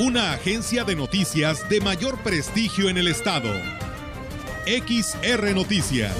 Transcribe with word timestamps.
Una 0.00 0.32
agencia 0.32 0.84
de 0.84 0.94
noticias 0.94 1.68
de 1.68 1.80
mayor 1.80 2.22
prestigio 2.22 2.88
en 2.88 2.98
el 2.98 3.08
estado. 3.08 3.52
XR 4.64 5.52
Noticias. 5.56 6.14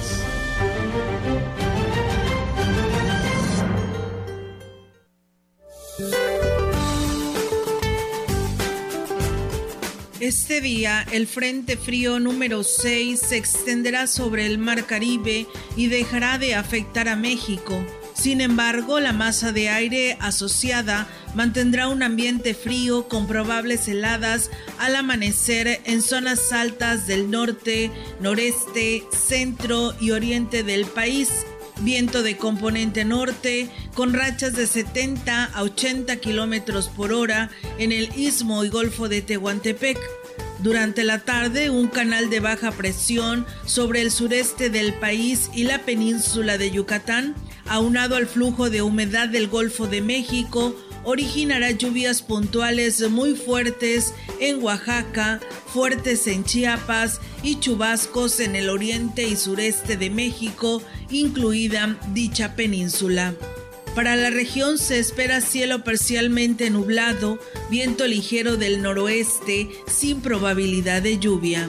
Este 10.18 10.60
día, 10.60 11.06
el 11.12 11.28
Frente 11.28 11.76
Frío 11.76 12.18
número 12.18 12.64
6 12.64 13.20
se 13.20 13.36
extenderá 13.36 14.08
sobre 14.08 14.46
el 14.46 14.58
Mar 14.58 14.86
Caribe 14.86 15.46
y 15.76 15.86
dejará 15.86 16.38
de 16.38 16.56
afectar 16.56 17.08
a 17.08 17.14
México. 17.14 17.80
Sin 18.18 18.40
embargo, 18.40 18.98
la 18.98 19.12
masa 19.12 19.52
de 19.52 19.68
aire 19.68 20.16
asociada 20.18 21.06
mantendrá 21.36 21.86
un 21.86 22.02
ambiente 22.02 22.52
frío 22.52 23.06
con 23.06 23.28
probables 23.28 23.86
heladas 23.86 24.50
al 24.80 24.96
amanecer 24.96 25.80
en 25.84 26.02
zonas 26.02 26.50
altas 26.50 27.06
del 27.06 27.30
norte, 27.30 27.92
noreste, 28.20 29.04
centro 29.16 29.94
y 30.00 30.10
oriente 30.10 30.64
del 30.64 30.84
país. 30.86 31.46
Viento 31.82 32.24
de 32.24 32.36
componente 32.36 33.04
norte 33.04 33.70
con 33.94 34.12
rachas 34.12 34.56
de 34.56 34.66
70 34.66 35.44
a 35.44 35.62
80 35.62 36.16
kilómetros 36.16 36.88
por 36.88 37.12
hora 37.12 37.50
en 37.78 37.92
el 37.92 38.10
istmo 38.18 38.64
y 38.64 38.68
golfo 38.68 39.08
de 39.08 39.22
Tehuantepec. 39.22 39.96
Durante 40.58 41.04
la 41.04 41.20
tarde, 41.20 41.70
un 41.70 41.86
canal 41.86 42.30
de 42.30 42.40
baja 42.40 42.72
presión 42.72 43.46
sobre 43.64 44.02
el 44.02 44.10
sureste 44.10 44.70
del 44.70 44.92
país 44.94 45.50
y 45.54 45.62
la 45.62 45.82
península 45.82 46.58
de 46.58 46.72
Yucatán 46.72 47.36
aunado 47.68 48.16
al 48.16 48.26
flujo 48.26 48.70
de 48.70 48.82
humedad 48.82 49.28
del 49.28 49.48
Golfo 49.48 49.86
de 49.86 50.00
México, 50.00 50.74
originará 51.04 51.70
lluvias 51.70 52.22
puntuales 52.22 53.08
muy 53.08 53.34
fuertes 53.34 54.12
en 54.40 54.62
Oaxaca, 54.62 55.40
fuertes 55.72 56.26
en 56.26 56.44
Chiapas 56.44 57.20
y 57.42 57.58
chubascos 57.60 58.40
en 58.40 58.56
el 58.56 58.68
oriente 58.68 59.26
y 59.26 59.36
sureste 59.36 59.96
de 59.96 60.10
México, 60.10 60.82
incluida 61.10 61.98
dicha 62.12 62.54
península. 62.56 63.34
Para 63.94 64.16
la 64.16 64.30
región 64.30 64.78
se 64.78 64.98
espera 64.98 65.40
cielo 65.40 65.82
parcialmente 65.82 66.70
nublado, 66.70 67.38
viento 67.70 68.06
ligero 68.06 68.56
del 68.56 68.82
noroeste 68.82 69.68
sin 69.86 70.20
probabilidad 70.20 71.02
de 71.02 71.18
lluvia. 71.18 71.68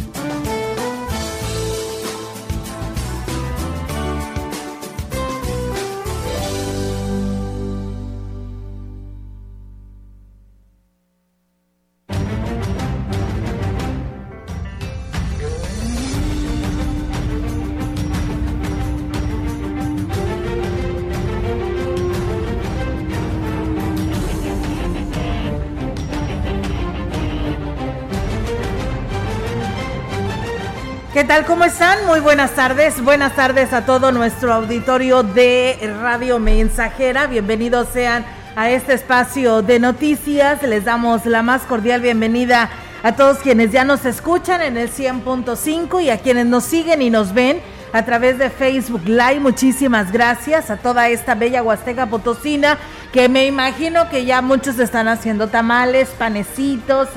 Tal? 31.31 31.45
¿Cómo 31.45 31.63
están? 31.63 32.05
Muy 32.07 32.19
buenas 32.19 32.51
tardes. 32.55 33.01
Buenas 33.01 33.33
tardes 33.37 33.71
a 33.71 33.85
todo 33.85 34.11
nuestro 34.11 34.51
auditorio 34.51 35.23
de 35.23 35.77
Radio 36.01 36.39
Mensajera. 36.39 37.27
Bienvenidos 37.27 37.87
sean 37.93 38.25
a 38.57 38.69
este 38.69 38.95
espacio 38.95 39.61
de 39.61 39.79
noticias. 39.79 40.61
Les 40.61 40.83
damos 40.83 41.25
la 41.25 41.41
más 41.41 41.61
cordial 41.61 42.01
bienvenida 42.01 42.69
a 43.01 43.15
todos 43.15 43.37
quienes 43.37 43.71
ya 43.71 43.85
nos 43.85 44.03
escuchan 44.03 44.61
en 44.61 44.75
el 44.75 44.91
100.5 44.91 46.03
y 46.03 46.09
a 46.09 46.17
quienes 46.17 46.47
nos 46.47 46.65
siguen 46.65 47.01
y 47.01 47.09
nos 47.09 47.33
ven 47.33 47.61
a 47.93 48.03
través 48.03 48.37
de 48.37 48.49
Facebook 48.49 49.03
Live. 49.05 49.39
Muchísimas 49.39 50.11
gracias 50.11 50.69
a 50.69 50.75
toda 50.75 51.07
esta 51.07 51.33
bella 51.35 51.63
Huasteca 51.63 52.07
Potosina 52.07 52.77
que 53.13 53.29
me 53.29 53.45
imagino 53.45 54.09
que 54.09 54.25
ya 54.25 54.41
muchos 54.41 54.79
están 54.79 55.07
haciendo 55.07 55.47
tamales, 55.47 56.09
panecitos 56.09 57.07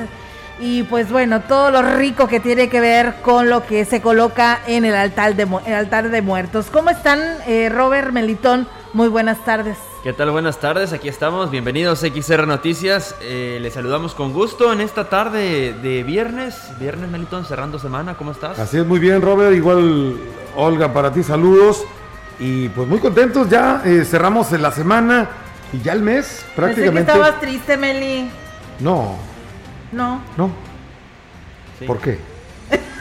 y 0.59 0.84
pues 0.84 1.10
bueno, 1.10 1.41
todo 1.42 1.70
lo 1.70 1.82
rico 1.82 2.28
que 2.28 2.41
tiene 2.41 2.69
que 2.69 2.81
ver 2.81 3.16
con 3.22 3.48
lo 3.48 3.66
que 3.66 3.84
se 3.84 4.00
coloca 4.00 4.60
en 4.66 4.84
el 4.84 4.94
altar 4.94 5.34
de, 5.34 5.48
el 5.66 5.75
altar 5.75 6.10
de 6.10 6.22
muertos. 6.22 6.66
¿Cómo 6.72 6.91
están, 6.91 7.20
eh, 7.47 7.69
Robert 7.69 8.12
Melitón? 8.12 8.69
Muy 8.92 9.09
buenas 9.09 9.44
tardes. 9.44 9.76
¿Qué 10.04 10.12
tal? 10.12 10.31
Buenas 10.31 10.59
tardes, 10.60 10.92
aquí 10.92 11.09
estamos. 11.09 11.50
Bienvenidos 11.50 12.04
a 12.04 12.09
XR 12.09 12.47
Noticias. 12.47 13.16
Eh, 13.22 13.59
les 13.60 13.75
saludamos 13.75 14.15
con 14.15 14.32
gusto 14.32 14.72
en 14.72 14.81
esta 14.81 15.09
tarde 15.09 15.72
de 15.72 16.03
viernes. 16.03 16.56
Viernes, 16.78 17.10
Melitón, 17.10 17.44
cerrando 17.44 17.78
semana. 17.78 18.15
¿Cómo 18.16 18.31
estás? 18.31 18.59
Así 18.59 18.76
es, 18.76 18.86
muy 18.86 19.00
bien, 19.00 19.22
Robert. 19.22 19.54
Igual, 19.56 20.19
Olga, 20.54 20.92
para 20.92 21.12
ti, 21.12 21.22
saludos. 21.22 21.84
Y 22.38 22.69
pues 22.69 22.86
muy 22.86 22.98
contentos, 22.98 23.48
ya 23.48 23.82
eh, 23.84 24.04
cerramos 24.04 24.53
la 24.53 24.71
semana 24.71 25.28
y 25.72 25.81
ya 25.81 25.92
el 25.92 26.03
mes 26.03 26.44
prácticamente. 26.54 27.12
Pensé 27.12 27.12
que 27.12 27.12
estabas 27.12 27.41
triste, 27.41 27.76
Meli. 27.76 28.31
No, 28.81 29.16
No. 29.94 30.21
no. 30.37 30.50
Sí. 31.78 31.84
¿Por 31.87 31.99
qué? 32.00 32.19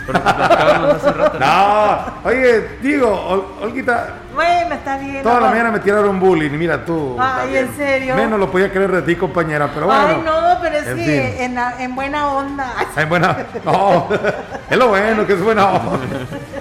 Porque 0.06 0.20
platicábamos 0.20 0.96
hace 0.96 1.12
rato. 1.14 1.40
No, 1.40 2.30
oye, 2.30 2.68
digo, 2.82 3.08
Ol- 3.10 3.46
Olguita, 3.64 4.08
Bueno, 4.34 4.76
está 4.76 4.98
bien. 4.98 5.24
toda 5.24 5.40
la 5.40 5.48
mañana 5.50 5.72
me 5.72 5.80
tiraron 5.80 6.20
bullying, 6.20 6.50
y 6.52 6.58
mira 6.58 6.84
tú. 6.84 7.16
Ay, 7.18 7.38
también. 7.44 7.66
¿en 7.68 7.76
serio? 7.78 8.16
Menos 8.16 8.38
lo 8.38 8.52
podía 8.52 8.70
creer 8.70 8.92
de 8.92 9.02
ti, 9.04 9.16
compañera, 9.16 9.70
pero 9.74 9.86
bueno. 9.86 10.02
Ay, 10.08 10.22
no, 10.26 10.58
pero 10.62 10.76
es 10.78 10.88
en 10.88 10.96
que 10.98 11.46
en, 11.46 11.56
la- 11.56 11.76
en 11.82 11.96
buena 11.96 12.28
onda. 12.34 12.74
Ay, 12.96 13.06
buena. 13.06 13.38
No, 13.64 14.10
es 14.70 14.78
lo 14.78 14.90
bueno 14.90 15.26
que 15.26 15.34
es 15.34 15.42
buena 15.42 15.68
onda. 15.72 16.00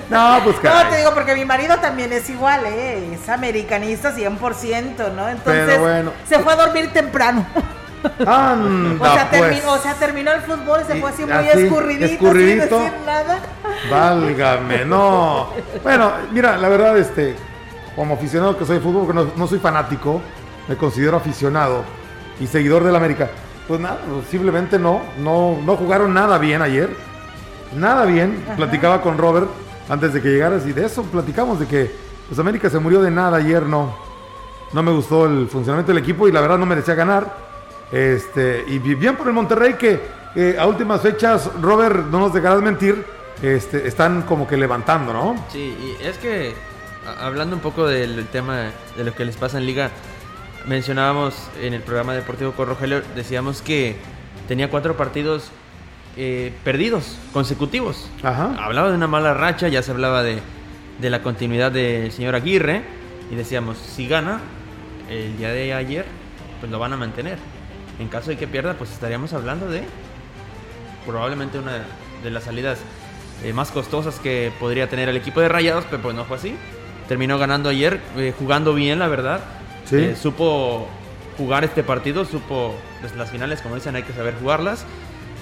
No, 0.08 0.40
pues 0.44 0.56
No, 0.56 0.62
caray. 0.62 0.90
te 0.92 0.96
digo 0.98 1.12
porque 1.12 1.34
mi 1.34 1.44
marido 1.44 1.76
también 1.78 2.12
es 2.12 2.30
igual, 2.30 2.60
¿eh? 2.66 3.14
Es 3.20 3.28
americanista 3.28 4.14
100%, 4.14 5.12
¿no? 5.16 5.28
Entonces 5.28 5.64
Pero 5.66 5.80
bueno. 5.80 6.12
se 6.28 6.38
fue 6.38 6.52
a 6.52 6.56
dormir 6.56 6.92
temprano. 6.92 7.44
Anda, 8.26 9.10
o, 9.10 9.14
sea, 9.14 9.28
pues. 9.30 9.42
terminó, 9.42 9.72
o 9.72 9.78
sea, 9.78 9.94
terminó 9.94 10.32
el 10.32 10.40
fútbol 10.42 10.80
y 10.82 10.92
se 10.92 11.00
fue 11.00 11.10
así 11.10 11.24
muy 11.24 11.48
escurridito, 11.48 12.04
escurridito. 12.06 12.76
sin 12.76 12.84
decir 12.84 13.06
nada. 13.06 13.40
Válgame, 13.90 14.84
no. 14.84 15.48
Bueno, 15.82 16.12
mira, 16.32 16.56
la 16.56 16.68
verdad, 16.68 16.98
este, 16.98 17.36
como 17.94 18.14
aficionado 18.14 18.56
que 18.56 18.64
soy 18.64 18.76
de 18.76 18.82
fútbol, 18.82 19.06
que 19.06 19.14
no, 19.14 19.26
no 19.36 19.46
soy 19.46 19.58
fanático, 19.58 20.20
me 20.68 20.76
considero 20.76 21.16
aficionado 21.16 21.84
y 22.40 22.46
seguidor 22.46 22.84
del 22.84 22.96
América. 22.96 23.30
Pues 23.68 23.80
nada, 23.80 23.98
simplemente 24.30 24.78
no, 24.78 25.00
no, 25.18 25.58
no 25.64 25.76
jugaron 25.76 26.12
nada 26.12 26.38
bien 26.38 26.62
ayer. 26.62 26.90
Nada 27.76 28.04
bien. 28.04 28.44
Platicaba 28.56 29.00
con 29.00 29.16
Robert 29.18 29.48
antes 29.88 30.12
de 30.12 30.20
que 30.20 30.28
llegaras 30.28 30.66
y 30.66 30.72
de 30.72 30.86
eso 30.86 31.02
platicamos, 31.04 31.60
de 31.60 31.66
que 31.66 31.90
pues 32.28 32.38
América 32.38 32.70
se 32.70 32.78
murió 32.78 33.02
de 33.02 33.10
nada 33.10 33.36
ayer, 33.38 33.62
no. 33.62 33.94
No 34.72 34.82
me 34.82 34.90
gustó 34.90 35.26
el 35.26 35.48
funcionamiento 35.48 35.92
del 35.92 36.02
equipo 36.02 36.26
y 36.28 36.32
la 36.32 36.40
verdad 36.40 36.58
no 36.58 36.66
merecía 36.66 36.94
ganar. 36.94 37.51
Este, 37.92 38.64
y 38.66 38.78
bien 38.78 39.16
por 39.16 39.28
el 39.28 39.34
Monterrey 39.34 39.74
que 39.74 40.00
eh, 40.34 40.56
a 40.58 40.66
últimas 40.66 41.02
fechas, 41.02 41.50
Robert, 41.60 42.06
no 42.06 42.18
nos 42.18 42.32
dejarás 42.32 42.62
mentir, 42.62 43.04
este, 43.42 43.86
están 43.86 44.22
como 44.22 44.48
que 44.48 44.56
levantando, 44.56 45.12
¿no? 45.12 45.44
Sí, 45.50 45.76
y 45.78 46.02
es 46.04 46.16
que 46.16 46.54
hablando 47.20 47.54
un 47.54 47.60
poco 47.60 47.86
del 47.86 48.26
tema 48.28 48.70
de 48.96 49.04
lo 49.04 49.14
que 49.14 49.24
les 49.26 49.36
pasa 49.36 49.58
en 49.58 49.66
liga, 49.66 49.90
mencionábamos 50.66 51.34
en 51.60 51.74
el 51.74 51.82
programa 51.82 52.14
deportivo 52.14 52.52
con 52.52 52.68
Rogelio, 52.68 53.02
decíamos 53.14 53.60
que 53.60 53.96
tenía 54.48 54.70
cuatro 54.70 54.96
partidos 54.96 55.50
eh, 56.16 56.52
perdidos, 56.64 57.18
consecutivos. 57.32 58.08
Ajá. 58.22 58.54
Hablaba 58.58 58.88
de 58.88 58.94
una 58.94 59.08
mala 59.08 59.34
racha, 59.34 59.68
ya 59.68 59.82
se 59.82 59.90
hablaba 59.90 60.22
de, 60.22 60.38
de 60.98 61.10
la 61.10 61.22
continuidad 61.22 61.72
del 61.72 62.10
señor 62.12 62.36
Aguirre, 62.36 62.82
y 63.30 63.34
decíamos, 63.34 63.76
si 63.76 64.08
gana 64.08 64.40
el 65.10 65.36
día 65.36 65.50
de 65.52 65.74
ayer, 65.74 66.06
pues 66.60 66.70
lo 66.70 66.78
van 66.78 66.92
a 66.92 66.96
mantener. 66.96 67.38
En 68.02 68.08
caso 68.08 68.30
de 68.30 68.36
que 68.36 68.48
pierda, 68.48 68.74
pues 68.74 68.90
estaríamos 68.90 69.32
hablando 69.32 69.68
de 69.70 69.84
probablemente 71.06 71.58
una 71.60 71.84
de 72.22 72.30
las 72.30 72.44
salidas 72.44 72.80
eh, 73.44 73.52
más 73.52 73.70
costosas 73.70 74.18
que 74.18 74.52
podría 74.58 74.88
tener 74.88 75.08
el 75.08 75.16
equipo 75.16 75.40
de 75.40 75.48
Rayados, 75.48 75.84
pero 75.88 76.02
pues 76.02 76.14
no 76.16 76.24
fue 76.24 76.36
así. 76.36 76.56
terminó 77.06 77.38
ganando 77.38 77.68
ayer, 77.68 78.00
eh, 78.16 78.34
jugando 78.36 78.74
bien, 78.74 78.98
la 78.98 79.06
verdad. 79.06 79.40
Sí. 79.84 79.96
Eh, 79.98 80.16
supo 80.20 80.88
jugar 81.38 81.62
este 81.62 81.84
partido, 81.84 82.24
supo 82.24 82.74
pues, 83.00 83.14
las 83.14 83.30
finales, 83.30 83.62
como 83.62 83.76
dicen, 83.76 83.94
hay 83.94 84.02
que 84.02 84.12
saber 84.12 84.34
jugarlas. 84.34 84.84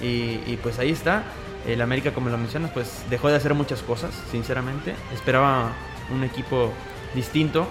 Y, 0.03 0.39
y, 0.45 0.59
pues 0.61 0.77
ahí 0.77 0.91
está. 0.91 1.23
El 1.67 1.81
América, 1.81 2.11
como 2.13 2.29
lo 2.29 2.37
mencionas, 2.37 2.69
pues 2.71 3.03
dejó 3.09 3.29
de 3.29 3.37
hacer 3.37 3.55
muchas 3.55 3.81
cosas, 3.81 4.11
sinceramente. 4.29 4.93
Esperaba 5.15 5.71
un 6.13 6.23
equipo 6.23 6.71
distinto. 7.15 7.67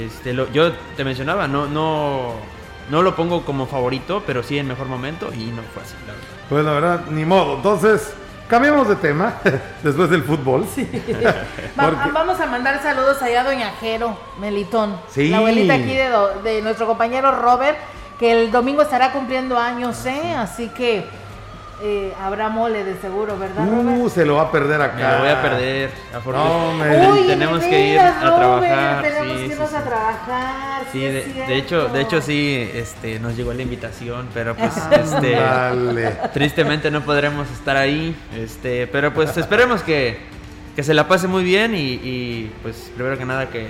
Este, 0.00 0.32
lo, 0.32 0.50
yo 0.52 0.72
te 0.96 1.04
mencionaba, 1.04 1.46
no, 1.46 1.66
no, 1.66 2.34
no 2.90 3.02
lo 3.02 3.16
pongo 3.16 3.44
como 3.44 3.66
favorito, 3.66 4.22
pero 4.26 4.42
sí 4.42 4.58
en 4.58 4.68
mejor 4.68 4.86
momento 4.86 5.32
y 5.32 5.46
no 5.46 5.62
fue 5.72 5.82
así, 5.82 5.94
la 6.06 6.12
verdad. 6.12 6.28
Pues 6.48 6.64
la 6.64 6.72
verdad, 6.72 7.00
ni 7.10 7.24
modo. 7.24 7.56
Entonces, 7.56 8.12
cambiamos 8.48 8.88
de 8.88 8.96
tema 8.96 9.36
después 9.82 10.10
del 10.10 10.22
fútbol. 10.22 10.66
Sí. 10.72 10.88
Va, 11.78 11.90
vamos 12.12 12.40
a 12.40 12.46
mandar 12.46 12.82
saludos 12.82 13.20
allá 13.22 13.40
a 13.40 13.44
Doña 13.44 13.72
Jero 13.80 14.16
Melitón. 14.38 14.96
Sí. 15.08 15.28
La 15.28 15.38
abuelita 15.38 15.74
aquí 15.74 15.94
de, 15.94 16.10
de 16.42 16.62
nuestro 16.62 16.86
compañero 16.86 17.32
Robert, 17.32 17.78
que 18.18 18.32
el 18.32 18.50
domingo 18.50 18.82
estará 18.82 19.12
cumpliendo 19.12 19.58
años, 19.58 20.04
¿eh? 20.06 20.34
Así 20.36 20.68
que 20.68 21.04
eh, 21.82 22.12
habrá 22.20 22.48
mole 22.48 22.84
de 22.84 22.96
seguro, 23.00 23.38
¿verdad, 23.38 23.66
Robert? 23.68 23.98
Uh, 23.98 24.08
se 24.08 24.24
lo 24.24 24.36
va 24.36 24.42
a 24.42 24.50
perder 24.52 24.80
acá. 24.80 24.96
Me 24.96 25.12
lo 25.12 25.18
voy 25.20 25.28
a 25.28 25.42
perder. 25.42 25.90
No, 26.24 27.12
Uy, 27.12 27.26
tenemos 27.26 27.60
que 27.60 27.92
ir 27.94 27.98
a 27.98 28.20
trabajar. 28.36 29.02
Tenemos 29.02 29.26
sí, 29.38 29.46
que 29.48 29.52
irnos 29.54 29.70
sí. 29.70 29.76
a 29.76 29.82
trabajar. 29.82 30.82
Sí, 30.92 30.98
sí, 31.00 31.40
de, 31.40 31.56
hecho, 31.56 31.88
de 31.88 32.00
hecho 32.00 32.20
sí, 32.20 32.70
este, 32.74 33.18
nos 33.18 33.36
llegó 33.36 33.52
la 33.52 33.62
invitación, 33.62 34.28
pero 34.32 34.54
pues, 34.54 34.72
Ah. 34.76 34.90
este, 34.94 35.30
Dale. 35.32 36.10
tristemente 36.32 36.90
no 36.90 37.00
podremos 37.02 37.50
estar 37.50 37.76
ahí, 37.76 38.16
este, 38.36 38.86
pero 38.86 39.12
pues 39.12 39.36
esperemos 39.36 39.82
que, 39.82 40.18
que 40.76 40.82
se 40.82 40.94
la 40.94 41.08
pase 41.08 41.26
muy 41.26 41.42
bien 41.44 41.74
y, 41.74 41.78
y, 42.02 42.52
pues 42.62 42.90
primero 42.94 43.18
que 43.18 43.24
nada 43.24 43.48
que, 43.48 43.68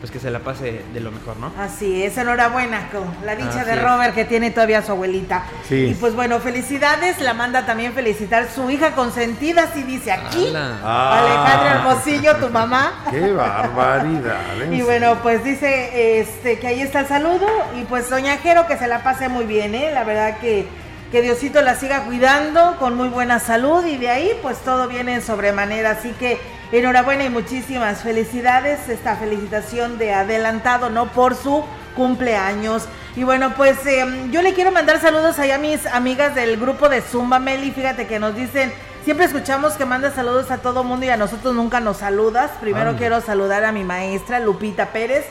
pues 0.00 0.12
que 0.12 0.18
se 0.20 0.30
la 0.30 0.40
pase 0.40 0.82
de 0.92 1.00
lo 1.00 1.10
mejor, 1.10 1.36
¿no? 1.38 1.52
Así 1.58 2.02
es, 2.02 2.18
enhorabuena 2.18 2.88
con 2.90 3.04
la 3.24 3.34
dicha 3.34 3.60
Así 3.60 3.70
de 3.70 3.72
es. 3.72 3.82
Robert 3.82 4.14
que 4.14 4.24
tiene 4.24 4.50
todavía 4.50 4.78
a 4.78 4.82
su 4.82 4.92
abuelita. 4.92 5.44
Sí. 5.68 5.86
Y 5.86 5.94
pues 5.94 6.14
bueno, 6.14 6.38
felicidades, 6.40 7.20
la 7.20 7.32
manda 7.34 7.64
también 7.64 7.92
felicitar 7.94 8.48
su 8.54 8.68
hija 8.70 8.94
consentida, 8.94 9.64
así 9.64 9.82
dice 9.82 10.12
aquí. 10.12 10.52
Ah. 10.54 11.18
Alejandra 11.18 11.74
Hermosillo, 11.76 12.36
tu 12.36 12.50
mamá. 12.50 13.04
Qué 13.10 13.32
barbaridad. 13.32 14.62
en 14.62 14.74
Y 14.74 14.82
bueno, 14.82 15.16
pues 15.22 15.42
dice 15.42 16.20
este 16.20 16.58
que 16.58 16.66
ahí 16.66 16.80
está 16.80 17.00
el 17.00 17.06
saludo 17.06 17.46
y 17.78 17.84
pues 17.84 18.10
doña 18.10 18.36
Jero 18.38 18.66
que 18.66 18.76
se 18.76 18.88
la 18.88 19.02
pase 19.02 19.28
muy 19.28 19.46
bien, 19.46 19.74
¿eh? 19.74 19.90
La 19.94 20.04
verdad 20.04 20.38
que, 20.38 20.66
que 21.10 21.22
Diosito 21.22 21.62
la 21.62 21.74
siga 21.74 22.04
cuidando 22.04 22.76
con 22.78 22.96
muy 22.96 23.08
buena 23.08 23.38
salud 23.38 23.84
y 23.86 23.96
de 23.96 24.10
ahí 24.10 24.30
pues 24.42 24.58
todo 24.58 24.88
viene 24.88 25.14
en 25.14 25.22
sobremanera, 25.22 25.92
así 25.92 26.10
que 26.18 26.38
enhorabuena 26.72 27.24
y 27.24 27.30
muchísimas 27.30 28.02
felicidades, 28.02 28.88
esta 28.88 29.16
felicitación 29.16 29.98
de 29.98 30.12
adelantado, 30.12 30.90
¿no? 30.90 31.06
Por 31.12 31.34
su 31.34 31.64
cumpleaños. 31.94 32.86
Y 33.16 33.24
bueno, 33.24 33.54
pues 33.56 33.84
eh, 33.86 34.04
yo 34.30 34.42
le 34.42 34.52
quiero 34.54 34.70
mandar 34.72 35.00
saludos 35.00 35.38
allá 35.38 35.54
a 35.54 35.58
mis 35.58 35.86
amigas 35.86 36.34
del 36.34 36.56
grupo 36.58 36.88
de 36.88 37.00
Zumba 37.00 37.38
Meli, 37.38 37.70
fíjate 37.70 38.06
que 38.06 38.18
nos 38.18 38.34
dicen... 38.34 38.72
Siempre 39.06 39.26
escuchamos 39.26 39.74
que 39.74 39.84
manda 39.84 40.10
saludos 40.10 40.50
a 40.50 40.58
todo 40.58 40.82
mundo 40.82 41.06
y 41.06 41.10
a 41.10 41.16
nosotros 41.16 41.54
nunca 41.54 41.78
nos 41.78 41.98
saludas. 41.98 42.50
Primero 42.60 42.96
quiero 42.96 43.20
saludar 43.20 43.64
a 43.64 43.70
mi 43.70 43.84
maestra 43.84 44.40
Lupita 44.40 44.86
Pérez, 44.86 45.24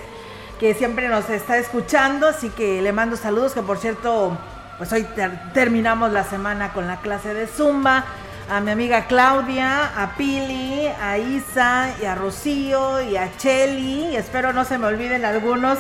que 0.62 0.74
siempre 0.74 1.10
nos 1.10 1.30
está 1.30 1.58
escuchando, 1.58 2.30
así 2.30 2.50
que 2.52 2.82
le 2.82 2.94
mando 2.94 3.18
saludos, 3.18 3.52
que 3.52 3.62
por 3.62 3.78
cierto, 3.78 4.38
pues 4.78 4.94
hoy 4.94 5.04
ter- 5.04 5.52
terminamos 5.52 6.14
la 6.14 6.24
semana 6.24 6.72
con 6.72 6.88
la 6.88 7.02
clase 7.02 7.34
de 7.34 7.48
Zumba. 7.48 8.06
A 8.48 8.60
mi 8.62 8.70
amiga 8.70 9.08
Claudia, 9.08 9.92
a 9.98 10.16
Pili, 10.16 10.88
a 11.02 11.18
Isa 11.18 11.96
y 12.00 12.06
a 12.06 12.14
Rocío 12.14 13.02
y 13.02 13.18
a 13.18 13.36
Cheli. 13.38 14.16
Espero 14.16 14.54
no 14.54 14.66
se 14.66 14.78
me 14.78 14.86
olviden 14.86 15.26
algunos 15.26 15.80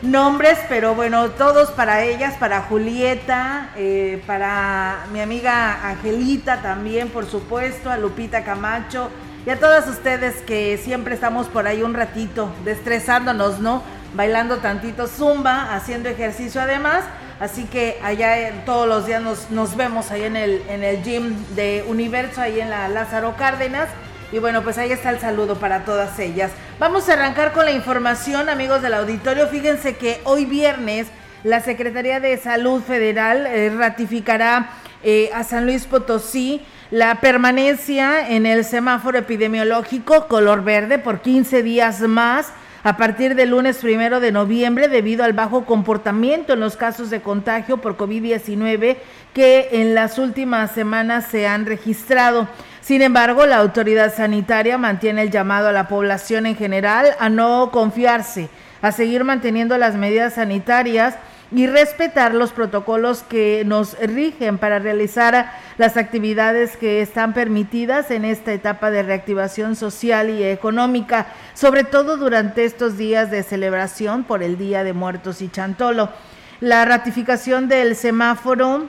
nombres, 0.00 0.58
pero 0.66 0.94
bueno, 0.94 1.28
todos 1.32 1.70
para 1.72 2.04
ellas, 2.04 2.34
para 2.38 2.62
Julieta, 2.62 3.68
eh, 3.76 4.22
para 4.26 5.04
mi 5.12 5.20
amiga 5.20 5.86
Angelita 5.86 6.62
también, 6.62 7.10
por 7.10 7.26
supuesto, 7.26 7.90
a 7.90 7.98
Lupita 7.98 8.44
Camacho 8.44 9.10
y 9.44 9.50
a 9.50 9.60
todas 9.60 9.86
ustedes 9.86 10.36
que 10.36 10.78
siempre 10.78 11.14
estamos 11.14 11.48
por 11.48 11.66
ahí 11.66 11.82
un 11.82 11.92
ratito, 11.92 12.50
destresándonos, 12.64 13.60
¿no? 13.60 13.82
Bailando 14.14 14.56
tantito 14.56 15.06
zumba, 15.06 15.74
haciendo 15.74 16.08
ejercicio 16.08 16.62
además. 16.62 17.04
Así 17.38 17.64
que 17.64 17.98
allá 18.02 18.38
eh, 18.38 18.52
todos 18.64 18.88
los 18.88 19.06
días 19.06 19.22
nos, 19.22 19.50
nos 19.50 19.76
vemos 19.76 20.10
ahí 20.10 20.24
en 20.24 20.36
el, 20.36 20.62
en 20.68 20.82
el 20.82 21.02
gym 21.02 21.34
de 21.54 21.84
Universo, 21.86 22.40
ahí 22.40 22.60
en 22.60 22.70
la 22.70 22.88
Lázaro 22.88 23.36
Cárdenas. 23.36 23.88
Y 24.32 24.38
bueno, 24.38 24.62
pues 24.62 24.78
ahí 24.78 24.90
está 24.90 25.10
el 25.10 25.20
saludo 25.20 25.56
para 25.56 25.84
todas 25.84 26.18
ellas. 26.18 26.50
Vamos 26.78 27.08
a 27.08 27.12
arrancar 27.12 27.52
con 27.52 27.64
la 27.64 27.70
información, 27.72 28.48
amigos 28.48 28.82
del 28.82 28.94
auditorio. 28.94 29.46
Fíjense 29.48 29.96
que 29.96 30.20
hoy 30.24 30.46
viernes 30.46 31.06
la 31.44 31.60
Secretaría 31.60 32.20
de 32.20 32.36
Salud 32.38 32.82
Federal 32.82 33.46
eh, 33.46 33.70
ratificará 33.76 34.70
eh, 35.04 35.30
a 35.32 35.44
San 35.44 35.66
Luis 35.66 35.84
Potosí 35.84 36.62
la 36.90 37.20
permanencia 37.20 38.28
en 38.28 38.46
el 38.46 38.64
semáforo 38.64 39.18
epidemiológico 39.18 40.26
color 40.26 40.64
verde 40.64 40.98
por 40.98 41.20
15 41.20 41.62
días 41.62 42.00
más 42.00 42.48
a 42.86 42.96
partir 42.96 43.34
del 43.34 43.50
lunes 43.50 43.78
primero 43.78 44.20
de 44.20 44.30
noviembre 44.30 44.86
debido 44.86 45.24
al 45.24 45.32
bajo 45.32 45.64
comportamiento 45.64 46.52
en 46.52 46.60
los 46.60 46.76
casos 46.76 47.10
de 47.10 47.20
contagio 47.20 47.78
por 47.78 47.96
COVID-19 47.96 48.98
que 49.34 49.70
en 49.72 49.96
las 49.96 50.20
últimas 50.20 50.70
semanas 50.70 51.26
se 51.26 51.48
han 51.48 51.66
registrado. 51.66 52.46
Sin 52.80 53.02
embargo, 53.02 53.44
la 53.44 53.56
autoridad 53.56 54.14
sanitaria 54.14 54.78
mantiene 54.78 55.22
el 55.22 55.32
llamado 55.32 55.66
a 55.66 55.72
la 55.72 55.88
población 55.88 56.46
en 56.46 56.54
general 56.54 57.16
a 57.18 57.28
no 57.28 57.72
confiarse, 57.72 58.50
a 58.82 58.92
seguir 58.92 59.24
manteniendo 59.24 59.76
las 59.78 59.96
medidas 59.96 60.34
sanitarias 60.34 61.16
y 61.52 61.66
respetar 61.66 62.34
los 62.34 62.52
protocolos 62.52 63.22
que 63.22 63.62
nos 63.64 63.98
rigen 63.98 64.58
para 64.58 64.78
realizar 64.78 65.52
las 65.78 65.96
actividades 65.96 66.76
que 66.76 67.00
están 67.00 67.34
permitidas 67.34 68.10
en 68.10 68.24
esta 68.24 68.52
etapa 68.52 68.90
de 68.90 69.02
reactivación 69.02 69.76
social 69.76 70.30
y 70.30 70.42
económica, 70.42 71.28
sobre 71.54 71.84
todo 71.84 72.16
durante 72.16 72.64
estos 72.64 72.96
días 72.96 73.30
de 73.30 73.42
celebración 73.42 74.24
por 74.24 74.42
el 74.42 74.58
Día 74.58 74.82
de 74.82 74.92
Muertos 74.92 75.40
y 75.42 75.48
Chantolo. 75.48 76.10
La 76.60 76.84
ratificación 76.84 77.68
del 77.68 77.94
semáforo 77.96 78.88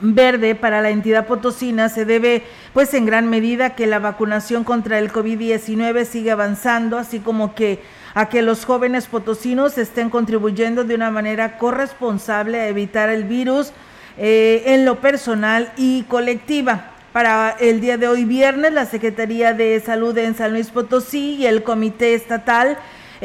verde 0.00 0.54
para 0.54 0.82
la 0.82 0.90
entidad 0.90 1.26
potosina 1.26 1.88
se 1.88 2.04
debe 2.04 2.42
pues 2.72 2.94
en 2.94 3.06
gran 3.06 3.28
medida 3.28 3.74
que 3.74 3.86
la 3.86 3.98
vacunación 3.98 4.64
contra 4.64 4.98
el 4.98 5.12
COVID-19 5.12 6.04
sigue 6.04 6.30
avanzando, 6.30 6.98
así 6.98 7.20
como 7.20 7.54
que 7.54 7.80
a 8.14 8.28
que 8.28 8.42
los 8.42 8.64
jóvenes 8.64 9.06
potosinos 9.06 9.78
estén 9.78 10.10
contribuyendo 10.10 10.84
de 10.84 10.94
una 10.94 11.10
manera 11.10 11.58
corresponsable 11.58 12.60
a 12.60 12.68
evitar 12.68 13.08
el 13.08 13.24
virus 13.24 13.72
eh, 14.18 14.62
en 14.66 14.84
lo 14.84 15.00
personal 15.00 15.72
y 15.76 16.04
colectiva. 16.04 16.90
Para 17.12 17.50
el 17.60 17.80
día 17.80 17.96
de 17.96 18.08
hoy 18.08 18.24
viernes, 18.24 18.72
la 18.72 18.86
Secretaría 18.86 19.52
de 19.52 19.80
Salud 19.80 20.16
en 20.18 20.34
San 20.34 20.52
Luis 20.52 20.70
Potosí 20.70 21.36
y 21.36 21.46
el 21.46 21.62
Comité 21.62 22.14
Estatal 22.14 22.76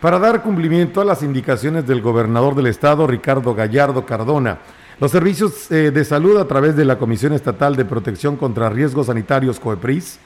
Para 0.00 0.18
dar 0.18 0.40
cumplimiento 0.42 1.02
a 1.02 1.04
las 1.04 1.22
indicaciones 1.22 1.86
del 1.86 2.00
gobernador 2.00 2.54
del 2.54 2.68
estado, 2.68 3.06
Ricardo 3.06 3.54
Gallardo 3.54 4.06
Cardona, 4.06 4.60
los 5.00 5.10
servicios 5.10 5.70
eh, 5.70 5.90
de 5.90 6.04
salud 6.04 6.38
a 6.38 6.46
través 6.46 6.76
de 6.76 6.84
la 6.84 6.98
Comisión 6.98 7.32
Estatal 7.32 7.74
de 7.76 7.84
Protección 7.84 8.36
contra 8.36 8.70
Riesgos 8.70 9.06
Sanitarios 9.06 9.58
COEPRIS 9.58 10.18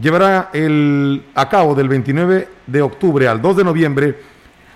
llevará 0.00 0.50
el, 0.52 1.24
a 1.34 1.48
cabo 1.48 1.74
del 1.74 1.88
29 1.88 2.48
de 2.66 2.82
octubre 2.82 3.28
al 3.28 3.42
2 3.42 3.56
de 3.58 3.64
noviembre 3.64 4.18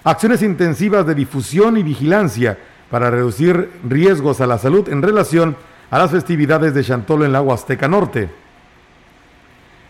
acciones 0.04 0.42
intensivas 0.42 1.06
de 1.06 1.14
difusión 1.14 1.76
y 1.76 1.82
vigilancia 1.82 2.58
para 2.90 3.10
reducir 3.10 3.70
riesgos 3.88 4.40
a 4.40 4.46
la 4.46 4.58
salud 4.58 4.88
en 4.88 5.02
relación 5.02 5.56
a 5.90 5.98
las 5.98 6.10
festividades 6.10 6.74
de 6.74 6.84
Chantolo 6.84 7.24
en 7.24 7.32
la 7.32 7.42
Huasteca 7.42 7.88
Norte. 7.88 8.30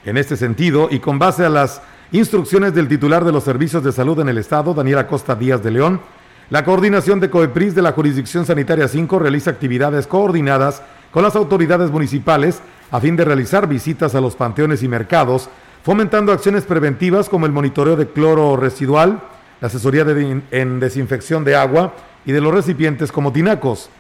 En 0.05 0.17
este 0.17 0.37
sentido, 0.37 0.89
y 0.91 1.01
con 1.01 1.19
base 1.19 1.45
a 1.45 1.49
las 1.49 1.83
instrucciones 2.13 2.75
del 2.75 2.89
titular 2.89 3.25
de 3.25 3.33
los 3.33 3.45
servicios 3.45 3.85
de 3.85 3.93
salud 3.93 4.19
en 4.21 4.29
el 4.29 4.39
Estado, 4.39 4.73
Daniel 4.73 4.99
Acosta 4.99 5.35
Díaz 5.35 5.63
de 5.63 5.73
León, 5.73 6.01
la 6.51 6.65
coordinación 6.65 7.21
de 7.21 7.29
COEPRIS 7.29 7.75
de 7.75 7.83
la 7.83 7.93
Jurisdicción 7.93 8.47
Sanitaria 8.47 8.89
5 8.89 9.19
realiza 9.19 9.51
actividades 9.51 10.07
coordinadas 10.07 10.83
con 11.11 11.23
las 11.23 11.37
autoridades 11.37 11.91
municipales 11.91 12.63
a 12.91 13.01
fin 13.01 13.17
de 13.17 13.25
realizar 13.27 13.69
visitas 13.69 14.15
a 14.15 14.21
los 14.23 14.35
panteones 14.35 14.83
y 14.83 14.89
mercados, 14.89 15.51
fomentando 15.83 16.33
acciones 16.33 16.65
preventivas 16.65 17.29
como 17.29 17.45
el 17.45 17.53
monitoreo 17.53 17.97
de 17.97 18.09
cloro 18.09 18.57
residual, 18.57 19.21
la 19.61 19.69
asesoría 19.69 20.07
en 20.51 20.81
desinfección 20.81 21.45
de 21.45 21.55
agua 21.55 21.93
y 22.25 22.33
de 22.33 22.41
los 22.41 22.55
recipientes 22.55 23.13
como 23.13 23.31
tinacos. 23.31 23.91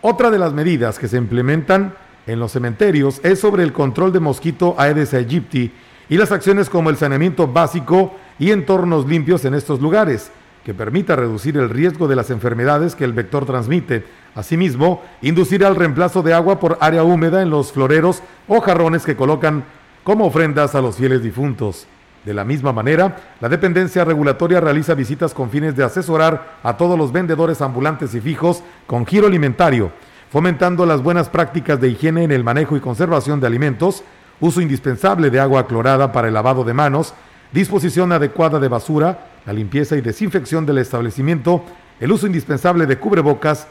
Otra 0.00 0.30
de 0.30 0.38
las 0.38 0.52
medidas 0.52 0.96
que 0.96 1.08
se 1.08 1.16
implementan 1.16 1.94
en 2.28 2.38
los 2.38 2.52
cementerios 2.52 3.20
es 3.24 3.40
sobre 3.40 3.64
el 3.64 3.72
control 3.72 4.12
de 4.12 4.20
mosquito 4.20 4.76
Aedes 4.78 5.12
aegypti 5.12 5.72
y 6.08 6.16
las 6.16 6.30
acciones 6.30 6.70
como 6.70 6.88
el 6.88 6.96
saneamiento 6.96 7.48
básico 7.48 8.14
y 8.38 8.52
entornos 8.52 9.08
limpios 9.08 9.44
en 9.44 9.54
estos 9.54 9.80
lugares, 9.80 10.30
que 10.64 10.74
permita 10.74 11.16
reducir 11.16 11.56
el 11.56 11.70
riesgo 11.70 12.08
de 12.08 12.16
las 12.16 12.30
enfermedades 12.30 12.94
que 12.94 13.04
el 13.04 13.12
vector 13.12 13.46
transmite. 13.46 14.04
Asimismo, 14.34 15.02
inducirá 15.22 15.68
el 15.68 15.76
reemplazo 15.76 16.22
de 16.22 16.34
agua 16.34 16.60
por 16.60 16.78
área 16.80 17.02
húmeda 17.02 17.42
en 17.42 17.50
los 17.50 17.72
floreros 17.72 18.22
o 18.46 18.60
jarrones 18.60 19.04
que 19.04 19.16
colocan 19.16 19.64
como 20.04 20.26
ofrendas 20.26 20.74
a 20.74 20.80
los 20.80 20.96
fieles 20.96 21.22
difuntos. 21.22 21.86
De 22.24 22.34
la 22.34 22.44
misma 22.44 22.72
manera, 22.72 23.16
la 23.40 23.48
dependencia 23.48 24.04
regulatoria 24.04 24.60
realiza 24.60 24.94
visitas 24.94 25.32
con 25.32 25.48
fines 25.48 25.74
de 25.74 25.84
asesorar 25.84 26.58
a 26.62 26.76
todos 26.76 26.98
los 26.98 27.12
vendedores 27.12 27.62
ambulantes 27.62 28.14
y 28.14 28.20
fijos 28.20 28.62
con 28.86 29.06
giro 29.06 29.26
alimentario, 29.26 29.90
fomentando 30.30 30.84
las 30.84 31.02
buenas 31.02 31.30
prácticas 31.30 31.80
de 31.80 31.88
higiene 31.88 32.24
en 32.24 32.32
el 32.32 32.44
manejo 32.44 32.76
y 32.76 32.80
conservación 32.80 33.40
de 33.40 33.46
alimentos, 33.46 34.04
uso 34.38 34.60
indispensable 34.60 35.30
de 35.30 35.40
agua 35.40 35.66
clorada 35.66 36.12
para 36.12 36.28
el 36.28 36.34
lavado 36.34 36.62
de 36.62 36.74
manos, 36.74 37.14
disposición 37.52 38.12
adecuada 38.12 38.60
de 38.60 38.68
basura, 38.68 39.29
la 39.46 39.52
limpieza 39.52 39.96
y 39.96 40.00
desinfección 40.00 40.66
del 40.66 40.78
establecimiento, 40.78 41.64
el 41.98 42.12
uso 42.12 42.26
indispensable 42.26 42.86
de 42.86 42.98
cubrebocas, 42.98 43.66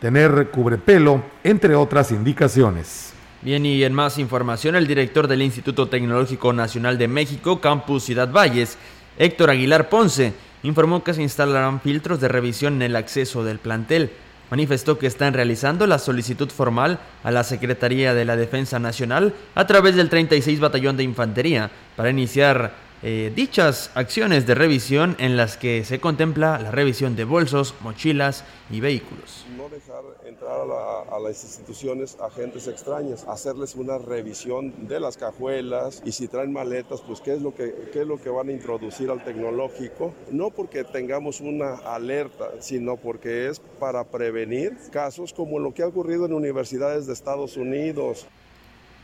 tener 0.00 0.48
cubrepelo, 0.50 1.22
entre 1.42 1.74
otras 1.74 2.10
indicaciones. 2.12 3.12
Bien, 3.42 3.66
y 3.66 3.84
en 3.84 3.92
más 3.92 4.18
información, 4.18 4.74
el 4.74 4.86
director 4.86 5.28
del 5.28 5.42
Instituto 5.42 5.88
Tecnológico 5.88 6.52
Nacional 6.52 6.96
de 6.96 7.08
México, 7.08 7.60
Campus 7.60 8.04
Ciudad 8.04 8.32
Valles, 8.32 8.78
Héctor 9.18 9.50
Aguilar 9.50 9.90
Ponce, 9.90 10.32
informó 10.62 11.04
que 11.04 11.12
se 11.12 11.22
instalarán 11.22 11.80
filtros 11.80 12.20
de 12.20 12.28
revisión 12.28 12.76
en 12.76 12.82
el 12.82 12.96
acceso 12.96 13.44
del 13.44 13.58
plantel. 13.58 14.12
Manifestó 14.50 14.98
que 14.98 15.06
están 15.06 15.34
realizando 15.34 15.86
la 15.86 15.98
solicitud 15.98 16.48
formal 16.48 16.98
a 17.22 17.30
la 17.30 17.44
Secretaría 17.44 18.14
de 18.14 18.24
la 18.24 18.36
Defensa 18.36 18.78
Nacional 18.78 19.34
a 19.54 19.66
través 19.66 19.94
del 19.94 20.08
36 20.08 20.60
Batallón 20.60 20.96
de 20.96 21.02
Infantería 21.02 21.70
para 21.96 22.10
iniciar 22.10 22.74
eh, 23.02 23.32
dichas 23.34 23.90
acciones 23.94 24.46
de 24.46 24.54
revisión 24.54 25.16
en 25.18 25.36
las 25.36 25.56
que 25.56 25.84
se 25.84 26.00
contempla 26.00 26.58
la 26.58 26.70
revisión 26.70 27.16
de 27.16 27.24
bolsos, 27.24 27.74
mochilas 27.80 28.44
y 28.70 28.80
vehículos. 28.80 29.44
No 29.56 29.68
dejar 29.68 30.02
entrar 30.24 30.66
a, 31.10 31.18
las 31.18 31.44
instituciones 31.44 32.16
agentes 32.20 32.66
extraños, 32.66 33.24
hacerles 33.28 33.74
una 33.74 33.98
revisión 33.98 34.88
de 34.88 35.00
las 35.00 35.16
cajuelas 35.16 36.02
y 36.04 36.12
si 36.12 36.28
traen 36.28 36.52
maletas, 36.52 37.02
pues 37.02 37.20
qué 37.20 37.34
es 37.34 37.42
lo 37.42 37.54
que, 37.54 37.90
qué 37.92 38.02
es 38.02 38.06
lo 38.06 38.20
que 38.20 38.30
van 38.30 38.48
a 38.48 38.52
introducir 38.52 39.10
al 39.10 39.22
tecnológico, 39.22 40.14
no 40.30 40.50
porque 40.50 40.84
tengamos 40.84 41.40
una 41.40 41.74
alerta, 41.74 42.50
sino 42.60 42.96
porque 42.96 43.48
es 43.48 43.60
para 43.78 44.04
prevenir 44.04 44.76
casos 44.90 45.32
como 45.32 45.58
lo 45.58 45.74
que 45.74 45.82
ha 45.82 45.86
ocurrido 45.86 46.26
en 46.26 46.32
universidades 46.32 47.06
de 47.06 47.12
Estados 47.12 47.56
Unidos. 47.56 48.26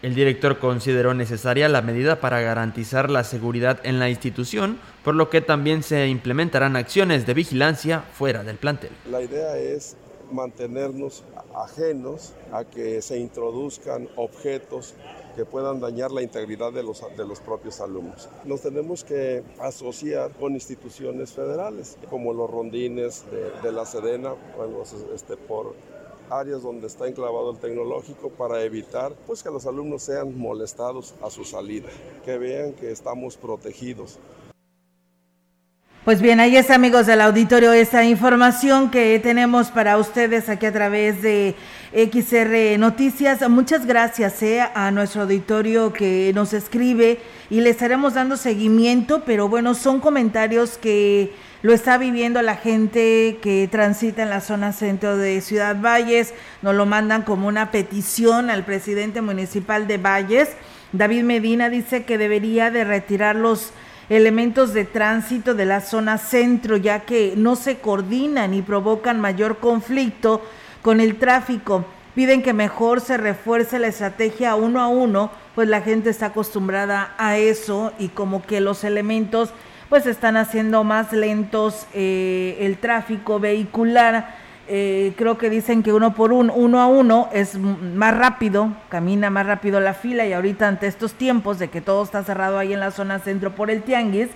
El 0.03 0.15
director 0.15 0.59
consideró 0.59 1.13
necesaria 1.13 1.69
la 1.69 1.83
medida 1.83 2.21
para 2.21 2.41
garantizar 2.41 3.11
la 3.11 3.23
seguridad 3.23 3.81
en 3.83 3.99
la 3.99 4.09
institución, 4.09 4.79
por 5.05 5.15
lo 5.15 5.29
que 5.29 5.43
también 5.43 5.83
se 5.83 6.09
implementarán 6.09 6.75
acciones 6.75 7.27
de 7.27 7.35
vigilancia 7.35 8.01
fuera 8.01 8.43
del 8.43 8.57
plantel. 8.57 8.91
La 9.11 9.21
idea 9.21 9.59
es 9.59 9.97
mantenernos 10.33 11.25
ajenos 11.55 12.33
a 12.53 12.65
que 12.65 13.03
se 13.03 13.19
introduzcan 13.19 14.09
objetos 14.17 14.95
que 15.37 15.45
puedan 15.45 15.81
dañar 15.81 16.11
la 16.11 16.23
integridad 16.23 16.73
de 16.73 16.83
los, 16.83 17.03
de 17.17 17.27
los 17.27 17.41
propios 17.41 17.81
alumnos. 17.81 18.29
Nos 18.45 18.63
tenemos 18.63 19.05
que 19.05 19.43
asociar 19.61 20.33
con 20.33 20.55
instituciones 20.55 21.33
federales, 21.33 21.99
como 22.09 22.33
los 22.33 22.51
rondines 22.51 23.25
de, 23.63 23.73
la 23.73 23.85
Sedena, 23.87 24.35
este, 25.15 25.37
por 25.37 25.75
áreas 26.31 26.63
donde 26.63 26.87
está 26.87 27.09
enclavado 27.09 27.51
el 27.51 27.59
tecnológico 27.59 28.31
para 28.31 28.63
evitar 28.63 29.13
pues 29.27 29.43
que 29.43 29.51
los 29.51 29.67
alumnos 29.67 30.03
sean 30.03 30.39
molestados 30.39 31.15
a 31.23 31.31
su 31.31 31.45
salida, 31.45 31.89
que 32.25 32.39
vean 32.39 32.73
que 32.73 32.91
estamos 32.91 33.37
protegidos. 33.37 34.19
Pues 36.05 36.23
bien, 36.23 36.41
ahí 36.41 36.57
está 36.57 36.77
amigos 36.77 37.07
del 37.07 37.21
auditorio 37.21 37.75
esa 37.75 38.05
información 38.05 38.91
que 38.91 39.21
tenemos 39.23 39.69
para 39.69 39.99
ustedes 39.99 40.49
aquí 40.49 40.65
a 40.65 40.73
través 40.73 41.21
de 41.21 41.55
XR 41.93 42.79
Noticias. 42.79 43.47
Muchas 43.51 43.85
gracias 43.85 44.43
eh, 44.43 44.63
a 44.63 44.91
nuestro 44.93 45.23
auditorio 45.23 45.93
que 45.93 46.33
nos 46.35 46.55
escribe 46.55 47.21
y 47.51 47.61
le 47.61 47.69
estaremos 47.69 48.15
dando 48.15 48.39
seguimiento, 48.39 49.25
pero 49.27 49.51
bueno, 49.51 49.75
son 49.75 50.01
comentarios 50.01 50.79
que 50.79 51.35
lo 51.63 51.75
está 51.75 51.99
viviendo 51.99 52.41
la 52.41 52.57
gente 52.57 53.39
que 53.43 53.69
transita 53.71 54.23
en 54.23 54.31
la 54.31 54.41
zona 54.41 54.73
centro 54.73 55.17
de 55.17 55.41
Ciudad 55.43 55.77
Valles, 55.81 56.33
nos 56.63 56.75
lo 56.75 56.87
mandan 56.87 57.23
como 57.23 57.49
una 57.49 57.71
petición 57.71 58.49
al 58.49 58.65
presidente 58.65 59.21
municipal 59.21 59.87
de 59.87 59.99
Valles. 59.99 60.49
David 60.93 61.23
Medina 61.23 61.69
dice 61.69 62.05
que 62.05 62.17
debería 62.17 62.71
de 62.71 62.85
retirar 62.85 63.37
los 63.37 63.73
elementos 64.09 64.73
de 64.73 64.85
tránsito 64.85 65.55
de 65.55 65.67
la 65.67 65.81
zona 65.83 66.17
centro, 66.19 66.77
ya 66.79 67.01
que 67.01 67.35
no 67.37 67.57
se 67.57 67.79
coordinan 67.79 68.55
y 68.55 68.63
provocan 68.63 69.21
mayor 69.21 69.59
conflicto 69.59 70.43
con 70.83 71.01
el 71.01 71.17
tráfico. 71.17 71.85
Piden 72.15 72.43
que 72.43 72.53
mejor 72.55 73.01
se 73.01 73.19
refuerce 73.19 73.79
la 73.79 73.87
estrategia 73.87 74.57
uno 74.57 74.81
a 74.81 74.89
uno, 74.89 75.31
pues 75.55 75.69
la 75.69 75.83
gente 75.83 76.11
está 76.11 76.27
acostumbrada 76.27 77.15
a 77.19 77.37
eso 77.37 77.93
y 77.99 78.09
como 78.09 78.43
que 78.43 78.61
los 78.61 78.83
elementos 78.83 79.51
pues 79.91 80.07
están 80.07 80.37
haciendo 80.37 80.85
más 80.85 81.13
lentos 81.13 81.87
eh, 81.93 82.57
el 82.61 82.79
tráfico 82.79 83.41
vehicular. 83.41 84.39
Eh, 84.69 85.15
creo 85.17 85.37
que 85.37 85.51
dicen 85.51 85.83
que 85.83 85.93
uno 85.93 86.15
por 86.15 86.33
uno, 86.33 86.55
uno 86.55 86.81
a 86.81 86.87
uno 86.87 87.29
es 87.33 87.59
más 87.59 88.17
rápido, 88.17 88.73
camina 88.89 89.29
más 89.31 89.45
rápido 89.47 89.81
la 89.81 89.95
fila 89.95 90.25
y 90.27 90.33
ahorita 90.33 90.69
ante 90.69 90.87
estos 90.87 91.15
tiempos 91.15 91.59
de 91.59 91.69
que 91.69 91.81
todo 91.81 92.05
está 92.05 92.23
cerrado 92.23 92.57
ahí 92.57 92.73
en 92.73 92.79
la 92.79 92.93
zona 92.93 93.19
centro 93.19 93.57
por 93.57 93.69
el 93.69 93.83
tianguis, 93.83 94.29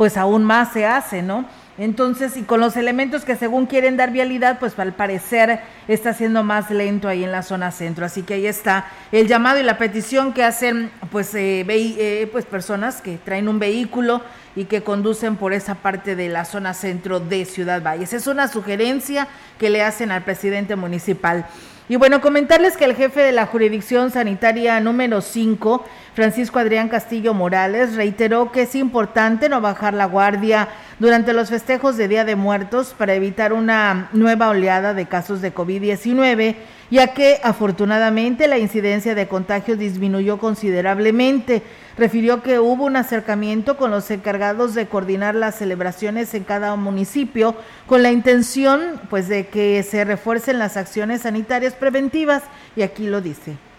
pues 0.00 0.16
aún 0.16 0.44
más 0.44 0.72
se 0.72 0.86
hace, 0.86 1.20
¿no? 1.20 1.44
Entonces, 1.76 2.34
y 2.38 2.42
con 2.44 2.58
los 2.58 2.74
elementos 2.78 3.26
que 3.26 3.36
según 3.36 3.66
quieren 3.66 3.98
dar 3.98 4.10
vialidad, 4.10 4.58
pues 4.58 4.78
al 4.78 4.94
parecer 4.94 5.60
está 5.88 6.14
siendo 6.14 6.42
más 6.42 6.70
lento 6.70 7.06
ahí 7.06 7.22
en 7.22 7.30
la 7.30 7.42
zona 7.42 7.70
centro. 7.70 8.06
Así 8.06 8.22
que 8.22 8.32
ahí 8.32 8.46
está 8.46 8.86
el 9.12 9.28
llamado 9.28 9.60
y 9.60 9.62
la 9.62 9.76
petición 9.76 10.32
que 10.32 10.42
hacen 10.42 10.90
pues, 11.12 11.34
eh, 11.34 11.66
eh, 11.68 12.26
pues 12.32 12.46
personas 12.46 13.02
que 13.02 13.18
traen 13.18 13.46
un 13.46 13.58
vehículo 13.58 14.22
y 14.56 14.64
que 14.64 14.82
conducen 14.82 15.36
por 15.36 15.52
esa 15.52 15.74
parte 15.74 16.16
de 16.16 16.30
la 16.30 16.46
zona 16.46 16.72
centro 16.72 17.20
de 17.20 17.44
Ciudad 17.44 17.82
Valles. 17.82 18.14
Es 18.14 18.26
una 18.26 18.48
sugerencia 18.48 19.28
que 19.58 19.68
le 19.68 19.82
hacen 19.82 20.12
al 20.12 20.22
presidente 20.22 20.76
municipal. 20.76 21.44
Y 21.90 21.96
bueno, 21.96 22.20
comentarles 22.20 22.76
que 22.76 22.84
el 22.84 22.94
jefe 22.94 23.18
de 23.18 23.32
la 23.32 23.46
jurisdicción 23.46 24.12
sanitaria 24.12 24.78
número 24.78 25.20
5, 25.20 25.84
Francisco 26.14 26.60
Adrián 26.60 26.88
Castillo 26.88 27.34
Morales, 27.34 27.96
reiteró 27.96 28.52
que 28.52 28.62
es 28.62 28.76
importante 28.76 29.48
no 29.48 29.60
bajar 29.60 29.94
la 29.94 30.04
guardia 30.04 30.68
durante 31.00 31.32
los 31.32 31.50
festejos 31.50 31.96
de 31.96 32.06
Día 32.06 32.24
de 32.24 32.36
Muertos 32.36 32.94
para 32.96 33.14
evitar 33.14 33.52
una 33.52 34.08
nueva 34.12 34.50
oleada 34.50 34.94
de 34.94 35.06
casos 35.06 35.40
de 35.40 35.52
COVID-19, 35.52 36.54
ya 36.90 37.14
que 37.14 37.40
afortunadamente 37.42 38.48
la 38.48 38.58
incidencia 38.58 39.14
de 39.14 39.28
contagios 39.28 39.78
disminuyó 39.78 40.38
considerablemente. 40.38 41.62
Refirió 41.96 42.42
que 42.42 42.58
hubo 42.58 42.84
un 42.84 42.96
acercamiento 42.96 43.76
con 43.76 43.90
los 43.90 44.10
encargados 44.10 44.74
de 44.74 44.86
coordinar 44.86 45.34
las 45.34 45.56
celebraciones 45.56 46.34
en 46.34 46.44
cada 46.44 46.74
municipio 46.76 47.54
con 47.86 48.02
la 48.02 48.10
intención 48.10 49.00
pues 49.08 49.28
de 49.28 49.46
que 49.46 49.82
se 49.82 50.04
refuercen 50.04 50.58
las 50.58 50.76
acciones 50.76 51.22
sanitarias 51.22 51.74
preventivas 51.74 52.42
y 52.76 52.82
aquí 52.82 53.06
lo 53.06 53.20
dice 53.20 53.69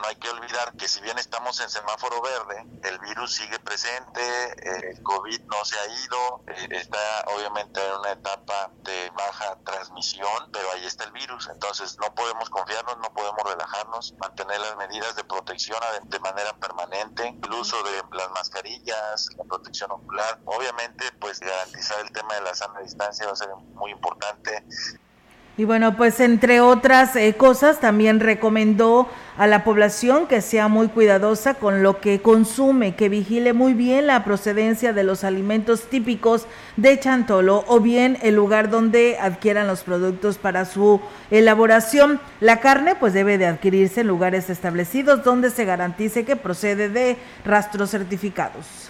no 0.00 0.08
hay 0.08 0.16
que 0.16 0.28
olvidar 0.28 0.72
que 0.76 0.88
si 0.88 1.00
bien 1.00 1.18
estamos 1.18 1.60
en 1.60 1.68
semáforo 1.68 2.20
verde, 2.22 2.66
el 2.82 2.98
virus 3.00 3.34
sigue 3.34 3.58
presente, 3.58 4.20
el 4.90 5.02
COVID 5.02 5.40
no 5.42 5.64
se 5.64 5.78
ha 5.78 5.86
ido, 5.86 6.44
eh, 6.48 6.68
está 6.70 7.24
obviamente 7.34 7.84
en 7.84 7.92
una 7.98 8.12
etapa 8.12 8.70
de 8.82 9.10
baja 9.10 9.58
transmisión, 9.64 10.50
pero 10.52 10.70
ahí 10.72 10.86
está 10.86 11.04
el 11.04 11.12
virus, 11.12 11.48
entonces 11.48 11.98
no 12.00 12.14
podemos 12.14 12.48
confiarnos, 12.50 12.98
no 12.98 13.12
podemos 13.12 13.42
relajarnos, 13.44 14.14
mantener 14.18 14.60
las 14.60 14.76
medidas 14.76 15.16
de 15.16 15.24
protección 15.24 15.80
de 16.04 16.18
manera 16.20 16.52
permanente, 16.54 17.38
el 17.42 17.52
uso 17.52 17.76
de 17.82 18.02
las 18.12 18.30
mascarillas, 18.30 19.28
la 19.36 19.44
protección 19.44 19.90
ocular, 19.92 20.40
obviamente 20.44 21.12
pues 21.20 21.40
garantizar 21.40 22.00
el 22.00 22.12
tema 22.12 22.34
de 22.34 22.42
la 22.42 22.54
sana 22.54 22.80
distancia 22.80 23.26
va 23.26 23.32
a 23.32 23.36
ser 23.36 23.48
muy 23.74 23.90
importante. 23.90 24.64
Y 25.60 25.66
bueno, 25.66 25.94
pues 25.94 26.20
entre 26.20 26.62
otras 26.62 27.14
eh, 27.16 27.34
cosas, 27.36 27.80
también 27.80 28.18
recomendó 28.18 29.10
a 29.36 29.46
la 29.46 29.62
población 29.62 30.26
que 30.26 30.40
sea 30.40 30.68
muy 30.68 30.88
cuidadosa 30.88 31.52
con 31.52 31.82
lo 31.82 32.00
que 32.00 32.22
consume, 32.22 32.94
que 32.94 33.10
vigile 33.10 33.52
muy 33.52 33.74
bien 33.74 34.06
la 34.06 34.24
procedencia 34.24 34.94
de 34.94 35.04
los 35.04 35.22
alimentos 35.22 35.82
típicos 35.90 36.46
de 36.78 36.98
Chantolo 36.98 37.66
o 37.66 37.78
bien 37.78 38.16
el 38.22 38.36
lugar 38.36 38.70
donde 38.70 39.18
adquieran 39.20 39.66
los 39.66 39.82
productos 39.82 40.38
para 40.38 40.64
su 40.64 40.98
elaboración. 41.30 42.22
La 42.40 42.60
carne 42.60 42.94
pues 42.94 43.12
debe 43.12 43.36
de 43.36 43.44
adquirirse 43.44 44.00
en 44.00 44.06
lugares 44.06 44.48
establecidos 44.48 45.24
donde 45.24 45.50
se 45.50 45.66
garantice 45.66 46.24
que 46.24 46.36
procede 46.36 46.88
de 46.88 47.18
rastros 47.44 47.90
certificados 47.90 48.89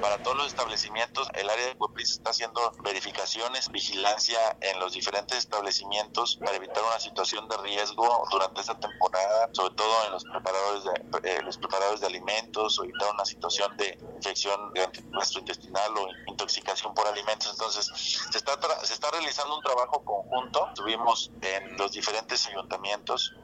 para 0.00 0.22
todos 0.22 0.36
los 0.36 0.46
establecimientos, 0.46 1.28
el 1.34 1.48
área 1.48 1.66
de 1.66 1.76
Cuepris 1.76 2.12
está 2.12 2.30
haciendo 2.30 2.72
verificaciones, 2.82 3.70
vigilancia 3.70 4.38
en 4.60 4.78
los 4.80 4.92
diferentes 4.92 5.38
establecimientos 5.38 6.36
para 6.36 6.56
evitar 6.56 6.82
una 6.84 7.00
situación 7.00 7.48
de 7.48 7.56
riesgo 7.58 8.26
durante 8.30 8.60
esta 8.60 8.78
temporada, 8.78 9.48
sobre 9.52 9.74
todo 9.74 10.04
en 10.06 10.12
los 10.12 10.24
preparadores 10.24 10.84
de, 10.84 11.30
eh, 11.30 11.42
los 11.42 11.58
preparadores 11.58 12.00
de 12.00 12.06
alimentos, 12.06 12.80
evitar 12.82 13.12
una 13.12 13.24
situación 13.24 13.76
de 13.76 13.98
infección 14.16 14.72
gastrointestinal 15.12 15.96
o 15.96 16.08
intoxicación 16.26 16.94
por 16.94 17.06
alimentos. 17.06 17.50
Entonces, 17.52 17.86
se 18.30 18.38
está, 18.38 18.58
se 18.84 18.94
está 18.94 19.10
realizando 19.10 19.56
un 19.56 19.62
trabajo 19.62 20.04
conjunto. 20.04 20.68
Estuvimos 20.68 21.30
en 21.42 21.76
los 21.76 21.92
diferentes 21.92 22.46
ayuntamientos 22.46 23.34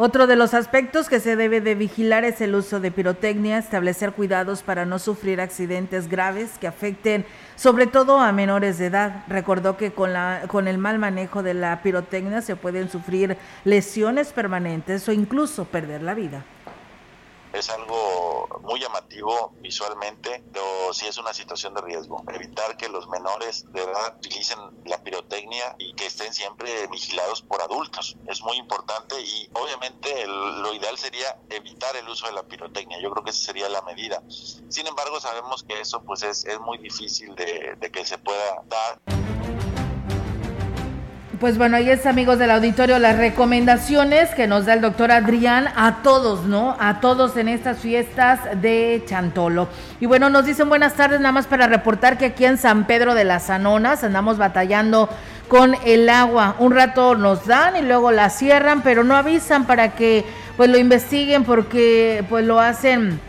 otro 0.00 0.28
de 0.28 0.36
los 0.36 0.54
aspectos 0.54 1.08
que 1.08 1.18
se 1.18 1.34
debe 1.34 1.60
de 1.60 1.74
vigilar 1.74 2.24
es 2.24 2.40
el 2.40 2.54
uso 2.54 2.78
de 2.78 2.92
pirotecnia, 2.92 3.58
establecer 3.58 4.12
cuidados 4.12 4.62
para 4.62 4.86
no 4.86 5.00
sufrir 5.00 5.40
accidentes 5.40 6.08
graves 6.08 6.52
que 6.60 6.68
afecten 6.68 7.26
sobre 7.56 7.88
todo 7.88 8.20
a 8.20 8.30
menores 8.30 8.78
de 8.78 8.86
edad. 8.86 9.24
Recordó 9.26 9.76
que 9.76 9.90
con, 9.90 10.12
la, 10.12 10.42
con 10.46 10.68
el 10.68 10.78
mal 10.78 11.00
manejo 11.00 11.42
de 11.42 11.54
la 11.54 11.82
pirotecnia 11.82 12.42
se 12.42 12.54
pueden 12.54 12.88
sufrir 12.88 13.36
lesiones 13.64 14.32
permanentes 14.32 15.08
o 15.08 15.12
incluso 15.12 15.64
perder 15.64 16.02
la 16.02 16.14
vida 16.14 16.44
es 17.52 17.70
algo 17.70 18.48
muy 18.62 18.80
llamativo 18.80 19.54
visualmente, 19.60 20.42
pero 20.52 20.92
sí 20.92 21.06
es 21.06 21.18
una 21.18 21.32
situación 21.32 21.74
de 21.74 21.80
riesgo. 21.80 22.22
Evitar 22.32 22.76
que 22.76 22.88
los 22.88 23.08
menores 23.08 23.70
de 23.72 23.82
edad 23.82 24.16
utilicen 24.16 24.58
la 24.84 25.02
pirotecnia 25.02 25.76
y 25.78 25.94
que 25.94 26.06
estén 26.06 26.32
siempre 26.32 26.86
vigilados 26.88 27.42
por 27.42 27.62
adultos 27.62 28.16
es 28.26 28.42
muy 28.42 28.56
importante 28.56 29.20
y 29.20 29.48
obviamente 29.54 30.26
lo 30.26 30.74
ideal 30.74 30.98
sería 30.98 31.38
evitar 31.50 31.96
el 31.96 32.08
uso 32.08 32.26
de 32.26 32.32
la 32.32 32.42
pirotecnia. 32.42 33.00
Yo 33.00 33.10
creo 33.10 33.24
que 33.24 33.30
esa 33.30 33.46
sería 33.46 33.68
la 33.68 33.82
medida. 33.82 34.22
Sin 34.28 34.86
embargo, 34.86 35.20
sabemos 35.20 35.62
que 35.62 35.80
eso 35.80 36.02
pues 36.02 36.22
es, 36.22 36.44
es 36.44 36.60
muy 36.60 36.78
difícil 36.78 37.34
de, 37.34 37.76
de 37.78 37.90
que 37.90 38.04
se 38.04 38.18
pueda 38.18 38.62
dar. 38.66 39.00
Pues 41.40 41.56
bueno, 41.56 41.76
ahí 41.76 41.88
es 41.88 42.04
amigos 42.04 42.40
del 42.40 42.50
auditorio 42.50 42.98
las 42.98 43.16
recomendaciones 43.16 44.30
que 44.30 44.48
nos 44.48 44.66
da 44.66 44.74
el 44.74 44.80
doctor 44.80 45.12
Adrián 45.12 45.68
a 45.76 46.02
todos, 46.02 46.46
¿no? 46.46 46.76
A 46.80 46.98
todos 46.98 47.36
en 47.36 47.46
estas 47.46 47.78
fiestas 47.78 48.40
de 48.60 49.04
Chantolo. 49.06 49.68
Y 50.00 50.06
bueno, 50.06 50.30
nos 50.30 50.46
dicen 50.46 50.68
buenas 50.68 50.94
tardes, 50.94 51.20
nada 51.20 51.30
más 51.30 51.46
para 51.46 51.68
reportar 51.68 52.18
que 52.18 52.24
aquí 52.26 52.44
en 52.44 52.58
San 52.58 52.88
Pedro 52.88 53.14
de 53.14 53.22
las 53.22 53.50
Anonas 53.50 54.02
andamos 54.02 54.36
batallando 54.36 55.08
con 55.46 55.76
el 55.84 56.08
agua. 56.08 56.56
Un 56.58 56.72
rato 56.72 57.14
nos 57.14 57.46
dan 57.46 57.76
y 57.76 57.82
luego 57.82 58.10
la 58.10 58.30
cierran, 58.30 58.82
pero 58.82 59.04
no 59.04 59.14
avisan 59.14 59.64
para 59.64 59.94
que 59.94 60.24
pues 60.56 60.68
lo 60.68 60.76
investiguen 60.76 61.44
porque 61.44 62.24
pues 62.28 62.44
lo 62.44 62.58
hacen 62.58 63.20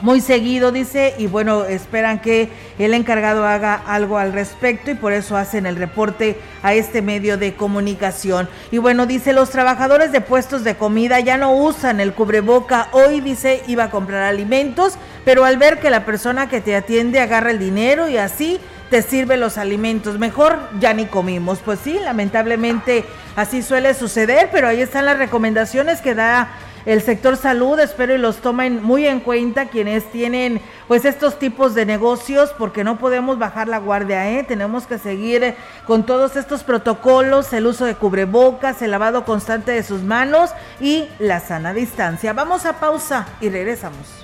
muy 0.00 0.20
seguido, 0.20 0.72
dice, 0.72 1.14
y 1.18 1.26
bueno, 1.26 1.64
esperan 1.64 2.20
que 2.20 2.50
el 2.78 2.94
encargado 2.94 3.46
haga 3.46 3.74
algo 3.74 4.18
al 4.18 4.32
respecto 4.32 4.90
y 4.90 4.94
por 4.94 5.12
eso 5.12 5.36
hacen 5.36 5.66
el 5.66 5.76
reporte 5.76 6.38
a 6.62 6.74
este 6.74 7.00
medio 7.00 7.38
de 7.38 7.54
comunicación. 7.54 8.48
Y 8.70 8.78
bueno, 8.78 9.06
dice, 9.06 9.32
los 9.32 9.50
trabajadores 9.50 10.12
de 10.12 10.20
puestos 10.20 10.64
de 10.64 10.74
comida 10.74 11.20
ya 11.20 11.36
no 11.36 11.54
usan 11.54 12.00
el 12.00 12.12
cubreboca. 12.12 12.88
Hoy 12.92 13.20
dice, 13.20 13.62
iba 13.66 13.84
a 13.84 13.90
comprar 13.90 14.22
alimentos, 14.22 14.94
pero 15.24 15.44
al 15.44 15.56
ver 15.56 15.80
que 15.80 15.90
la 15.90 16.04
persona 16.04 16.48
que 16.48 16.60
te 16.60 16.76
atiende 16.76 17.20
agarra 17.20 17.50
el 17.50 17.58
dinero 17.58 18.08
y 18.08 18.18
así 18.18 18.60
te 18.90 19.02
sirve 19.02 19.36
los 19.36 19.58
alimentos. 19.58 20.18
Mejor 20.18 20.58
ya 20.80 20.92
ni 20.92 21.06
comimos. 21.06 21.60
Pues 21.64 21.78
sí, 21.82 21.98
lamentablemente 21.98 23.04
así 23.36 23.62
suele 23.62 23.94
suceder, 23.94 24.50
pero 24.52 24.68
ahí 24.68 24.82
están 24.82 25.06
las 25.06 25.18
recomendaciones 25.18 26.00
que 26.00 26.14
da 26.14 26.48
el 26.86 27.02
sector 27.02 27.36
salud, 27.36 27.78
espero 27.80 28.14
y 28.14 28.18
los 28.18 28.36
tomen 28.38 28.82
muy 28.82 29.06
en 29.06 29.20
cuenta 29.20 29.66
quienes 29.66 30.04
tienen 30.10 30.60
pues 30.86 31.04
estos 31.04 31.38
tipos 31.38 31.74
de 31.74 31.86
negocios 31.86 32.54
porque 32.56 32.84
no 32.84 32.98
podemos 32.98 33.38
bajar 33.38 33.68
la 33.68 33.78
guardia, 33.78 34.30
¿eh? 34.30 34.44
tenemos 34.44 34.86
que 34.86 34.98
seguir 34.98 35.54
con 35.86 36.04
todos 36.04 36.36
estos 36.36 36.62
protocolos, 36.62 37.52
el 37.52 37.66
uso 37.66 37.84
de 37.84 37.94
cubrebocas, 37.94 38.82
el 38.82 38.90
lavado 38.90 39.24
constante 39.24 39.72
de 39.72 39.82
sus 39.82 40.02
manos 40.02 40.50
y 40.80 41.08
la 41.18 41.40
sana 41.40 41.72
distancia. 41.72 42.32
Vamos 42.32 42.66
a 42.66 42.80
pausa 42.80 43.26
y 43.40 43.48
regresamos. 43.48 44.23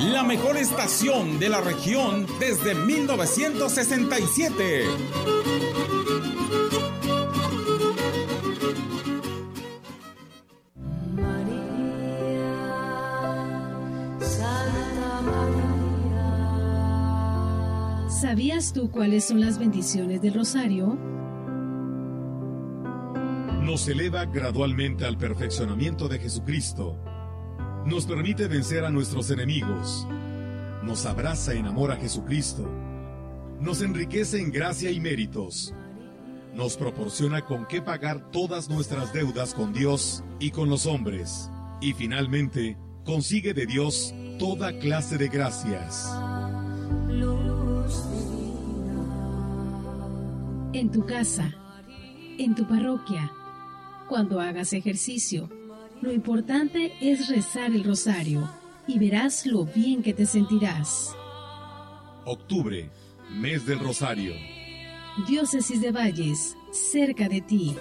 la 0.00 0.22
mejor 0.22 0.56
estación 0.56 1.38
de 1.38 1.48
la 1.48 1.60
región 1.60 2.26
desde 2.38 2.74
1967. 2.74 4.84
¿Sabías 18.08 18.72
tú 18.72 18.90
cuáles 18.90 19.24
son 19.24 19.40
las 19.40 19.58
bendiciones 19.58 20.22
del 20.22 20.34
rosario? 20.34 20.98
Nos 23.62 23.86
eleva 23.88 24.24
gradualmente 24.24 25.04
al 25.04 25.18
perfeccionamiento 25.18 26.08
de 26.08 26.18
Jesucristo 26.18 26.98
nos 27.86 28.06
permite 28.06 28.46
vencer 28.46 28.84
a 28.84 28.90
nuestros 28.90 29.30
enemigos, 29.30 30.06
nos 30.82 31.04
abraza 31.04 31.54
en 31.54 31.66
amor 31.66 31.90
a 31.90 31.96
Jesucristo, 31.96 32.68
nos 33.60 33.82
enriquece 33.82 34.40
en 34.40 34.52
gracia 34.52 34.90
y 34.90 35.00
méritos, 35.00 35.74
nos 36.54 36.76
proporciona 36.76 37.44
con 37.44 37.66
qué 37.66 37.82
pagar 37.82 38.30
todas 38.30 38.68
nuestras 38.68 39.12
deudas 39.12 39.54
con 39.54 39.72
Dios 39.72 40.22
y 40.38 40.50
con 40.50 40.68
los 40.68 40.86
hombres, 40.86 41.50
y 41.80 41.92
finalmente 41.92 42.76
consigue 43.04 43.52
de 43.52 43.66
Dios 43.66 44.14
toda 44.38 44.78
clase 44.78 45.18
de 45.18 45.28
gracias. 45.28 46.08
En 50.72 50.90
tu 50.90 51.04
casa, 51.04 51.52
en 52.38 52.54
tu 52.54 52.66
parroquia, 52.66 53.30
cuando 54.08 54.40
hagas 54.40 54.72
ejercicio, 54.72 55.48
lo 56.02 56.12
importante 56.12 56.92
es 57.00 57.28
rezar 57.28 57.70
el 57.70 57.84
rosario 57.84 58.50
y 58.86 58.98
verás 58.98 59.46
lo 59.46 59.64
bien 59.64 60.02
que 60.02 60.12
te 60.12 60.26
sentirás. 60.26 61.14
Octubre, 62.24 62.90
mes 63.30 63.64
del 63.64 63.78
rosario. 63.78 64.34
Diócesis 65.28 65.80
de 65.80 65.92
Valles, 65.92 66.56
cerca 66.72 67.28
de 67.28 67.40
ti. 67.40 67.76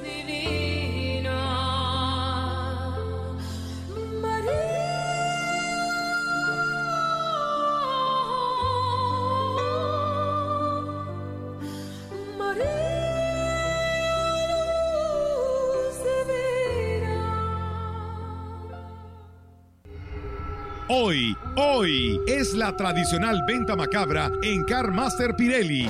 Hoy, 21.64 22.20
es 22.26 22.54
la 22.56 22.76
tradicional 22.76 23.44
venta 23.46 23.76
macabra 23.76 24.32
en 24.42 24.64
Car 24.64 24.92
Master 24.92 25.36
Pirelli. 25.36 25.88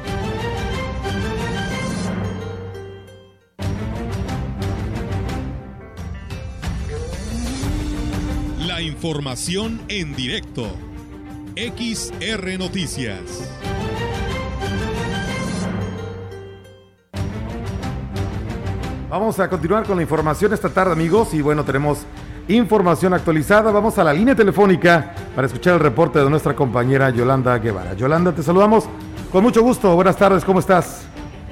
La 8.73 8.81
información 8.81 9.81
en 9.89 10.15
directo. 10.15 10.63
XR 11.57 12.57
Noticias. 12.57 13.51
Vamos 19.09 19.41
a 19.41 19.49
continuar 19.49 19.83
con 19.83 19.97
la 19.97 20.03
información 20.03 20.53
esta 20.53 20.69
tarde, 20.69 20.93
amigos. 20.93 21.33
Y 21.33 21.41
bueno, 21.41 21.65
tenemos 21.65 22.05
información 22.47 23.13
actualizada. 23.13 23.73
Vamos 23.73 23.97
a 23.97 24.05
la 24.05 24.13
línea 24.13 24.35
telefónica 24.35 25.15
para 25.35 25.47
escuchar 25.47 25.73
el 25.73 25.81
reporte 25.81 26.19
de 26.19 26.29
nuestra 26.29 26.55
compañera 26.55 27.09
Yolanda 27.09 27.57
Guevara. 27.57 27.93
Yolanda, 27.95 28.33
te 28.33 28.41
saludamos 28.41 28.87
con 29.33 29.43
mucho 29.43 29.61
gusto. 29.63 29.93
Buenas 29.95 30.15
tardes, 30.15 30.45
¿cómo 30.45 30.61
estás? 30.61 31.09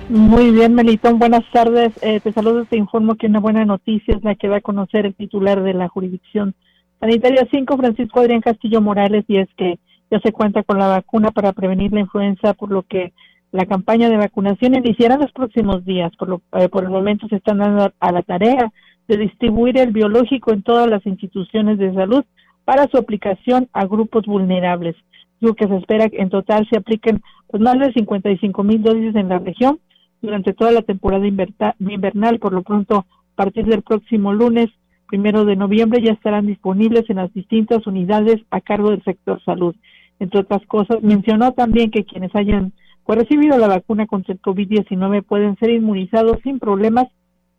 Muy 0.08 0.52
bien, 0.52 0.74
Melitón, 0.74 1.20
buenas 1.20 1.44
tardes. 1.52 1.92
Eh, 2.02 2.22
te 2.22 2.32
saludo, 2.32 2.64
te 2.64 2.78
informo 2.78 3.16
que 3.16 3.28
una 3.28 3.42
buena 3.42 3.66
noticia 3.66 4.16
es 4.16 4.24
la 4.24 4.36
que 4.36 4.48
va 4.48 4.58
a 4.60 4.62
conocer 4.62 5.06
el 5.06 5.16
titular 5.16 5.62
de 5.62 5.74
la 5.74 5.90
jurisdicción 5.90 6.56
sanitaria 7.00 7.48
5, 7.52 7.78
Francisco 7.78 8.20
Adrián 8.20 8.42
Castillo 8.42 8.82
Morales, 8.82 9.26
y 9.28 9.38
es 9.38 9.50
que 9.56 9.80
ya 10.12 10.20
se 10.20 10.32
cuenta 10.32 10.64
con 10.64 10.80
la 10.80 10.88
vacuna 10.88 11.32
para 11.32 11.54
prevenir 11.54 11.92
la 11.94 12.02
influenza, 12.02 12.54
por 12.54 12.72
lo 12.72 12.84
que 12.84 13.14
la 13.52 13.66
campaña 13.66 14.10
de 14.10 14.18
vacunación 14.18 14.76
iniciará 14.76 15.18
los 15.18 15.32
próximos 15.32 15.86
días. 15.86 16.12
Por, 16.18 16.30
lo, 16.30 16.42
eh, 16.54 16.70
por 16.70 16.84
el 16.84 16.90
momento 16.90 17.28
se 17.28 17.38
están 17.38 17.60
dando 17.60 17.92
a 18.00 18.12
la 18.12 18.22
tarea 18.22 18.72
de 19.08 19.18
distribuir 19.18 19.78
el 19.78 19.92
biológico 19.92 20.52
en 20.52 20.62
todas 20.62 20.88
las 20.88 21.06
instituciones 21.06 21.78
de 21.80 21.94
salud 21.94 22.24
para 22.64 22.88
su 22.88 22.98
aplicación 22.98 23.68
a 23.74 23.86
grupos 23.86 24.26
vulnerables. 24.26 24.96
Digo 25.42 25.56
que 25.56 25.68
se 25.68 25.78
espera 25.78 26.10
que 26.10 26.22
en 26.22 26.30
total 26.30 26.68
se 26.70 26.78
apliquen 26.78 27.22
pues, 27.48 27.62
más 27.62 27.80
de 27.80 27.92
55 27.94 28.64
mil 28.64 28.84
dosis 28.84 29.16
en 29.16 29.30
la 29.30 29.40
región 29.40 29.80
durante 30.22 30.54
toda 30.54 30.72
la 30.72 30.82
temporada 30.82 31.26
invernal. 31.26 32.40
Por 32.40 32.54
lo 32.54 32.62
pronto, 32.62 32.98
a 32.98 33.36
partir 33.36 33.66
del 33.66 33.82
próximo 33.82 34.34
lunes, 34.34 34.70
primero 35.10 35.44
de 35.44 35.56
noviembre, 35.56 36.02
ya 36.02 36.14
estarán 36.14 36.46
disponibles 36.46 37.10
en 37.10 37.18
las 37.18 37.34
distintas 37.34 37.86
unidades 37.88 38.42
a 38.52 38.62
cargo 38.62 38.92
del 38.92 39.04
sector 39.04 39.44
salud. 39.44 39.76
Entre 40.20 40.40
otras 40.40 40.66
cosas, 40.68 41.02
mencionó 41.02 41.54
también 41.54 41.92
que 41.92 42.06
quienes 42.06 42.36
hayan 42.36 42.74
recibido 43.16 43.58
la 43.58 43.68
vacuna 43.68 44.06
contra 44.06 44.34
el 44.34 44.42
COVID-19 44.42 45.24
pueden 45.24 45.56
ser 45.58 45.72
inmunizados 45.72 46.38
sin 46.44 46.60
problemas 46.60 47.08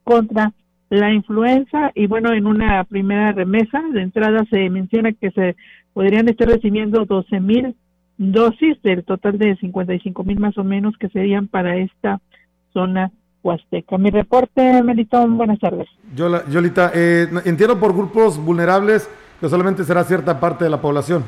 contra 0.05 0.53
la 0.91 1.13
influenza 1.13 1.93
y 1.95 2.07
bueno, 2.07 2.33
en 2.33 2.47
una 2.47 2.83
primera 2.85 3.33
remesa 3.33 3.83
de 3.93 4.03
entrada 4.03 4.45
se 4.51 4.69
menciona 4.71 5.13
que 5.13 5.31
se 5.31 5.57
podrían 5.93 6.29
estar 6.29 6.49
recibiendo 6.49 7.05
12 7.05 7.41
mil 7.41 7.75
dosis 8.19 8.81
del 8.83 9.05
total 9.05 9.39
de 9.39 9.57
55 9.57 10.25
mil 10.25 10.39
más 10.41 10.59
o 10.59 10.65
menos 10.65 10.97
que 10.99 11.09
serían 11.09 11.49
para 11.49 11.77
esta 11.77 12.21
zona 12.73 13.11
huasteca. 13.43 13.99
Mi 13.99 14.11
reporte, 14.11 14.83
Melitón, 14.83 15.37
buenas 15.37 15.59
tardes. 15.59 15.89
Yola, 16.15 16.45
Yolita, 16.51 16.91
eh, 16.95 17.29
entiendo 17.45 17.79
por 17.79 17.95
grupos 17.95 18.39
vulnerables 18.39 19.09
que 19.41 19.49
solamente 19.49 19.85
será 19.85 20.05
cierta 20.05 20.39
parte 20.39 20.65
de 20.65 20.71
la 20.71 20.81
población. 20.81 21.25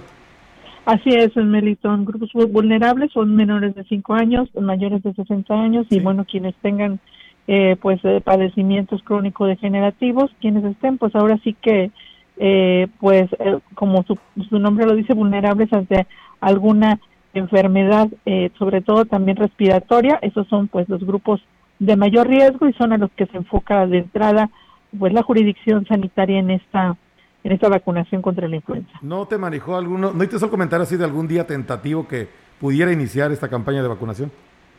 Así 0.85 1.11
es, 1.11 1.35
Melitón. 1.37 2.05
Grupos 2.05 2.31
vulnerables 2.51 3.12
son 3.12 3.35
menores 3.37 3.75
de 3.75 3.85
5 3.85 4.14
años, 4.14 4.48
mayores 4.61 5.03
de 5.03 5.14
60 5.14 5.55
años 5.55 5.87
y 5.90 6.01
bueno, 6.01 6.25
quienes 6.25 6.55
tengan 6.57 7.01
eh, 7.46 7.77
pues 7.81 8.01
eh, 8.05 8.20
padecimientos 8.22 9.03
crónicos 9.03 9.48
degenerativos, 9.48 10.31
quienes 10.40 10.64
estén 10.64 10.98
pues 10.98 11.14
ahora 11.14 11.38
sí 11.42 11.55
que 11.61 11.90
eh, 12.38 12.88
pues 12.98 13.31
eh, 13.38 13.59
como 13.75 14.05
su, 14.05 14.18
su, 14.48 14.59
nombre 14.59 14.87
lo 14.87 14.96
dice 14.96 15.12
vulnerables 15.12 15.70
ante 15.72 16.07
alguna 16.40 16.98
enfermedad 17.35 18.09
eh, 18.25 18.51
sobre 18.59 18.81
todo 18.81 19.05
también 19.05 19.37
respiratoria 19.37 20.18
esos 20.22 20.48
son 20.48 20.68
pues 20.68 20.88
los 20.88 21.05
grupos 21.05 21.42
de 21.83 21.97
mayor 21.97 22.29
riesgo 22.29 22.68
y 22.68 22.73
son 22.75 22.92
a 22.92 22.97
los 22.97 23.11
que 23.11 23.27
se 23.27 23.37
enfoca 23.37 23.87
de 23.88 23.99
entrada 23.99 24.51
pues 24.97 25.12
la 25.12 25.23
jurisdicción 25.23 25.85
sanitaria 25.87 26.38
en 26.38 26.51
esta 26.51 26.97
en 27.42 27.51
esta 27.51 27.68
vacunación 27.68 28.23
contra 28.23 28.47
la 28.47 28.55
influenza. 28.55 28.92
¿No 29.03 29.27
te 29.27 29.37
manejó 29.37 29.77
alguno, 29.77 30.12
no 30.12 30.29
te 30.29 30.37
hizo 30.37 30.45
el 30.45 30.51
comentario 30.51 30.85
así 30.85 30.97
de 30.97 31.05
algún 31.05 31.27
día 31.27 31.45
tentativo 31.45 32.07
que 32.07 32.29
pudiera 32.61 32.92
iniciar 32.92 33.33
esta 33.33 33.49
campaña 33.49 33.83
de 33.83 33.88
vacunación? 33.88 34.31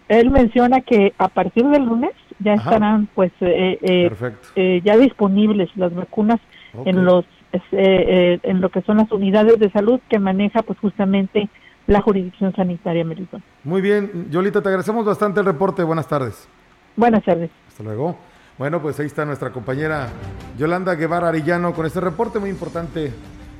Él 0.07 0.31
menciona 0.31 0.79
que 0.79 1.13
a 1.17 1.27
partir 1.27 1.65
del 1.67 1.83
lunes 1.83 2.11
ya 2.39 2.53
Ajá. 2.53 2.63
estarán 2.63 3.09
pues 3.13 3.33
eh, 3.41 3.79
eh, 3.81 4.09
eh, 4.55 4.81
ya 4.85 4.95
disponibles 4.95 5.75
las 5.75 5.93
vacunas 5.93 6.39
okay. 6.73 6.93
en 6.93 7.03
los 7.03 7.25
en 7.71 8.61
lo 8.61 8.69
que 8.69 8.81
son 8.81 8.97
las 8.97 9.11
unidades 9.11 9.59
de 9.59 9.69
salud 9.71 9.99
que 10.09 10.19
maneja 10.19 10.63
pues 10.63 10.79
justamente 10.79 11.49
la 11.85 12.01
jurisdicción 12.01 12.55
sanitaria 12.55 13.03
Melitón. 13.03 13.43
Muy 13.65 13.81
bien, 13.81 14.29
Yolita, 14.31 14.61
te 14.61 14.69
agradecemos 14.69 15.05
bastante 15.05 15.41
el 15.41 15.45
reporte. 15.45 15.83
Buenas 15.83 16.07
tardes. 16.07 16.47
Buenas 16.95 17.23
tardes. 17.23 17.49
Hasta 17.67 17.83
luego. 17.83 18.17
Bueno, 18.57 18.81
pues 18.81 18.99
ahí 18.99 19.07
está 19.07 19.25
nuestra 19.25 19.51
compañera 19.51 20.09
Yolanda 20.57 20.93
Guevara 20.95 21.29
Arillano 21.29 21.73
con 21.73 21.85
este 21.85 21.99
reporte 21.99 22.37
muy 22.37 22.51
importante, 22.51 23.11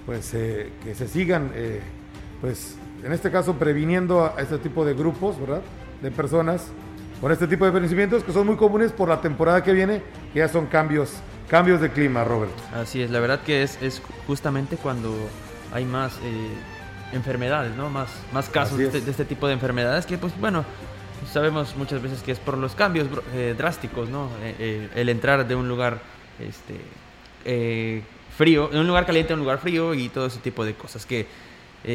pues 0.05 0.33
eh, 0.35 0.71
que 0.83 0.93
se 0.93 1.07
sigan, 1.07 1.51
eh, 1.55 1.81
pues 2.41 2.77
en 3.03 3.11
este 3.11 3.31
caso 3.31 3.55
previniendo 3.55 4.25
a 4.25 4.39
este 4.39 4.59
tipo 4.59 4.85
de 4.85 4.93
grupos, 4.93 5.39
¿verdad? 5.39 5.61
De 6.01 6.11
personas 6.11 6.71
con 7.19 7.31
este 7.31 7.47
tipo 7.47 7.65
de 7.65 7.71
padecimientos 7.71 8.23
que 8.23 8.31
son 8.31 8.45
muy 8.45 8.55
comunes 8.55 8.91
por 8.91 9.09
la 9.09 9.19
temporada 9.19 9.63
que 9.63 9.73
viene, 9.73 10.03
que 10.31 10.39
ya 10.39 10.47
son 10.47 10.67
cambios, 10.67 11.13
cambios 11.49 11.81
de 11.81 11.89
clima, 11.89 12.23
Robert. 12.23 12.51
Así 12.75 13.01
es, 13.01 13.09
la 13.09 13.19
verdad 13.19 13.41
que 13.41 13.63
es, 13.63 13.81
es 13.81 14.01
justamente 14.27 14.77
cuando 14.77 15.11
hay 15.73 15.85
más 15.85 16.17
eh, 16.23 16.49
enfermedades, 17.13 17.75
¿no? 17.75 17.89
Más, 17.89 18.09
más 18.31 18.49
casos 18.49 18.77
de 18.77 18.85
este, 18.85 19.01
de 19.01 19.09
este, 19.09 19.25
tipo 19.25 19.47
de 19.47 19.53
enfermedades 19.53 20.05
que, 20.05 20.17
pues 20.17 20.37
bueno, 20.39 20.65
sabemos 21.31 21.75
muchas 21.75 22.01
veces 22.01 22.21
que 22.21 22.31
es 22.31 22.39
por 22.39 22.57
los 22.57 22.75
cambios 22.75 23.07
eh, 23.33 23.55
drásticos, 23.57 24.09
¿no? 24.09 24.29
Eh, 24.41 24.55
eh, 24.59 24.89
el 24.95 25.09
entrar 25.09 25.47
de 25.47 25.55
un 25.55 25.67
lugar 25.67 25.99
este, 26.39 28.01
frío, 28.37 28.67
de 28.67 28.79
un 28.79 28.87
lugar 28.87 29.05
caliente 29.05 29.33
a 29.33 29.35
un 29.35 29.41
lugar 29.41 29.59
frío 29.59 29.93
y 29.93 30.09
todo 30.09 30.27
ese 30.27 30.39
tipo 30.39 30.65
de 30.65 30.73
cosas. 30.73 31.05
Que 31.05 31.27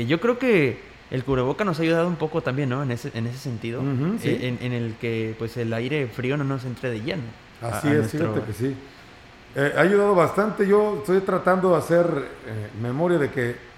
yo 0.06 0.20
creo 0.20 0.38
que 0.38 0.80
el 1.10 1.24
cubreboca 1.24 1.64
nos 1.64 1.78
ha 1.78 1.82
ayudado 1.82 2.06
un 2.08 2.16
poco 2.16 2.42
también, 2.42 2.68
¿no? 2.68 2.82
En 2.82 2.90
ese, 2.90 3.10
en 3.14 3.26
ese 3.26 3.38
sentido, 3.38 3.80
en, 3.80 4.72
el 4.72 4.94
que 5.00 5.34
pues 5.38 5.56
el 5.56 5.72
aire 5.72 6.06
frío 6.06 6.36
no 6.36 6.44
nos 6.44 6.64
entre 6.64 6.90
de 6.90 7.00
lleno. 7.00 7.22
Así 7.62 7.88
es, 7.88 8.10
fíjate 8.10 8.42
que 8.42 8.52
sí. 8.52 8.76
ha 9.56 9.80
ayudado 9.80 10.14
bastante. 10.14 10.66
Yo 10.66 10.98
estoy 10.98 11.20
tratando 11.20 11.70
de 11.70 11.76
hacer 11.76 12.06
memoria 12.80 13.18
de 13.18 13.30
que 13.30 13.68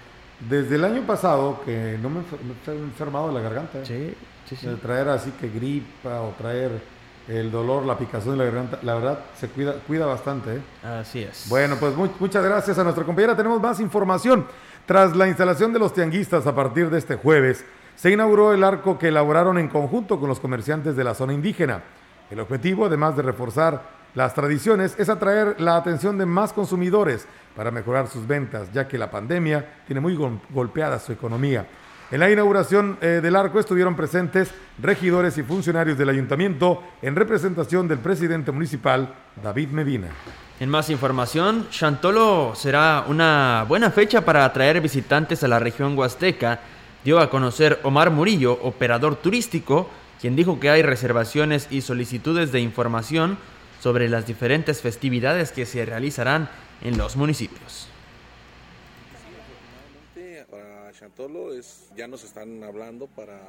desde 0.49 0.75
el 0.75 0.83
año 0.83 1.03
pasado 1.03 1.61
que 1.63 1.97
no 2.01 2.09
me, 2.09 2.19
he 2.19 2.71
enfermado 2.71 3.27
de 3.27 3.33
la 3.35 3.41
garganta. 3.41 3.85
Sí. 3.85 4.13
De 4.59 4.75
traer 4.75 5.09
así 5.09 5.31
que 5.31 5.49
gripa 5.49 6.21
o 6.21 6.33
traer 6.37 6.81
el 7.27 7.51
dolor, 7.51 7.85
la 7.85 7.97
picazón 7.97 8.33
de 8.33 8.37
la 8.39 8.43
garganta, 8.45 8.79
la 8.81 8.95
verdad 8.95 9.19
se 9.37 9.47
cuida, 9.47 9.75
cuida 9.87 10.05
bastante. 10.05 10.55
¿eh? 10.55 10.61
Así 10.83 11.23
es. 11.23 11.47
Bueno, 11.47 11.77
pues 11.79 11.93
muchas 12.19 12.43
gracias 12.43 12.77
a 12.77 12.83
nuestra 12.83 13.05
compañera. 13.05 13.35
Tenemos 13.35 13.61
más 13.61 13.79
información. 13.79 14.45
Tras 14.85 15.15
la 15.15 15.27
instalación 15.27 15.71
de 15.71 15.79
los 15.79 15.93
tianguistas 15.93 16.47
a 16.47 16.55
partir 16.55 16.89
de 16.89 16.97
este 16.97 17.15
jueves, 17.15 17.63
se 17.95 18.11
inauguró 18.11 18.53
el 18.53 18.63
arco 18.63 18.97
que 18.97 19.09
elaboraron 19.09 19.57
en 19.57 19.67
conjunto 19.67 20.19
con 20.19 20.27
los 20.27 20.39
comerciantes 20.39 20.95
de 20.95 21.03
la 21.03 21.13
zona 21.13 21.33
indígena. 21.33 21.83
El 22.29 22.39
objetivo, 22.39 22.87
además 22.87 23.15
de 23.15 23.21
reforzar 23.21 23.83
las 24.15 24.33
tradiciones, 24.33 24.95
es 24.97 25.07
atraer 25.07 25.61
la 25.61 25.77
atención 25.77 26.17
de 26.17 26.25
más 26.25 26.51
consumidores 26.51 27.27
para 27.55 27.71
mejorar 27.71 28.07
sus 28.07 28.27
ventas, 28.27 28.71
ya 28.73 28.87
que 28.87 28.97
la 28.97 29.11
pandemia 29.11 29.83
tiene 29.85 30.01
muy 30.01 30.17
golpeada 30.49 30.99
su 30.99 31.11
economía. 31.11 31.67
En 32.11 32.19
la 32.19 32.29
inauguración 32.29 32.97
eh, 33.01 33.21
del 33.23 33.37
arco 33.37 33.57
estuvieron 33.57 33.95
presentes 33.95 34.51
regidores 34.77 35.37
y 35.37 35.43
funcionarios 35.43 35.97
del 35.97 36.09
ayuntamiento 36.09 36.83
en 37.01 37.15
representación 37.15 37.87
del 37.87 37.99
presidente 37.99 38.51
municipal, 38.51 39.15
David 39.41 39.69
Medina. 39.69 40.09
En 40.59 40.67
más 40.67 40.89
información, 40.89 41.69
Chantolo 41.69 42.51
será 42.53 43.05
una 43.07 43.65
buena 43.65 43.91
fecha 43.91 44.25
para 44.25 44.43
atraer 44.43 44.81
visitantes 44.81 45.41
a 45.45 45.47
la 45.47 45.59
región 45.59 45.97
huasteca, 45.97 46.59
dio 47.05 47.17
a 47.17 47.29
conocer 47.29 47.79
Omar 47.83 48.11
Murillo, 48.11 48.59
operador 48.61 49.15
turístico, 49.15 49.89
quien 50.19 50.35
dijo 50.35 50.59
que 50.59 50.69
hay 50.69 50.81
reservaciones 50.81 51.67
y 51.71 51.79
solicitudes 51.79 52.51
de 52.51 52.59
información 52.59 53.37
sobre 53.79 54.09
las 54.09 54.27
diferentes 54.27 54.81
festividades 54.81 55.53
que 55.53 55.65
se 55.65 55.85
realizarán 55.85 56.49
en 56.81 56.97
los 56.97 57.15
municipios. 57.15 57.87
Chantolo 61.01 61.51
es, 61.51 61.80
ya 61.95 62.07
nos 62.07 62.23
están 62.23 62.63
hablando 62.63 63.07
para 63.07 63.39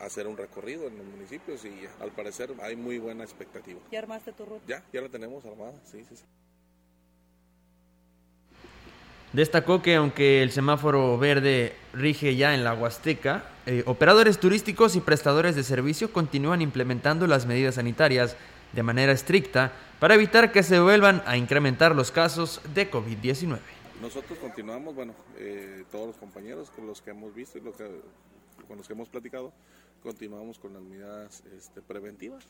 hacer 0.00 0.26
un 0.26 0.36
recorrido 0.36 0.86
en 0.88 0.98
los 0.98 1.06
municipios 1.06 1.64
y 1.64 1.72
al 2.00 2.10
parecer 2.10 2.50
hay 2.62 2.76
muy 2.76 2.98
buena 2.98 3.24
expectativa. 3.24 3.80
¿Ya 3.90 3.98
armaste 4.00 4.32
tu 4.32 4.44
ruta? 4.44 4.62
Ya, 4.66 4.82
ya 4.92 5.00
la 5.00 5.08
tenemos 5.08 5.44
armada, 5.44 5.74
sí, 5.84 6.04
sí, 6.08 6.16
sí. 6.16 6.24
Destacó 9.32 9.80
que 9.80 9.96
aunque 9.96 10.42
el 10.42 10.50
semáforo 10.50 11.16
verde 11.16 11.74
rige 11.94 12.36
ya 12.36 12.54
en 12.54 12.64
la 12.64 12.74
Huasteca, 12.74 13.44
eh, 13.64 13.82
operadores 13.86 14.38
turísticos 14.38 14.94
y 14.94 15.00
prestadores 15.00 15.56
de 15.56 15.62
servicio 15.62 16.12
continúan 16.12 16.60
implementando 16.60 17.26
las 17.26 17.46
medidas 17.46 17.76
sanitarias 17.76 18.36
de 18.72 18.82
manera 18.82 19.12
estricta 19.12 19.72
para 20.00 20.14
evitar 20.14 20.52
que 20.52 20.62
se 20.62 20.80
vuelvan 20.80 21.22
a 21.26 21.36
incrementar 21.38 21.94
los 21.94 22.10
casos 22.10 22.60
de 22.74 22.90
COVID-19. 22.90 23.58
Nosotros 24.02 24.36
continuamos, 24.40 24.96
bueno, 24.96 25.14
eh, 25.38 25.84
todos 25.92 26.08
los 26.08 26.16
compañeros 26.16 26.72
con 26.72 26.88
los 26.88 27.00
que 27.00 27.10
hemos 27.10 27.32
visto 27.32 27.56
y 27.56 27.60
lo 27.60 27.72
que, 27.72 27.88
con 28.66 28.76
los 28.76 28.88
que 28.88 28.94
hemos 28.94 29.08
platicado, 29.08 29.52
continuamos 30.02 30.58
con 30.58 30.72
las 30.72 30.82
medidas 30.82 31.44
este, 31.56 31.80
preventivas. 31.82 32.44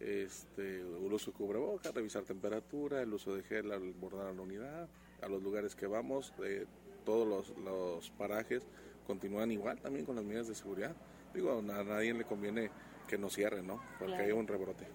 Este, 0.00 0.80
el 0.80 1.12
uso 1.12 1.30
de 1.30 1.36
cubrebocas, 1.36 1.92
revisar 1.92 2.22
temperatura, 2.24 3.02
el 3.02 3.12
uso 3.12 3.34
de 3.34 3.42
gel 3.42 3.70
al 3.70 3.92
bordar 3.92 4.34
la 4.34 4.40
unidad, 4.40 4.88
a 5.20 5.28
los 5.28 5.42
lugares 5.42 5.76
que 5.76 5.86
vamos, 5.86 6.32
eh, 6.42 6.64
todos 7.04 7.28
los, 7.28 7.58
los, 7.58 8.08
parajes 8.12 8.62
continúan 9.06 9.52
igual 9.52 9.78
también 9.82 10.06
con 10.06 10.16
las 10.16 10.24
medidas 10.24 10.48
de 10.48 10.54
seguridad. 10.54 10.96
Digo, 11.34 11.58
a 11.58 11.62
nadie 11.62 12.14
le 12.14 12.24
conviene 12.24 12.70
que 13.06 13.18
nos 13.18 13.34
cierren, 13.34 13.66
¿no? 13.66 13.78
Porque 13.98 14.16
hay 14.16 14.32
un 14.32 14.46
rebrote. 14.46 14.86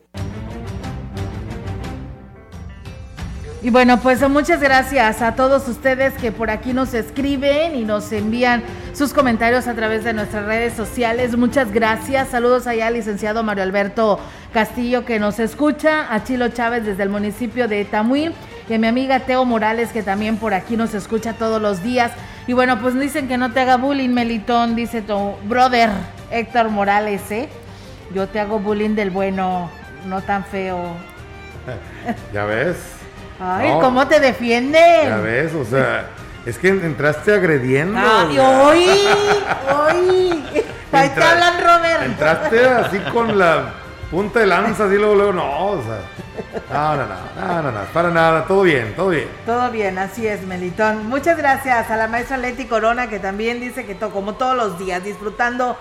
Y 3.63 3.69
bueno, 3.69 4.01
pues 4.01 4.19
muchas 4.29 4.59
gracias 4.59 5.21
a 5.21 5.35
todos 5.35 5.69
ustedes 5.69 6.13
que 6.15 6.33
por 6.33 6.49
aquí 6.49 6.73
nos 6.73 6.93
escriben 6.93 7.77
y 7.77 7.85
nos 7.85 8.11
envían 8.11 8.61
sus 8.91 9.13
comentarios 9.13 9.67
a 9.67 9.73
través 9.73 10.03
de 10.03 10.11
nuestras 10.11 10.43
redes 10.43 10.73
sociales. 10.73 11.37
Muchas 11.37 11.71
gracias. 11.71 12.27
Saludos 12.27 12.67
allá 12.67 12.87
al 12.87 12.95
licenciado 12.95 13.41
Mario 13.41 13.63
Alberto 13.63 14.19
Castillo 14.51 15.05
que 15.05 15.17
nos 15.17 15.39
escucha, 15.39 16.13
a 16.13 16.25
Chilo 16.25 16.49
Chávez 16.49 16.85
desde 16.85 17.03
el 17.03 17.09
municipio 17.09 17.69
de 17.69 17.85
Tamuín 17.85 18.33
y 18.67 18.73
a 18.73 18.79
mi 18.79 18.87
amiga 18.87 19.21
Teo 19.21 19.45
Morales 19.45 19.93
que 19.93 20.03
también 20.03 20.35
por 20.35 20.53
aquí 20.53 20.75
nos 20.75 20.93
escucha 20.93 21.31
todos 21.31 21.61
los 21.61 21.81
días. 21.81 22.11
Y 22.47 22.51
bueno, 22.51 22.81
pues 22.81 22.99
dicen 22.99 23.29
que 23.29 23.37
no 23.37 23.53
te 23.53 23.61
haga 23.61 23.77
bullying, 23.77 24.09
Melitón, 24.09 24.75
dice 24.75 25.01
tu 25.01 25.35
brother 25.45 25.89
Héctor 26.31 26.67
Morales, 26.67 27.31
¿eh? 27.31 27.47
Yo 28.13 28.27
te 28.27 28.41
hago 28.41 28.59
bullying 28.59 28.95
del 28.95 29.09
bueno, 29.09 29.71
no 30.05 30.21
tan 30.21 30.43
feo. 30.43 30.97
ya 32.33 32.43
ves. 32.43 32.92
Ay, 33.45 33.73
¿cómo 33.81 34.07
te 34.07 34.21
defiende? 34.21 34.79
Ya 35.03 35.17
ves, 35.17 35.53
o 35.53 35.65
sea, 35.65 36.05
es 36.45 36.57
que 36.57 36.69
entraste 36.69 37.33
agrediendo. 37.33 37.99
Ay, 37.99 38.39
hoy, 38.39 38.85
hoy. 39.69 40.63
Ahí 40.93 41.09
te 41.09 41.21
hablan, 41.21 41.61
Robert. 41.61 42.03
Entraste 42.03 42.65
así 42.69 42.99
con 43.11 43.37
la 43.37 43.73
punta 44.09 44.39
de 44.39 44.47
lanza, 44.47 44.85
así 44.85 44.95
luego, 44.95 45.15
luego, 45.15 45.33
no, 45.33 45.65
o 45.71 45.83
sea. 45.83 45.99
No, 46.71 46.95
no, 46.95 47.05
no, 47.05 47.61
no, 47.63 47.71
no, 47.71 47.79
para 47.91 48.11
nada, 48.11 48.45
todo 48.45 48.61
bien, 48.61 48.93
todo 48.95 49.09
bien. 49.09 49.27
Todo 49.45 49.69
bien, 49.71 49.97
así 49.97 50.25
es, 50.25 50.41
Melitón. 50.43 51.09
Muchas 51.09 51.37
gracias 51.37 51.91
a 51.91 51.97
la 51.97 52.07
maestra 52.07 52.37
Leti 52.37 52.65
Corona, 52.65 53.09
que 53.09 53.19
también 53.19 53.59
dice 53.59 53.85
que 53.85 53.97
como 53.97 54.35
todos 54.35 54.55
los 54.55 54.79
días, 54.79 55.03
disfrutando 55.03 55.77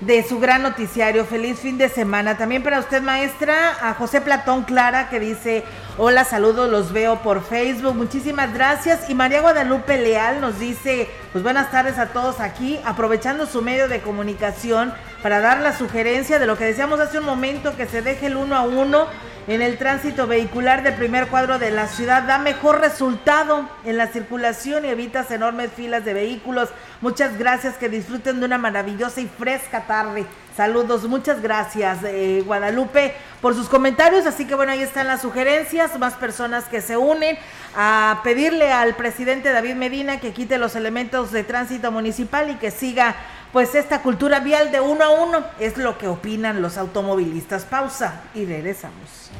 de 0.00 0.22
su 0.22 0.38
gran 0.40 0.62
noticiario. 0.62 1.24
Feliz 1.24 1.58
fin 1.58 1.78
de 1.78 1.88
semana. 1.88 2.36
También 2.36 2.62
para 2.62 2.80
usted, 2.80 3.02
maestra, 3.02 3.76
a 3.80 3.94
José 3.94 4.20
Platón 4.20 4.64
Clara, 4.64 5.08
que 5.08 5.20
dice, 5.20 5.64
hola, 5.98 6.24
saludos, 6.24 6.70
los 6.70 6.92
veo 6.92 7.20
por 7.22 7.42
Facebook. 7.42 7.94
Muchísimas 7.94 8.52
gracias. 8.52 9.08
Y 9.08 9.14
María 9.14 9.40
Guadalupe 9.40 9.96
Leal 9.98 10.40
nos 10.40 10.58
dice, 10.58 11.08
pues 11.32 11.42
buenas 11.42 11.70
tardes 11.70 11.98
a 11.98 12.06
todos 12.06 12.40
aquí, 12.40 12.78
aprovechando 12.84 13.46
su 13.46 13.62
medio 13.62 13.88
de 13.88 14.00
comunicación 14.00 14.92
para 15.22 15.40
dar 15.40 15.60
la 15.60 15.76
sugerencia 15.76 16.38
de 16.38 16.46
lo 16.46 16.58
que 16.58 16.64
decíamos 16.64 17.00
hace 17.00 17.18
un 17.18 17.24
momento, 17.24 17.76
que 17.76 17.86
se 17.86 18.02
deje 18.02 18.26
el 18.26 18.36
uno 18.36 18.56
a 18.56 18.62
uno 18.62 19.06
en 19.46 19.60
el 19.60 19.76
tránsito 19.76 20.26
vehicular 20.26 20.82
del 20.82 20.94
primer 20.94 21.28
cuadro 21.28 21.58
de 21.58 21.70
la 21.70 21.86
ciudad 21.86 22.22
da 22.22 22.38
mejor 22.38 22.80
resultado 22.80 23.68
en 23.84 23.98
la 23.98 24.06
circulación 24.06 24.84
y 24.84 24.88
evitas 24.88 25.30
enormes 25.30 25.70
filas 25.72 26.04
de 26.04 26.14
vehículos. 26.14 26.70
Muchas 27.02 27.36
gracias, 27.36 27.74
que 27.74 27.90
disfruten 27.90 28.40
de 28.40 28.46
una 28.46 28.56
maravillosa 28.56 29.20
y 29.20 29.26
fresca 29.26 29.86
tarde. 29.86 30.24
Saludos, 30.56 31.04
muchas 31.08 31.42
gracias 31.42 31.98
eh, 32.04 32.42
Guadalupe 32.46 33.12
por 33.42 33.54
sus 33.54 33.68
comentarios. 33.68 34.24
Así 34.24 34.46
que 34.46 34.54
bueno, 34.54 34.72
ahí 34.72 34.82
están 34.82 35.08
las 35.08 35.20
sugerencias, 35.20 35.98
más 35.98 36.14
personas 36.14 36.64
que 36.64 36.80
se 36.80 36.96
unen 36.96 37.36
a 37.76 38.20
pedirle 38.24 38.72
al 38.72 38.94
presidente 38.94 39.52
David 39.52 39.74
Medina 39.74 40.20
que 40.20 40.32
quite 40.32 40.56
los 40.56 40.76
elementos 40.76 41.32
de 41.32 41.44
tránsito 41.44 41.90
municipal 41.90 42.50
y 42.50 42.54
que 42.54 42.70
siga 42.70 43.16
pues 43.54 43.74
esta 43.76 44.02
cultura 44.02 44.40
vial 44.40 44.70
de 44.72 44.80
uno 44.80 45.04
a 45.04 45.10
uno. 45.10 45.44
Es 45.60 45.78
lo 45.78 45.96
que 45.96 46.08
opinan 46.08 46.60
los 46.60 46.76
automovilistas. 46.76 47.64
Pausa 47.64 48.24
y 48.34 48.44
regresamos. 48.44 49.30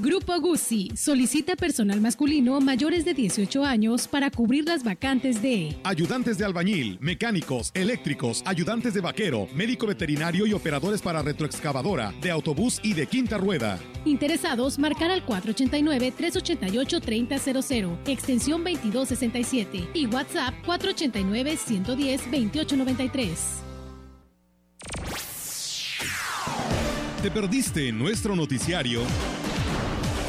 Grupo 0.00 0.40
Guzzi 0.40 0.92
solicita 0.94 1.56
personal 1.56 2.00
masculino 2.00 2.60
mayores 2.60 3.04
de 3.04 3.14
18 3.14 3.64
años 3.64 4.06
para 4.06 4.30
cubrir 4.30 4.64
las 4.64 4.84
vacantes 4.84 5.42
de 5.42 5.76
Ayudantes 5.82 6.38
de 6.38 6.44
albañil, 6.44 6.98
mecánicos, 7.00 7.72
eléctricos, 7.74 8.44
ayudantes 8.46 8.94
de 8.94 9.00
vaquero, 9.00 9.48
médico 9.54 9.88
veterinario 9.88 10.46
y 10.46 10.52
operadores 10.52 11.02
para 11.02 11.20
retroexcavadora, 11.22 12.14
de 12.20 12.30
autobús 12.30 12.78
y 12.84 12.94
de 12.94 13.08
quinta 13.08 13.38
rueda. 13.38 13.80
Interesados, 14.04 14.78
marcar 14.78 15.10
al 15.10 15.26
489-388-3000, 15.26 17.98
extensión 18.06 18.62
2267 18.62 19.88
y 19.94 20.06
WhatsApp 20.06 20.54
489-110-2893. 20.64 23.30
¿Te 27.20 27.32
perdiste 27.32 27.90
nuestro 27.90 28.36
noticiario? 28.36 29.02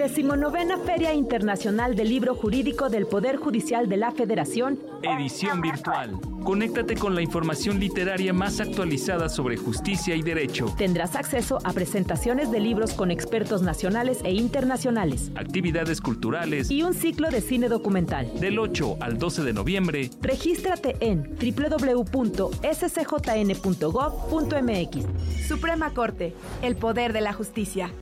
Decimonovena 0.00 0.78
Feria 0.78 1.12
Internacional 1.12 1.94
del 1.94 2.08
Libro 2.08 2.34
Jurídico 2.34 2.88
del 2.88 3.06
Poder 3.06 3.36
Judicial 3.36 3.86
de 3.86 3.98
la 3.98 4.12
Federación. 4.12 4.78
Edición 5.02 5.60
virtual. 5.60 6.18
Conéctate 6.42 6.94
con 6.94 7.14
la 7.14 7.20
información 7.20 7.78
literaria 7.78 8.32
más 8.32 8.60
actualizada 8.60 9.28
sobre 9.28 9.58
justicia 9.58 10.16
y 10.16 10.22
derecho. 10.22 10.74
Tendrás 10.78 11.16
acceso 11.16 11.58
a 11.64 11.74
presentaciones 11.74 12.50
de 12.50 12.60
libros 12.60 12.94
con 12.94 13.10
expertos 13.10 13.60
nacionales 13.60 14.20
e 14.24 14.32
internacionales. 14.32 15.30
Actividades 15.34 16.00
culturales. 16.00 16.70
Y 16.70 16.82
un 16.82 16.94
ciclo 16.94 17.28
de 17.28 17.42
cine 17.42 17.68
documental. 17.68 18.32
Del 18.40 18.58
8 18.58 18.96
al 19.00 19.18
12 19.18 19.42
de 19.42 19.52
noviembre. 19.52 20.08
Regístrate 20.22 20.96
en 21.00 21.36
www.scjn.gov.mx. 21.38 22.26
Suprema 25.46 25.90
Corte. 25.90 26.32
El 26.62 26.76
poder 26.76 27.12
de 27.12 27.20
la 27.20 27.34
justicia. 27.34 27.92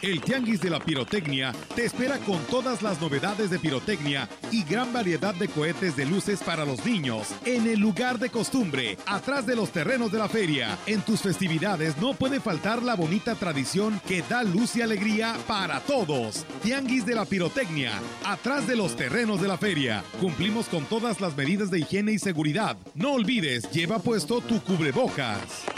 El 0.00 0.20
Tianguis 0.20 0.60
de 0.60 0.70
la 0.70 0.78
Pirotecnia 0.78 1.52
te 1.74 1.84
espera 1.84 2.18
con 2.18 2.38
todas 2.44 2.82
las 2.82 3.00
novedades 3.00 3.50
de 3.50 3.58
pirotecnia 3.58 4.28
y 4.52 4.62
gran 4.62 4.92
variedad 4.92 5.34
de 5.34 5.48
cohetes 5.48 5.96
de 5.96 6.06
luces 6.06 6.40
para 6.40 6.64
los 6.64 6.86
niños 6.86 7.34
en 7.44 7.66
el 7.66 7.80
lugar 7.80 8.20
de 8.20 8.30
costumbre, 8.30 8.96
atrás 9.06 9.44
de 9.44 9.56
los 9.56 9.70
terrenos 9.70 10.12
de 10.12 10.18
la 10.18 10.28
feria. 10.28 10.78
En 10.86 11.00
tus 11.02 11.22
festividades 11.22 11.96
no 11.98 12.14
puede 12.14 12.38
faltar 12.38 12.80
la 12.80 12.94
bonita 12.94 13.34
tradición 13.34 14.00
que 14.06 14.22
da 14.22 14.44
luz 14.44 14.76
y 14.76 14.82
alegría 14.82 15.36
para 15.48 15.80
todos. 15.80 16.46
Tianguis 16.62 17.04
de 17.04 17.16
la 17.16 17.24
Pirotecnia, 17.24 18.00
atrás 18.24 18.68
de 18.68 18.76
los 18.76 18.94
terrenos 18.94 19.40
de 19.40 19.48
la 19.48 19.58
feria. 19.58 20.04
Cumplimos 20.20 20.66
con 20.66 20.84
todas 20.84 21.20
las 21.20 21.36
medidas 21.36 21.72
de 21.72 21.80
higiene 21.80 22.12
y 22.12 22.20
seguridad. 22.20 22.76
No 22.94 23.14
olvides, 23.14 23.68
lleva 23.72 23.98
puesto 23.98 24.40
tu 24.42 24.62
cubrebocas. 24.62 25.77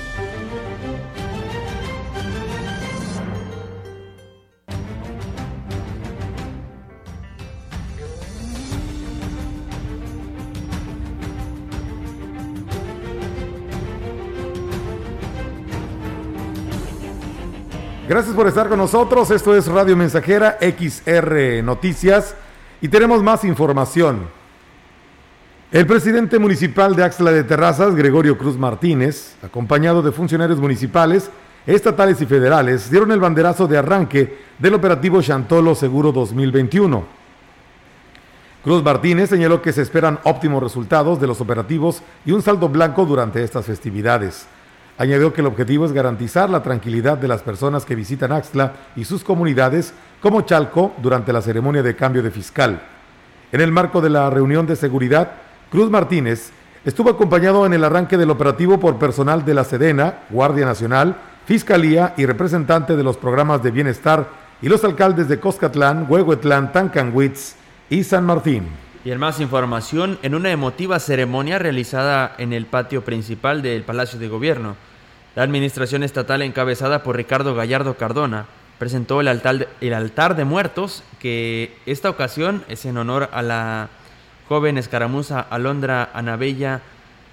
Gracias 18.11 18.35
por 18.35 18.45
estar 18.45 18.67
con 18.67 18.77
nosotros. 18.77 19.31
Esto 19.31 19.55
es 19.55 19.67
Radio 19.67 19.95
Mensajera 19.95 20.57
XR 20.59 21.63
Noticias 21.63 22.35
y 22.81 22.89
tenemos 22.89 23.23
más 23.23 23.45
información. 23.45 24.40
El 25.71 25.87
presidente 25.87 26.37
municipal 26.37 26.97
de 26.97 27.05
Axla 27.05 27.31
de 27.31 27.45
Terrazas, 27.45 27.95
Gregorio 27.95 28.37
Cruz 28.37 28.57
Martínez, 28.57 29.37
acompañado 29.41 30.01
de 30.01 30.11
funcionarios 30.11 30.59
municipales, 30.59 31.31
estatales 31.65 32.19
y 32.21 32.25
federales, 32.25 32.91
dieron 32.91 33.09
el 33.13 33.21
banderazo 33.21 33.67
de 33.67 33.77
arranque 33.77 34.37
del 34.59 34.73
operativo 34.73 35.21
Chantolo 35.21 35.73
Seguro 35.73 36.11
2021. 36.11 37.05
Cruz 38.65 38.83
Martínez 38.83 39.29
señaló 39.29 39.61
que 39.61 39.71
se 39.71 39.81
esperan 39.81 40.19
óptimos 40.25 40.61
resultados 40.61 41.21
de 41.21 41.27
los 41.27 41.39
operativos 41.39 42.03
y 42.25 42.33
un 42.33 42.41
saldo 42.41 42.67
blanco 42.67 43.05
durante 43.05 43.41
estas 43.41 43.65
festividades. 43.65 44.47
Añadió 44.97 45.31
que 45.31 45.39
el 45.39 45.47
objetivo 45.47 45.85
es 45.85 45.93
garantizar 45.93 46.49
la 46.49 46.63
tranquilidad 46.63 47.17
de 47.17 47.29
las 47.29 47.43
personas 47.43 47.85
que 47.85 47.95
visitan 47.95 48.33
Axtla 48.33 48.73
y 48.97 49.05
sus 49.05 49.23
comunidades, 49.23 49.93
como 50.21 50.41
Chalco, 50.41 50.91
durante 51.01 51.31
la 51.31 51.41
ceremonia 51.41 51.81
de 51.81 51.95
cambio 51.95 52.21
de 52.21 52.29
fiscal. 52.29 52.81
En 53.53 53.61
el 53.61 53.71
marco 53.71 54.01
de 54.01 54.09
la 54.09 54.29
reunión 54.29 54.67
de 54.67 54.75
seguridad, 54.75 55.31
Cruz 55.71 55.89
Martínez 55.89 56.51
estuvo 56.83 57.09
acompañado 57.09 57.65
en 57.65 57.71
el 57.71 57.85
arranque 57.85 58.17
del 58.17 58.29
operativo 58.29 58.77
por 58.77 58.99
personal 58.99 59.45
de 59.45 59.53
la 59.53 59.63
Sedena, 59.63 60.19
Guardia 60.29 60.65
Nacional, 60.65 61.15
Fiscalía 61.45 62.13
y 62.17 62.25
representante 62.25 62.97
de 62.97 63.03
los 63.03 63.15
programas 63.15 63.63
de 63.63 63.71
bienestar 63.71 64.27
y 64.61 64.67
los 64.67 64.83
alcaldes 64.83 65.29
de 65.29 65.39
Coscatlán, 65.39 66.07
Huehuetlán, 66.09 66.73
Tancanwitz 66.73 67.55
y 67.89 68.03
San 68.03 68.25
Martín. 68.25 68.67
Y 69.05 69.11
en 69.11 69.19
más 69.19 69.39
información, 69.39 70.19
en 70.23 70.35
una 70.35 70.51
emotiva 70.51 70.99
ceremonia 70.99 71.57
realizada 71.57 72.35
en 72.37 72.51
el 72.51 72.65
patio 72.65 73.05
principal 73.05 73.61
del 73.61 73.83
Palacio 73.83 74.19
de 74.19 74.27
Gobierno, 74.27 74.75
la 75.37 75.43
administración 75.43 76.03
estatal 76.03 76.41
encabezada 76.41 77.01
por 77.01 77.15
Ricardo 77.15 77.55
Gallardo 77.55 77.95
Cardona 77.95 78.45
presentó 78.77 79.21
el 79.21 79.29
altar, 79.29 79.57
de, 79.57 79.67
el 79.79 79.93
altar 79.93 80.35
de 80.35 80.43
muertos, 80.43 81.01
que 81.19 81.77
esta 81.85 82.09
ocasión 82.09 82.65
es 82.67 82.83
en 82.83 82.97
honor 82.97 83.29
a 83.31 83.41
la 83.41 83.89
joven 84.51 84.77
escaramuza 84.77 85.39
Alondra 85.39 86.09
Anabella 86.13 86.81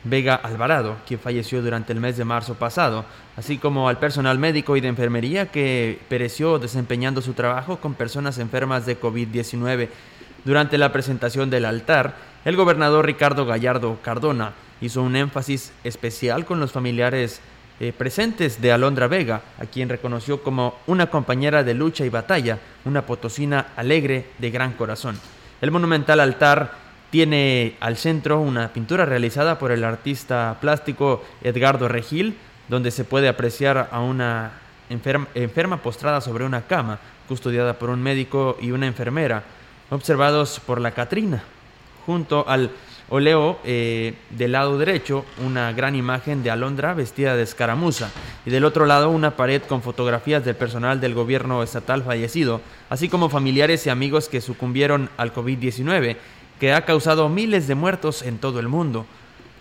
Vega 0.04 0.36
Alvarado, 0.36 0.98
quien 1.04 1.18
falleció 1.18 1.60
durante 1.62 1.92
el 1.92 1.98
mes 1.98 2.16
de 2.16 2.24
marzo 2.24 2.54
pasado, 2.54 3.04
así 3.36 3.58
como 3.58 3.88
al 3.88 3.98
personal 3.98 4.38
médico 4.38 4.76
y 4.76 4.80
de 4.80 4.86
enfermería 4.86 5.46
que 5.50 5.98
pereció 6.08 6.60
desempeñando 6.60 7.20
su 7.20 7.32
trabajo 7.32 7.78
con 7.78 7.94
personas 7.94 8.38
enfermas 8.38 8.86
de 8.86 9.00
COVID-19. 9.00 9.88
Durante 10.44 10.78
la 10.78 10.92
presentación 10.92 11.50
del 11.50 11.64
altar, 11.64 12.14
el 12.44 12.54
gobernador 12.54 13.04
Ricardo 13.04 13.44
Gallardo 13.46 13.98
Cardona 14.00 14.52
hizo 14.80 15.02
un 15.02 15.16
énfasis 15.16 15.72
especial 15.82 16.44
con 16.44 16.60
los 16.60 16.70
familiares 16.70 17.40
eh, 17.80 17.92
presentes 17.92 18.62
de 18.62 18.70
Alondra 18.70 19.08
Vega, 19.08 19.42
a 19.58 19.66
quien 19.66 19.88
reconoció 19.88 20.44
como 20.44 20.76
una 20.86 21.10
compañera 21.10 21.64
de 21.64 21.74
lucha 21.74 22.04
y 22.04 22.10
batalla, 22.10 22.60
una 22.84 23.04
potosina 23.04 23.72
alegre 23.74 24.30
de 24.38 24.52
gran 24.52 24.74
corazón. 24.74 25.18
El 25.60 25.72
monumental 25.72 26.20
altar 26.20 26.86
tiene 27.10 27.76
al 27.80 27.96
centro 27.96 28.40
una 28.40 28.72
pintura 28.72 29.04
realizada 29.04 29.58
por 29.58 29.72
el 29.72 29.84
artista 29.84 30.58
plástico 30.60 31.24
Edgardo 31.42 31.88
Regil, 31.88 32.36
donde 32.68 32.90
se 32.90 33.04
puede 33.04 33.28
apreciar 33.28 33.88
a 33.90 34.00
una 34.00 34.52
enferma 34.90 35.82
postrada 35.82 36.20
sobre 36.20 36.44
una 36.44 36.62
cama, 36.62 36.98
custodiada 37.28 37.78
por 37.78 37.90
un 37.90 38.02
médico 38.02 38.56
y 38.60 38.72
una 38.72 38.86
enfermera, 38.86 39.44
observados 39.90 40.60
por 40.64 40.80
la 40.80 40.92
Catrina. 40.92 41.42
Junto 42.06 42.48
al 42.48 42.70
oleo 43.10 43.58
eh, 43.64 44.14
del 44.30 44.52
lado 44.52 44.78
derecho 44.78 45.24
una 45.44 45.72
gran 45.72 45.94
imagen 45.94 46.42
de 46.42 46.50
Alondra 46.50 46.94
vestida 46.94 47.36
de 47.36 47.42
escaramuza 47.42 48.10
y 48.44 48.50
del 48.50 48.64
otro 48.64 48.86
lado 48.86 49.08
una 49.10 49.36
pared 49.36 49.62
con 49.62 49.82
fotografías 49.82 50.44
del 50.44 50.56
personal 50.56 51.00
del 51.00 51.14
gobierno 51.14 51.62
estatal 51.62 52.02
fallecido, 52.02 52.60
así 52.90 53.08
como 53.08 53.30
familiares 53.30 53.86
y 53.86 53.90
amigos 53.90 54.28
que 54.28 54.40
sucumbieron 54.40 55.08
al 55.16 55.32
COVID-19, 55.32 56.16
que 56.58 56.72
ha 56.72 56.84
causado 56.84 57.28
miles 57.28 57.68
de 57.68 57.74
muertos 57.74 58.22
en 58.22 58.38
todo 58.38 58.60
el 58.60 58.68
mundo. 58.68 59.06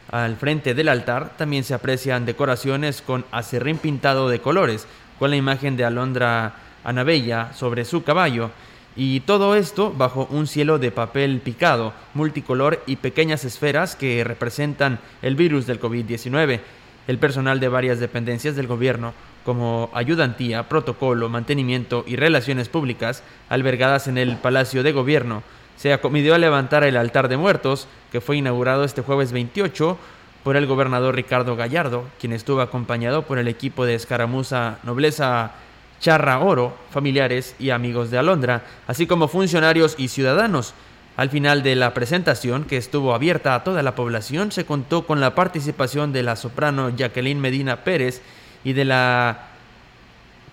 Al 0.09 0.37
frente 0.37 0.73
del 0.73 0.89
altar 0.89 1.35
también 1.37 1.63
se 1.63 1.73
aprecian 1.73 2.25
decoraciones 2.25 3.01
con 3.01 3.25
acerrín 3.31 3.77
pintado 3.77 4.29
de 4.29 4.39
colores, 4.39 4.87
con 5.19 5.29
la 5.29 5.35
imagen 5.35 5.75
de 5.77 5.85
Alondra 5.85 6.55
Anabella 6.83 7.51
sobre 7.53 7.83
su 7.83 8.03
caballo, 8.03 8.51
y 8.95 9.19
todo 9.21 9.55
esto 9.55 9.93
bajo 9.95 10.27
un 10.31 10.47
cielo 10.47 10.79
de 10.79 10.89
papel 10.89 11.39
picado, 11.39 11.93
multicolor 12.15 12.81
y 12.87 12.95
pequeñas 12.95 13.45
esferas 13.45 13.95
que 13.95 14.23
representan 14.23 14.99
el 15.21 15.35
virus 15.35 15.67
del 15.67 15.79
COVID-19. 15.79 16.61
El 17.07 17.19
personal 17.19 17.59
de 17.59 17.69
varias 17.69 17.99
dependencias 17.99 18.55
del 18.55 18.65
gobierno, 18.65 19.13
como 19.45 19.91
ayudantía, 19.93 20.67
protocolo, 20.67 21.29
mantenimiento 21.29 22.03
y 22.07 22.15
relaciones 22.15 22.69
públicas, 22.69 23.23
albergadas 23.49 24.07
en 24.07 24.17
el 24.17 24.35
Palacio 24.37 24.81
de 24.81 24.91
Gobierno, 24.91 25.43
se 25.77 25.93
acometió 25.93 26.35
a 26.35 26.39
levantar 26.39 26.83
el 26.83 26.97
altar 26.97 27.29
de 27.29 27.37
muertos, 27.37 27.87
que 28.11 28.19
fue 28.19 28.37
inaugurado 28.37 28.83
este 28.83 29.03
jueves 29.03 29.31
28 29.31 29.97
por 30.43 30.57
el 30.57 30.65
gobernador 30.65 31.15
Ricardo 31.15 31.55
Gallardo, 31.55 32.05
quien 32.19 32.33
estuvo 32.33 32.61
acompañado 32.61 33.23
por 33.23 33.37
el 33.37 33.47
equipo 33.47 33.85
de 33.85 33.95
escaramuza 33.95 34.79
Nobleza 34.83 35.51
Charra 35.99 36.39
Oro, 36.39 36.75
familiares 36.89 37.55
y 37.59 37.69
amigos 37.69 38.11
de 38.11 38.17
Alondra, 38.17 38.63
así 38.87 39.07
como 39.07 39.27
funcionarios 39.27 39.95
y 39.97 40.07
ciudadanos. 40.07 40.73
Al 41.15 41.29
final 41.29 41.63
de 41.63 41.75
la 41.75 41.93
presentación, 41.95 42.63
que 42.63 42.77
estuvo 42.77 43.13
abierta 43.13 43.55
a 43.55 43.63
toda 43.63 43.81
la 43.81 43.95
población, 43.95 44.51
se 44.51 44.65
contó 44.65 45.07
con 45.07 45.19
la 45.19 45.33
participación 45.33 46.13
de 46.13 46.21
la 46.21 46.35
soprano 46.35 46.89
Jacqueline 46.89 47.39
Medina 47.39 47.83
Pérez 47.83 48.21
y 48.63 48.73
de 48.73 48.85
la 48.85 49.47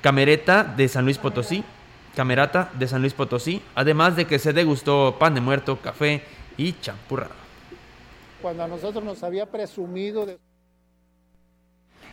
camereta 0.00 0.64
de 0.64 0.88
San 0.88 1.04
Luis 1.04 1.18
Potosí, 1.18 1.64
camerata 2.14 2.70
de 2.74 2.88
San 2.88 3.00
Luis 3.00 3.14
Potosí, 3.14 3.62
además 3.74 4.16
de 4.16 4.26
que 4.26 4.38
se 4.38 4.52
degustó 4.52 5.16
pan 5.18 5.34
de 5.34 5.40
muerto, 5.40 5.78
café 5.80 6.22
y 6.56 6.72
champurrado. 6.80 7.34
Cuando 8.40 8.64
a 8.64 8.68
nosotros 8.68 9.04
nos 9.04 9.22
había 9.22 9.46
presumido 9.46 10.26
de... 10.26 10.38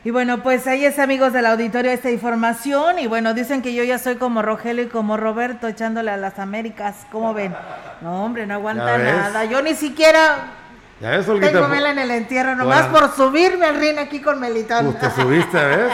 Y 0.03 0.09
bueno, 0.09 0.41
pues 0.41 0.65
ahí 0.65 0.83
es 0.83 0.97
amigos 0.97 1.31
del 1.31 1.45
auditorio 1.45 1.91
esta 1.91 2.09
información 2.09 2.97
y 2.97 3.05
bueno, 3.05 3.35
dicen 3.35 3.61
que 3.61 3.75
yo 3.75 3.83
ya 3.83 3.99
soy 3.99 4.15
como 4.15 4.41
Rogelio 4.41 4.85
y 4.85 4.87
como 4.87 5.15
Roberto 5.15 5.67
echándole 5.67 6.09
a 6.09 6.17
las 6.17 6.39
Américas, 6.39 7.05
¿cómo 7.11 7.35
ven? 7.35 7.53
No, 8.01 8.25
hombre, 8.25 8.47
no 8.47 8.55
aguanta 8.55 8.97
nada. 8.97 9.45
Yo 9.45 9.61
ni 9.61 9.75
siquiera 9.75 10.53
¿Ya 11.01 11.17
ves, 11.17 11.25
tengo 11.25 11.67
vela 11.67 11.89
en 11.89 11.97
el 11.97 12.11
entierro, 12.11 12.55
nomás 12.55 12.85
por 12.87 13.15
subirme 13.15 13.65
al 13.65 13.75
rin 13.79 13.97
aquí 13.97 14.21
con 14.21 14.39
Melitón. 14.39 14.93
Pues 14.93 14.99
te 14.99 15.21
subiste, 15.21 15.57
¿ves? 15.57 15.93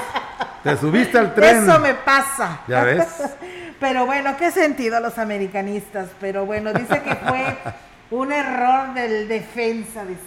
Te 0.63 0.77
subiste 0.77 1.17
al 1.17 1.33
tren. 1.35 1.63
Eso 1.63 1.79
me 1.79 1.93
pasa. 1.93 2.59
¿Ya 2.67 2.83
ves? 2.83 3.07
Pero 3.79 4.05
bueno, 4.05 4.35
qué 4.37 4.51
sentido 4.51 4.99
los 4.99 5.17
americanistas. 5.17 6.09
Pero 6.19 6.45
bueno, 6.45 6.73
dice 6.73 7.01
que 7.01 7.15
fue 7.15 7.55
un 8.11 8.31
error 8.31 8.93
del 8.93 9.27
defensa. 9.27 10.03
Dice. 10.05 10.21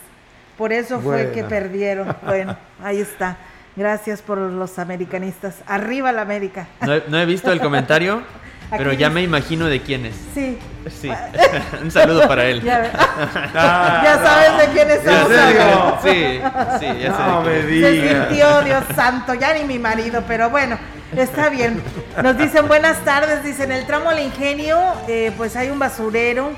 Por 0.57 0.73
eso 0.73 1.01
fue 1.01 1.25
Bueno. 1.27 1.33
que 1.33 1.45
perdieron. 1.45 2.17
Bueno, 2.25 2.57
ahí 2.83 3.01
está. 3.01 3.37
Gracias 3.77 4.21
por 4.21 4.39
los 4.39 4.79
americanistas. 4.79 5.57
Arriba 5.67 6.13
la 6.13 6.23
América. 6.23 6.67
No 6.83 6.95
he, 6.95 7.03
no 7.09 7.19
he 7.19 7.25
visto 7.27 7.51
el 7.53 7.61
comentario, 7.61 8.23
pero 8.71 8.93
ya 8.93 9.11
me 9.11 9.23
imagino 9.23 9.66
de 9.66 9.81
quién 9.83 10.07
es. 10.07 10.14
Sí. 10.35 10.59
Sí. 11.01 11.11
Un 11.83 11.91
saludo 11.91 12.27
para 12.27 12.45
él. 12.47 12.62
Ya, 12.62 12.91
Ya 13.55 14.18
sabes 14.23 14.59
de 14.59 14.73
quién 14.73 14.91
hablando. 15.09 15.99
Sí, 16.03 16.41
sí, 16.81 17.01
ya 17.01 17.12
sé 17.16 17.23
No 17.23 17.43
me 17.43 17.59
es. 17.59 17.64
Se 17.85 18.09
sintió, 18.09 18.62
Dios 18.62 18.85
santo, 18.95 19.35
ya 19.35 19.53
ni 19.55 19.64
mi 19.64 19.79
marido, 19.79 20.23
pero 20.27 20.49
bueno, 20.51 20.79
está 21.16 21.49
bien. 21.49 21.83
Nos 22.23 22.37
dicen 22.39 22.66
buenas 22.68 22.99
tardes, 23.05 23.45
dicen 23.45 23.73
el 23.73 23.87
tramo 23.87 24.11
al 24.11 24.21
ingenio, 24.21 24.79
eh, 25.09 25.33
pues 25.37 25.57
hay 25.57 25.71
un 25.71 25.79
basurero, 25.79 26.51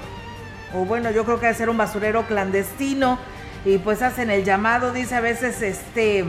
o 0.74 0.84
bueno, 0.84 1.10
yo 1.10 1.24
creo 1.24 1.38
que 1.40 1.46
debe 1.46 1.58
ser 1.58 1.68
un 1.68 1.76
basurero 1.76 2.22
clandestino, 2.26 3.18
y 3.64 3.78
pues 3.78 4.02
hacen 4.02 4.30
el 4.30 4.44
llamado, 4.44 4.92
dice 4.92 5.14
a 5.16 5.20
veces 5.20 5.62
este 5.62 6.24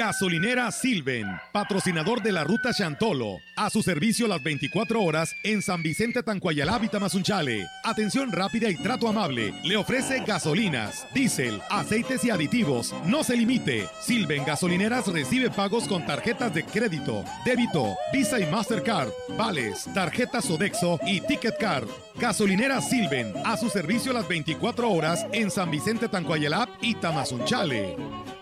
Gasolinera 0.00 0.72
Silven, 0.72 1.26
patrocinador 1.52 2.22
de 2.22 2.32
la 2.32 2.42
ruta 2.42 2.72
Chantolo. 2.72 3.36
A 3.54 3.68
su 3.68 3.82
servicio 3.82 4.26
las 4.26 4.42
24 4.42 5.02
horas 5.02 5.36
en 5.44 5.60
San 5.60 5.82
Vicente 5.82 6.22
Tancuayalá, 6.22 6.80
Tamazunchale. 6.90 7.66
Atención 7.84 8.32
rápida 8.32 8.70
y 8.70 8.76
trato 8.76 9.08
amable. 9.08 9.52
Le 9.62 9.76
ofrece 9.76 10.24
gasolinas, 10.26 11.06
diésel, 11.12 11.60
aceites 11.68 12.24
y 12.24 12.30
aditivos. 12.30 12.94
No 13.04 13.22
se 13.22 13.36
limite. 13.36 13.90
Silven 14.00 14.46
Gasolineras 14.46 15.06
recibe 15.06 15.50
pagos 15.50 15.86
con 15.86 16.06
tarjetas 16.06 16.54
de 16.54 16.64
crédito, 16.64 17.22
débito, 17.44 17.94
Visa 18.10 18.40
y 18.40 18.46
Mastercard, 18.46 19.10
vales, 19.36 19.86
tarjetas 19.92 20.46
Sodexo 20.46 20.98
y 21.04 21.20
Ticket 21.20 21.58
Card. 21.58 21.88
Gasolinera 22.14 22.80
Silven, 22.80 23.34
a 23.44 23.58
su 23.58 23.68
servicio 23.68 24.14
las 24.14 24.26
24 24.26 24.90
horas 24.90 25.26
en 25.32 25.50
San 25.50 25.70
Vicente 25.70 26.08
Tancuayalá 26.08 26.70
y 26.80 26.94
Tamazunchale. 26.94 28.39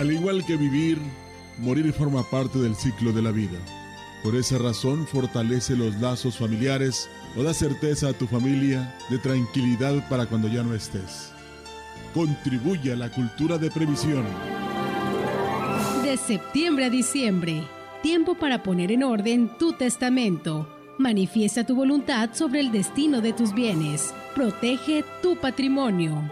Al 0.00 0.10
igual 0.10 0.42
que 0.46 0.56
vivir, 0.56 0.96
morir 1.58 1.92
forma 1.92 2.22
parte 2.22 2.58
del 2.58 2.74
ciclo 2.74 3.12
de 3.12 3.20
la 3.20 3.32
vida. 3.32 3.58
Por 4.22 4.34
esa 4.34 4.56
razón 4.56 5.06
fortalece 5.06 5.76
los 5.76 5.94
lazos 6.00 6.38
familiares 6.38 7.10
o 7.36 7.42
da 7.42 7.52
certeza 7.52 8.08
a 8.08 8.12
tu 8.14 8.26
familia 8.26 8.96
de 9.10 9.18
tranquilidad 9.18 10.08
para 10.08 10.24
cuando 10.24 10.48
ya 10.48 10.62
no 10.62 10.74
estés. 10.74 11.30
Contribuye 12.14 12.94
a 12.94 12.96
la 12.96 13.12
cultura 13.12 13.58
de 13.58 13.70
previsión. 13.70 14.24
De 16.02 16.16
septiembre 16.16 16.86
a 16.86 16.90
diciembre, 16.90 17.62
tiempo 18.02 18.36
para 18.36 18.62
poner 18.62 18.92
en 18.92 19.02
orden 19.02 19.50
tu 19.58 19.74
testamento. 19.74 20.66
Manifiesta 20.96 21.66
tu 21.66 21.76
voluntad 21.76 22.30
sobre 22.32 22.60
el 22.60 22.72
destino 22.72 23.20
de 23.20 23.34
tus 23.34 23.52
bienes. 23.52 24.14
Protege 24.34 25.04
tu 25.20 25.36
patrimonio. 25.36 26.22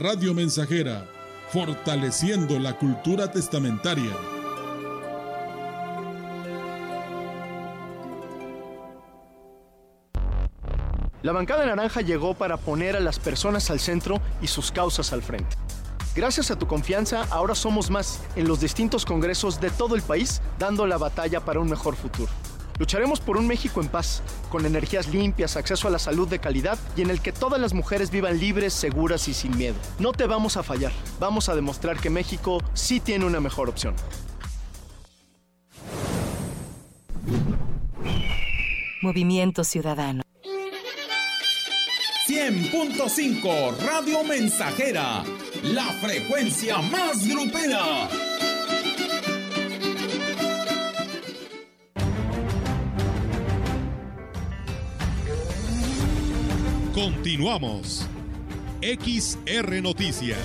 Radio 0.00 0.32
Mensajera 0.32 1.10
fortaleciendo 1.54 2.58
la 2.58 2.76
cultura 2.76 3.30
testamentaria. 3.30 4.10
La 11.22 11.30
bancada 11.30 11.64
naranja 11.64 12.00
llegó 12.00 12.34
para 12.34 12.56
poner 12.56 12.96
a 12.96 13.00
las 13.00 13.20
personas 13.20 13.70
al 13.70 13.78
centro 13.78 14.20
y 14.42 14.48
sus 14.48 14.72
causas 14.72 15.12
al 15.12 15.22
frente. 15.22 15.56
Gracias 16.16 16.50
a 16.50 16.58
tu 16.58 16.66
confianza, 16.66 17.22
ahora 17.30 17.54
somos 17.54 17.88
más 17.88 18.20
en 18.34 18.48
los 18.48 18.58
distintos 18.58 19.04
congresos 19.04 19.60
de 19.60 19.70
todo 19.70 19.94
el 19.94 20.02
país, 20.02 20.42
dando 20.58 20.88
la 20.88 20.98
batalla 20.98 21.38
para 21.38 21.60
un 21.60 21.70
mejor 21.70 21.94
futuro. 21.94 22.32
Lucharemos 22.78 23.20
por 23.20 23.36
un 23.36 23.46
México 23.46 23.80
en 23.80 23.88
paz, 23.88 24.22
con 24.50 24.66
energías 24.66 25.08
limpias, 25.08 25.56
acceso 25.56 25.86
a 25.86 25.90
la 25.90 25.98
salud 25.98 26.26
de 26.28 26.40
calidad 26.40 26.78
y 26.96 27.02
en 27.02 27.10
el 27.10 27.20
que 27.20 27.32
todas 27.32 27.60
las 27.60 27.72
mujeres 27.72 28.10
vivan 28.10 28.40
libres, 28.40 28.72
seguras 28.72 29.28
y 29.28 29.34
sin 29.34 29.56
miedo. 29.56 29.76
No 29.98 30.12
te 30.12 30.26
vamos 30.26 30.56
a 30.56 30.62
fallar. 30.62 30.92
Vamos 31.20 31.48
a 31.48 31.54
demostrar 31.54 31.98
que 31.98 32.10
México 32.10 32.62
sí 32.74 32.98
tiene 32.98 33.24
una 33.24 33.40
mejor 33.40 33.68
opción. 33.68 33.94
Movimiento 39.02 39.64
Ciudadano. 39.64 40.22
100.5 42.26 43.76
Radio 43.86 44.24
Mensajera, 44.24 45.22
la 45.62 45.84
frecuencia 46.00 46.78
más 46.78 47.28
grupera. 47.28 48.08
Continuamos. 56.94 58.08
XR 58.80 59.82
Noticias. 59.82 60.38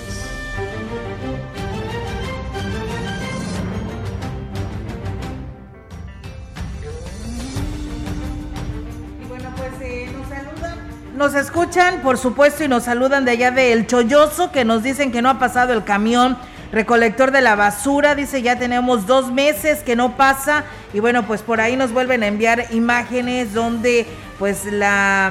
Y 9.22 9.28
bueno, 9.28 9.48
pues 9.56 9.70
eh, 9.80 10.10
nos 10.12 10.28
saludan. 10.28 10.78
Nos 11.16 11.34
escuchan, 11.34 12.02
por 12.02 12.18
supuesto, 12.18 12.64
y 12.64 12.68
nos 12.68 12.82
saludan 12.82 13.24
de 13.24 13.30
allá 13.30 13.52
del 13.52 13.86
Cholloso, 13.86 14.50
que 14.50 14.64
nos 14.64 14.82
dicen 14.82 15.12
que 15.12 15.22
no 15.22 15.28
ha 15.28 15.38
pasado 15.38 15.72
el 15.72 15.84
camión 15.84 16.36
recolector 16.72 17.30
de 17.30 17.42
la 17.42 17.54
basura. 17.54 18.16
Dice, 18.16 18.42
ya 18.42 18.58
tenemos 18.58 19.06
dos 19.06 19.30
meses 19.30 19.84
que 19.84 19.94
no 19.94 20.16
pasa. 20.16 20.64
Y 20.92 20.98
bueno, 20.98 21.28
pues 21.28 21.42
por 21.42 21.60
ahí 21.60 21.76
nos 21.76 21.92
vuelven 21.92 22.24
a 22.24 22.26
enviar 22.26 22.66
imágenes 22.72 23.54
donde 23.54 24.04
pues 24.40 24.64
la 24.64 25.30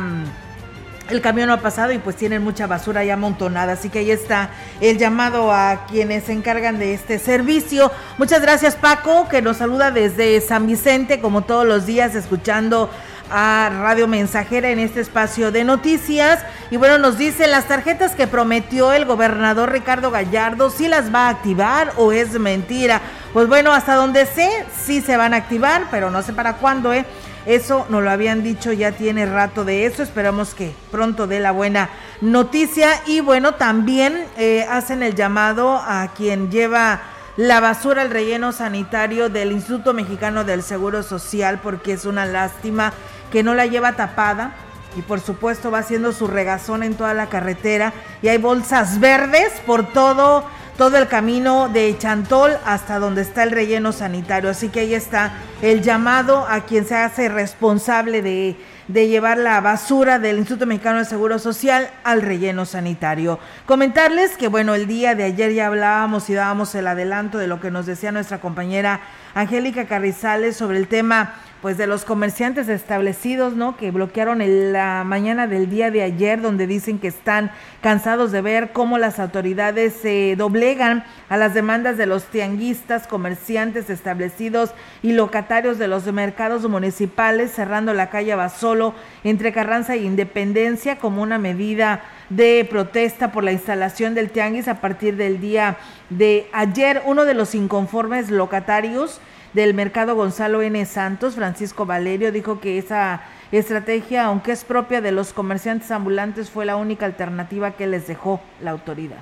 el 1.10 1.22
camión 1.22 1.48
no 1.48 1.54
ha 1.54 1.62
pasado 1.62 1.92
y 1.92 1.98
pues 1.98 2.16
tienen 2.16 2.44
mucha 2.44 2.68
basura 2.68 3.04
ya 3.04 3.14
amontonada. 3.14 3.74
Así 3.74 3.90
que 3.90 4.00
ahí 4.00 4.12
está 4.12 4.50
el 4.82 4.98
llamado 4.98 5.52
a 5.52 5.86
quienes 5.88 6.26
se 6.26 6.34
encargan 6.34 6.80
de 6.80 6.94
este 6.94 7.20
servicio. 7.20 7.92
Muchas 8.18 8.42
gracias 8.42 8.76
Paco, 8.76 9.28
que 9.28 9.42
nos 9.42 9.58
saluda 9.58 9.92
desde 9.92 10.40
San 10.42 10.68
Vicente, 10.68 11.20
como 11.20 11.44
todos 11.44 11.66
los 11.66 11.86
días, 11.86 12.16
escuchando 12.16 12.90
a 13.32 13.70
Radio 13.82 14.08
Mensajera 14.08 14.70
en 14.70 14.80
este 14.80 15.02
espacio 15.02 15.52
de 15.52 15.64
noticias. 15.64 16.40
Y 16.72 16.78
bueno, 16.78 16.98
nos 16.98 17.18
dice 17.18 17.48
las 17.48 17.66
tarjetas 17.66 18.16
que 18.16 18.28
prometió 18.28 18.92
el 18.94 19.06
gobernador 19.06 19.72
Ricardo 19.72 20.12
Gallardo, 20.12 20.70
si 20.70 20.88
las 20.88 21.14
va 21.14 21.28
a 21.28 21.30
activar 21.30 21.94
o 21.98 22.12
es 22.12 22.40
mentira. 22.40 23.02
Pues 23.34 23.48
bueno, 23.48 23.72
hasta 23.72 23.96
donde 23.96 24.26
sé, 24.26 24.66
sí 24.84 25.02
se 25.02 25.18
van 25.18 25.34
a 25.34 25.38
activar, 25.38 25.86
pero 25.92 26.10
no 26.10 26.22
sé 26.24 26.34
para 26.34 26.54
cuándo, 26.54 26.94
¿eh? 26.94 27.06
Eso 27.46 27.86
nos 27.90 28.04
lo 28.04 28.12
habían 28.12 28.44
dicho, 28.44 28.72
ya 28.72 28.92
tiene 28.92 29.26
rato 29.26 29.66
de 29.66 29.86
eso. 29.86 30.04
Esperamos 30.04 30.54
que 30.54 30.74
pronto 30.92 31.28
dé 31.28 31.40
la 31.40 31.52
buena 31.52 31.90
noticia. 32.22 32.90
Y 33.06 33.22
bueno, 33.22 33.56
también 33.56 34.26
eh, 34.38 34.66
hacen 34.70 35.04
el 35.04 35.16
llamado 35.16 35.76
a 35.76 36.12
quien 36.16 36.52
lleva 36.52 37.02
la 37.38 37.60
basura 37.60 38.02
al 38.02 38.10
relleno 38.10 38.52
sanitario 38.52 39.30
del 39.30 39.52
Instituto 39.52 39.94
Mexicano 39.94 40.44
del 40.44 40.62
Seguro 40.62 41.04
Social, 41.04 41.60
porque 41.64 41.94
es 41.94 42.06
una 42.06 42.26
lástima 42.26 42.94
que 43.32 43.44
no 43.44 43.56
la 43.56 43.66
lleva 43.66 43.96
tapada. 43.96 44.54
Y 44.96 45.02
por 45.02 45.20
supuesto 45.20 45.72
va 45.72 45.80
haciendo 45.80 46.12
su 46.12 46.28
regazón 46.28 46.84
en 46.84 46.96
toda 46.96 47.14
la 47.14 47.28
carretera. 47.28 47.94
Y 48.22 48.28
hay 48.28 48.38
bolsas 48.40 49.00
verdes 49.00 49.54
por 49.66 49.88
todo 49.94 50.44
todo 50.80 50.96
el 50.96 51.10
camino 51.10 51.68
de 51.68 51.94
Chantol 51.98 52.54
hasta 52.66 53.00
donde 53.00 53.22
está 53.22 53.44
el 53.44 53.52
relleno 53.52 53.92
sanitario. 53.92 54.50
Así 54.50 54.70
que 54.70 54.80
ahí 54.80 54.94
está 54.94 55.34
el 55.62 55.82
llamado 55.82 56.48
a 56.48 56.62
quien 56.62 56.86
se 56.86 56.96
hace 56.96 57.28
responsable 57.28 58.22
de, 58.22 58.56
llevar 58.88 59.38
la 59.40 59.60
basura 59.60 60.20
del 60.20 60.38
Instituto 60.38 60.66
Mexicano 60.66 61.00
de 61.00 61.06
Seguro 61.06 61.38
Social 61.38 61.90
al 62.06 62.22
relleno 62.22 62.66
sanitario. 62.66 63.40
Comentarles 63.66 64.38
que, 64.38 64.48
bueno, 64.48 64.74
el 64.74 64.88
día 64.88 65.16
de 65.16 65.26
ayer 65.26 65.54
ya 65.54 65.68
hablábamos 65.68 66.30
y 66.30 66.34
dábamos 66.34 66.74
el 66.76 66.88
adelanto 66.88 67.38
de 67.38 67.48
lo 67.48 67.60
que 67.60 67.72
nos 67.72 67.86
decía 67.86 68.14
nuestra 68.14 68.40
compañera 68.40 69.02
Angélica 69.36 69.86
Carrizales 69.86 70.56
sobre 70.56 70.78
el 70.78 70.88
tema 70.88 71.34
pues 71.62 71.78
de 71.78 71.88
los 71.88 72.06
comerciantes 72.06 72.70
establecidos, 72.70 73.54
¿no? 73.54 73.76
Que 73.76 73.92
bloquearon 73.92 74.42
en 74.42 74.72
la 74.72 75.04
mañana 75.04 75.46
del 75.46 75.70
día 75.70 75.92
de 75.92 76.04
ayer, 76.04 76.42
donde 76.42 76.68
dicen 76.68 77.00
que 77.00 77.10
están 77.10 77.52
cansados 77.82 78.32
de 78.32 78.42
ver 78.42 78.72
cómo 78.72 78.98
las 78.98 79.20
autoridades 79.20 79.94
se 79.94 80.36
doblegan 80.38 81.04
a 81.28 81.36
las 81.36 81.54
demandas 81.54 81.98
de 81.98 82.06
los 82.06 82.26
tianguistas, 82.26 83.08
comerciantes 83.08 83.90
establecidos 83.90 84.72
y 85.04 85.12
locatarios 85.12 85.78
de 85.78 85.90
los 85.90 86.06
mercados 86.14 86.68
municipales, 86.70 87.52
cerrando 87.52 87.94
la 87.94 88.10
calle 88.10 88.36
Basolo 88.36 88.94
entre 89.26 89.52
Carranza 89.52 89.96
e 89.96 90.04
Independencia 90.04 90.98
como 90.98 91.22
una 91.22 91.38
medida 91.38 92.04
de 92.30 92.66
protesta 92.70 93.32
por 93.32 93.44
la 93.44 93.52
instalación 93.52 94.16
del 94.16 94.30
tianguis 94.30 94.68
a 94.68 94.80
partir 94.80 95.18
del 95.18 95.42
día 95.42 95.78
de 96.10 96.48
ayer. 96.54 97.02
Uno 97.06 97.26
de 97.26 97.34
los 97.34 97.54
inconformes 97.54 98.30
locatarios 98.30 99.20
del 99.54 99.74
mercado 99.74 100.16
Gonzalo 100.16 100.62
N. 100.62 100.86
Santos, 100.86 101.36
Francisco 101.36 101.86
Valerio, 101.86 102.32
dijo 102.32 102.60
que 102.60 102.78
esa 102.78 103.22
estrategia, 103.52 104.26
aunque 104.26 104.52
es 104.52 104.64
propia 104.64 105.02
de 105.02 105.12
los 105.12 105.34
comerciantes 105.34 105.92
ambulantes, 105.92 106.50
fue 106.50 106.66
la 106.66 106.76
única 106.76 107.06
alternativa 107.06 107.72
que 107.72 107.88
les 107.88 108.08
dejó 108.08 108.42
la 108.62 108.72
autoridad 108.72 109.20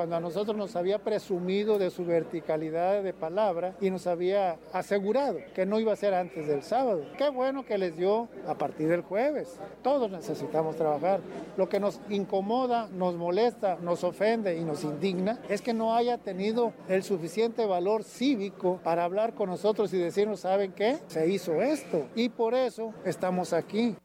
cuando 0.00 0.16
a 0.16 0.20
nosotros 0.20 0.56
nos 0.56 0.76
había 0.76 0.98
presumido 0.98 1.78
de 1.78 1.90
su 1.90 2.06
verticalidad 2.06 3.02
de 3.02 3.12
palabra 3.12 3.74
y 3.82 3.90
nos 3.90 4.06
había 4.06 4.56
asegurado 4.72 5.40
que 5.54 5.66
no 5.66 5.78
iba 5.78 5.92
a 5.92 5.96
ser 5.96 6.14
antes 6.14 6.48
del 6.48 6.62
sábado. 6.62 7.04
Qué 7.18 7.28
bueno 7.28 7.66
que 7.66 7.76
les 7.76 7.98
dio 7.98 8.26
a 8.48 8.54
partir 8.54 8.88
del 8.88 9.02
jueves. 9.02 9.60
Todos 9.82 10.10
necesitamos 10.10 10.76
trabajar. 10.76 11.20
Lo 11.58 11.68
que 11.68 11.80
nos 11.80 12.00
incomoda, 12.08 12.88
nos 12.90 13.14
molesta, 13.14 13.76
nos 13.82 14.02
ofende 14.02 14.56
y 14.56 14.64
nos 14.64 14.84
indigna 14.84 15.38
es 15.50 15.60
que 15.60 15.74
no 15.74 15.94
haya 15.94 16.16
tenido 16.16 16.72
el 16.88 17.02
suficiente 17.02 17.66
valor 17.66 18.02
cívico 18.02 18.80
para 18.82 19.04
hablar 19.04 19.34
con 19.34 19.50
nosotros 19.50 19.92
y 19.92 19.98
decirnos, 19.98 20.40
¿saben 20.40 20.72
qué? 20.72 20.96
Se 21.08 21.28
hizo 21.28 21.60
esto 21.60 22.06
y 22.14 22.30
por 22.30 22.54
eso 22.54 22.94
estamos 23.04 23.52
aquí. 23.52 23.96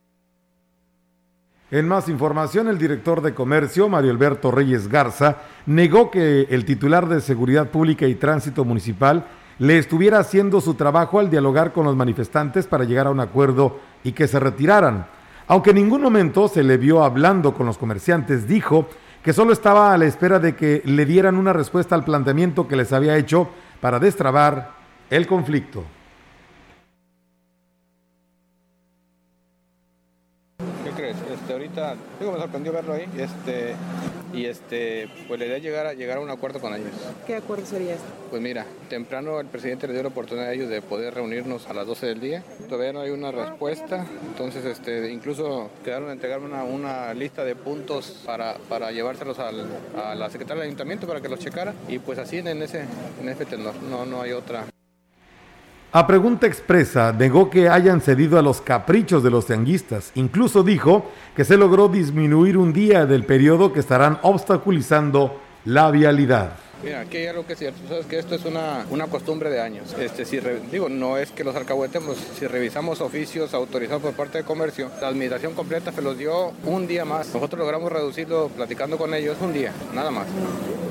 En 1.71 1.87
más 1.87 2.09
información, 2.09 2.67
el 2.67 2.77
director 2.77 3.23
de 3.23 3.33
comercio, 3.33 3.89
Mario 3.89 4.11
Alberto 4.11 4.51
Reyes 4.51 4.87
Garza, 4.87 5.37
negó 5.65 6.11
que 6.11 6.41
el 6.51 6.63
titular 6.63 7.09
de 7.09 7.21
Seguridad 7.21 7.71
Pública 7.71 8.05
y 8.05 8.13
Tránsito 8.13 8.63
Municipal 8.63 9.25
le 9.57 9.79
estuviera 9.79 10.19
haciendo 10.19 10.61
su 10.61 10.75
trabajo 10.75 11.19
al 11.19 11.31
dialogar 11.31 11.73
con 11.73 11.85
los 11.85 11.95
manifestantes 11.95 12.67
para 12.67 12.83
llegar 12.83 13.07
a 13.07 13.11
un 13.11 13.19
acuerdo 13.19 13.79
y 14.03 14.11
que 14.11 14.27
se 14.27 14.39
retiraran. 14.39 15.07
Aunque 15.47 15.71
en 15.71 15.77
ningún 15.77 16.03
momento 16.03 16.47
se 16.47 16.61
le 16.61 16.77
vio 16.77 17.03
hablando 17.03 17.55
con 17.55 17.65
los 17.65 17.79
comerciantes, 17.79 18.47
dijo 18.47 18.87
que 19.23 19.33
solo 19.33 19.51
estaba 19.51 19.91
a 19.91 19.97
la 19.97 20.05
espera 20.05 20.37
de 20.37 20.55
que 20.55 20.83
le 20.85 21.03
dieran 21.07 21.35
una 21.35 21.51
respuesta 21.51 21.95
al 21.95 22.05
planteamiento 22.05 22.67
que 22.67 22.75
les 22.75 22.93
había 22.93 23.17
hecho 23.17 23.49
para 23.81 23.97
destrabar 23.97 24.73
el 25.09 25.25
conflicto. 25.25 25.83
Digo, 32.19 32.31
me 32.31 32.39
sorprendió 32.39 32.71
verlo 32.71 32.93
ahí, 32.93 33.07
este, 33.17 33.75
y 34.33 34.45
este, 34.45 35.07
pues 35.27 35.39
la 35.39 35.45
idea 35.45 35.57
es 35.57 35.63
llegar 35.63 35.85
a, 35.87 35.93
llegar 35.93 36.17
a 36.17 36.21
un 36.21 36.29
acuerdo 36.29 36.59
con 36.59 36.73
ellos. 36.73 36.87
¿Qué 37.25 37.35
acuerdo 37.35 37.65
sería 37.65 37.93
este? 37.93 38.05
Pues 38.29 38.41
mira, 38.41 38.65
temprano 38.89 39.39
el 39.39 39.47
presidente 39.47 39.87
le 39.87 39.93
dio 39.93 40.03
la 40.03 40.09
oportunidad 40.09 40.47
a 40.49 40.53
ellos 40.53 40.69
de 40.69 40.81
poder 40.81 41.13
reunirnos 41.13 41.67
a 41.67 41.73
las 41.73 41.85
12 41.87 42.05
del 42.07 42.19
día. 42.19 42.43
Todavía 42.67 42.91
no 42.93 43.01
hay 43.01 43.11
una 43.11 43.31
respuesta, 43.31 44.05
entonces 44.27 44.65
este, 44.65 45.11
incluso 45.11 45.69
quedaron 45.83 46.07
de 46.07 46.13
entregarme 46.13 46.47
una, 46.47 46.63
una 46.63 47.13
lista 47.13 47.43
de 47.43 47.55
puntos 47.55 48.21
para, 48.25 48.55
para 48.67 48.91
llevárselos 48.91 49.39
al- 49.39 49.67
a 50.01 50.15
la 50.15 50.29
secretaria 50.29 50.61
del 50.61 50.67
ayuntamiento 50.69 51.07
para 51.07 51.21
que 51.21 51.29
los 51.29 51.39
checara. 51.39 51.73
Y 51.87 51.99
pues 51.99 52.19
así 52.19 52.37
en 52.39 52.61
ese, 52.61 52.83
en 53.21 53.29
ese 53.29 53.45
tenor, 53.45 53.75
no, 53.89 54.05
no 54.05 54.21
hay 54.21 54.31
otra. 54.33 54.65
A 55.97 56.05
pregunta 56.07 56.45
expresa, 56.45 57.13
negó 57.13 57.49
que 57.49 57.69
hayan 57.69 58.01
cedido 58.01 58.37
a 58.37 58.41
los 58.41 58.59
caprichos 58.59 59.23
de 59.23 59.29
los 59.29 59.45
tianguistas. 59.45 60.11
Incluso 60.15 60.61
dijo 60.61 61.09
que 61.37 61.45
se 61.45 61.55
logró 61.55 61.87
disminuir 61.87 62.57
un 62.57 62.73
día 62.73 63.05
del 63.05 63.23
periodo 63.23 63.71
que 63.71 63.79
estarán 63.79 64.19
obstaculizando 64.21 65.39
la 65.63 65.89
vialidad. 65.91 66.57
Mira, 66.83 66.99
aquí 67.01 67.17
hay 67.17 67.27
algo 67.27 67.45
que 67.47 67.53
es 67.53 67.59
cierto, 67.59 67.79
sabes 67.87 68.05
que 68.05 68.19
esto 68.19 68.35
es 68.35 68.45
una, 68.45 68.85
una 68.89 69.07
costumbre 69.07 69.49
de 69.49 69.61
años. 69.61 69.95
Este, 69.97 70.25
si 70.25 70.39
digo, 70.71 70.89
no 70.89 71.17
es 71.17 71.31
que 71.31 71.43
los 71.43 71.55
alcahuetemos, 71.55 72.17
si 72.37 72.45
revisamos 72.47 73.01
oficios 73.01 73.53
autorizados 73.53 74.03
por 74.03 74.13
parte 74.13 74.39
de 74.39 74.43
comercio, 74.43 74.91
la 75.01 75.07
administración 75.07 75.53
completa 75.53 75.91
se 75.91 76.01
los 76.01 76.17
dio 76.17 76.51
un 76.65 76.85
día 76.85 77.05
más. 77.05 77.33
Nosotros 77.33 77.59
logramos 77.59 77.91
reducirlo 77.91 78.49
platicando 78.49 78.97
con 78.97 79.13
ellos 79.13 79.37
un 79.41 79.53
día, 79.53 79.71
nada 79.93 80.11
más. 80.11 80.27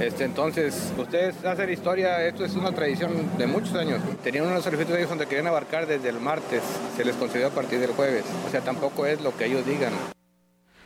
Este, 0.00 0.24
entonces, 0.24 0.92
ustedes 0.98 1.44
hacen 1.44 1.70
historia, 1.70 2.26
esto 2.26 2.44
es 2.44 2.54
una 2.54 2.72
tradición 2.72 3.12
de 3.38 3.46
muchos 3.46 3.74
años. 3.74 4.00
Tenían 4.22 4.46
una 4.46 4.60
solicitud 4.60 4.92
de 4.92 4.98
ellos 4.98 5.10
donde 5.10 5.26
querían 5.26 5.46
abarcar 5.46 5.86
desde 5.86 6.08
el 6.08 6.18
martes, 6.18 6.62
se 6.96 7.04
les 7.04 7.14
concedió 7.14 7.48
a 7.48 7.50
partir 7.50 7.78
del 7.78 7.90
jueves. 7.90 8.24
O 8.46 8.50
sea, 8.50 8.62
tampoco 8.62 9.06
es 9.06 9.20
lo 9.20 9.36
que 9.36 9.46
ellos 9.46 9.64
digan. 9.64 9.92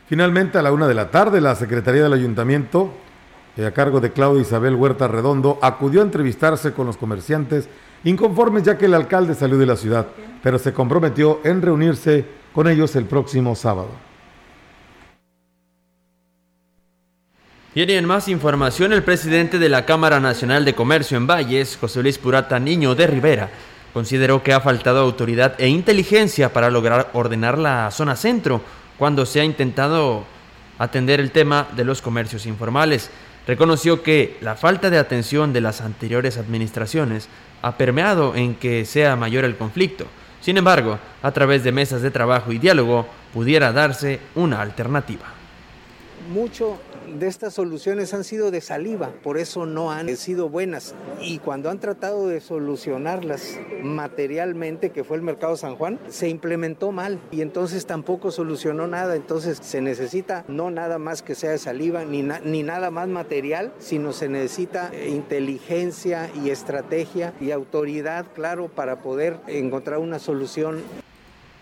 Finalmente, 0.07 0.57
a 0.57 0.61
la 0.61 0.71
una 0.71 0.87
de 0.87 0.93
la 0.93 1.09
tarde, 1.11 1.39
la 1.39 1.55
Secretaría 1.55 2.03
del 2.03 2.13
Ayuntamiento, 2.13 2.93
a 3.57 3.71
cargo 3.71 3.99
de 3.99 4.11
Claudia 4.11 4.41
Isabel 4.41 4.75
Huerta 4.75 5.07
Redondo, 5.07 5.59
acudió 5.61 6.01
a 6.01 6.05
entrevistarse 6.05 6.73
con 6.73 6.87
los 6.87 6.97
comerciantes 6.97 7.67
inconformes 8.03 8.63
ya 8.63 8.77
que 8.77 8.85
el 8.85 8.93
alcalde 8.93 9.35
salió 9.35 9.57
de 9.57 9.65
la 9.65 9.75
ciudad, 9.75 10.07
pero 10.41 10.57
se 10.57 10.73
comprometió 10.73 11.41
en 11.43 11.61
reunirse 11.61 12.25
con 12.53 12.67
ellos 12.67 12.95
el 12.95 13.05
próximo 13.05 13.55
sábado. 13.55 13.89
Y 17.75 17.83
en 17.83 18.05
más 18.05 18.27
información, 18.27 18.93
el 18.93 19.03
presidente 19.03 19.59
de 19.59 19.69
la 19.69 19.85
Cámara 19.85 20.19
Nacional 20.19 20.65
de 20.65 20.73
Comercio 20.73 21.17
en 21.17 21.27
Valles, 21.27 21.77
José 21.79 22.01
Luis 22.01 22.17
Purata 22.17 22.59
Niño 22.59 22.95
de 22.95 23.05
Rivera, 23.05 23.49
consideró 23.93 24.41
que 24.41 24.53
ha 24.53 24.59
faltado 24.59 24.99
autoridad 24.99 25.55
e 25.59 25.67
inteligencia 25.67 26.51
para 26.51 26.69
lograr 26.69 27.11
ordenar 27.13 27.57
la 27.57 27.91
zona 27.91 28.15
centro 28.15 28.61
cuando 28.97 29.25
se 29.25 29.39
ha 29.39 29.43
intentado 29.43 30.25
atender 30.79 31.19
el 31.19 31.31
tema 31.31 31.67
de 31.75 31.85
los 31.85 32.01
comercios 32.01 32.45
informales. 32.45 33.11
Reconoció 33.49 34.03
que 34.03 34.37
la 34.41 34.55
falta 34.55 34.91
de 34.91 34.99
atención 34.99 35.53
de 35.53 35.61
las 35.61 35.81
anteriores 35.81 36.37
administraciones 36.37 37.29
ha 37.63 37.77
permeado 37.77 38.35
en 38.35 38.53
que 38.53 38.85
sea 38.85 39.15
mayor 39.15 39.43
el 39.43 39.57
conflicto. 39.57 40.05
Sin 40.39 40.59
embargo, 40.59 40.99
a 41.23 41.31
través 41.31 41.63
de 41.63 41.71
mesas 41.71 42.03
de 42.03 42.11
trabajo 42.11 42.51
y 42.51 42.59
diálogo 42.59 43.07
pudiera 43.33 43.71
darse 43.71 44.19
una 44.35 44.61
alternativa. 44.61 45.25
mucho 46.31 46.79
de 47.09 47.27
estas 47.27 47.53
soluciones 47.53 48.13
han 48.13 48.23
sido 48.23 48.51
de 48.51 48.61
saliva, 48.61 49.11
por 49.23 49.37
eso 49.37 49.65
no 49.65 49.91
han 49.91 50.15
sido 50.15 50.49
buenas. 50.49 50.95
Y 51.21 51.39
cuando 51.39 51.69
han 51.69 51.79
tratado 51.79 52.27
de 52.27 52.41
solucionarlas 52.41 53.59
materialmente, 53.83 54.91
que 54.91 55.03
fue 55.03 55.17
el 55.17 55.23
mercado 55.23 55.57
San 55.57 55.75
Juan, 55.75 55.99
se 56.09 56.29
implementó 56.29 56.91
mal 56.91 57.19
y 57.31 57.41
entonces 57.41 57.85
tampoco 57.85 58.31
solucionó 58.31 58.87
nada. 58.87 59.15
Entonces 59.15 59.59
se 59.61 59.81
necesita 59.81 60.45
no 60.47 60.71
nada 60.71 60.97
más 60.97 61.21
que 61.21 61.35
sea 61.35 61.51
de 61.51 61.57
saliva, 61.57 62.05
ni, 62.05 62.23
ni 62.43 62.63
nada 62.63 62.91
más 62.91 63.07
material, 63.07 63.73
sino 63.79 64.13
se 64.13 64.29
necesita 64.29 64.89
eh, 64.93 65.09
inteligencia 65.09 66.29
y 66.43 66.49
estrategia 66.49 67.33
y 67.39 67.51
autoridad, 67.51 68.25
claro, 68.33 68.67
para 68.67 68.97
poder 68.97 69.37
encontrar 69.47 69.99
una 69.99 70.19
solución 70.19 70.81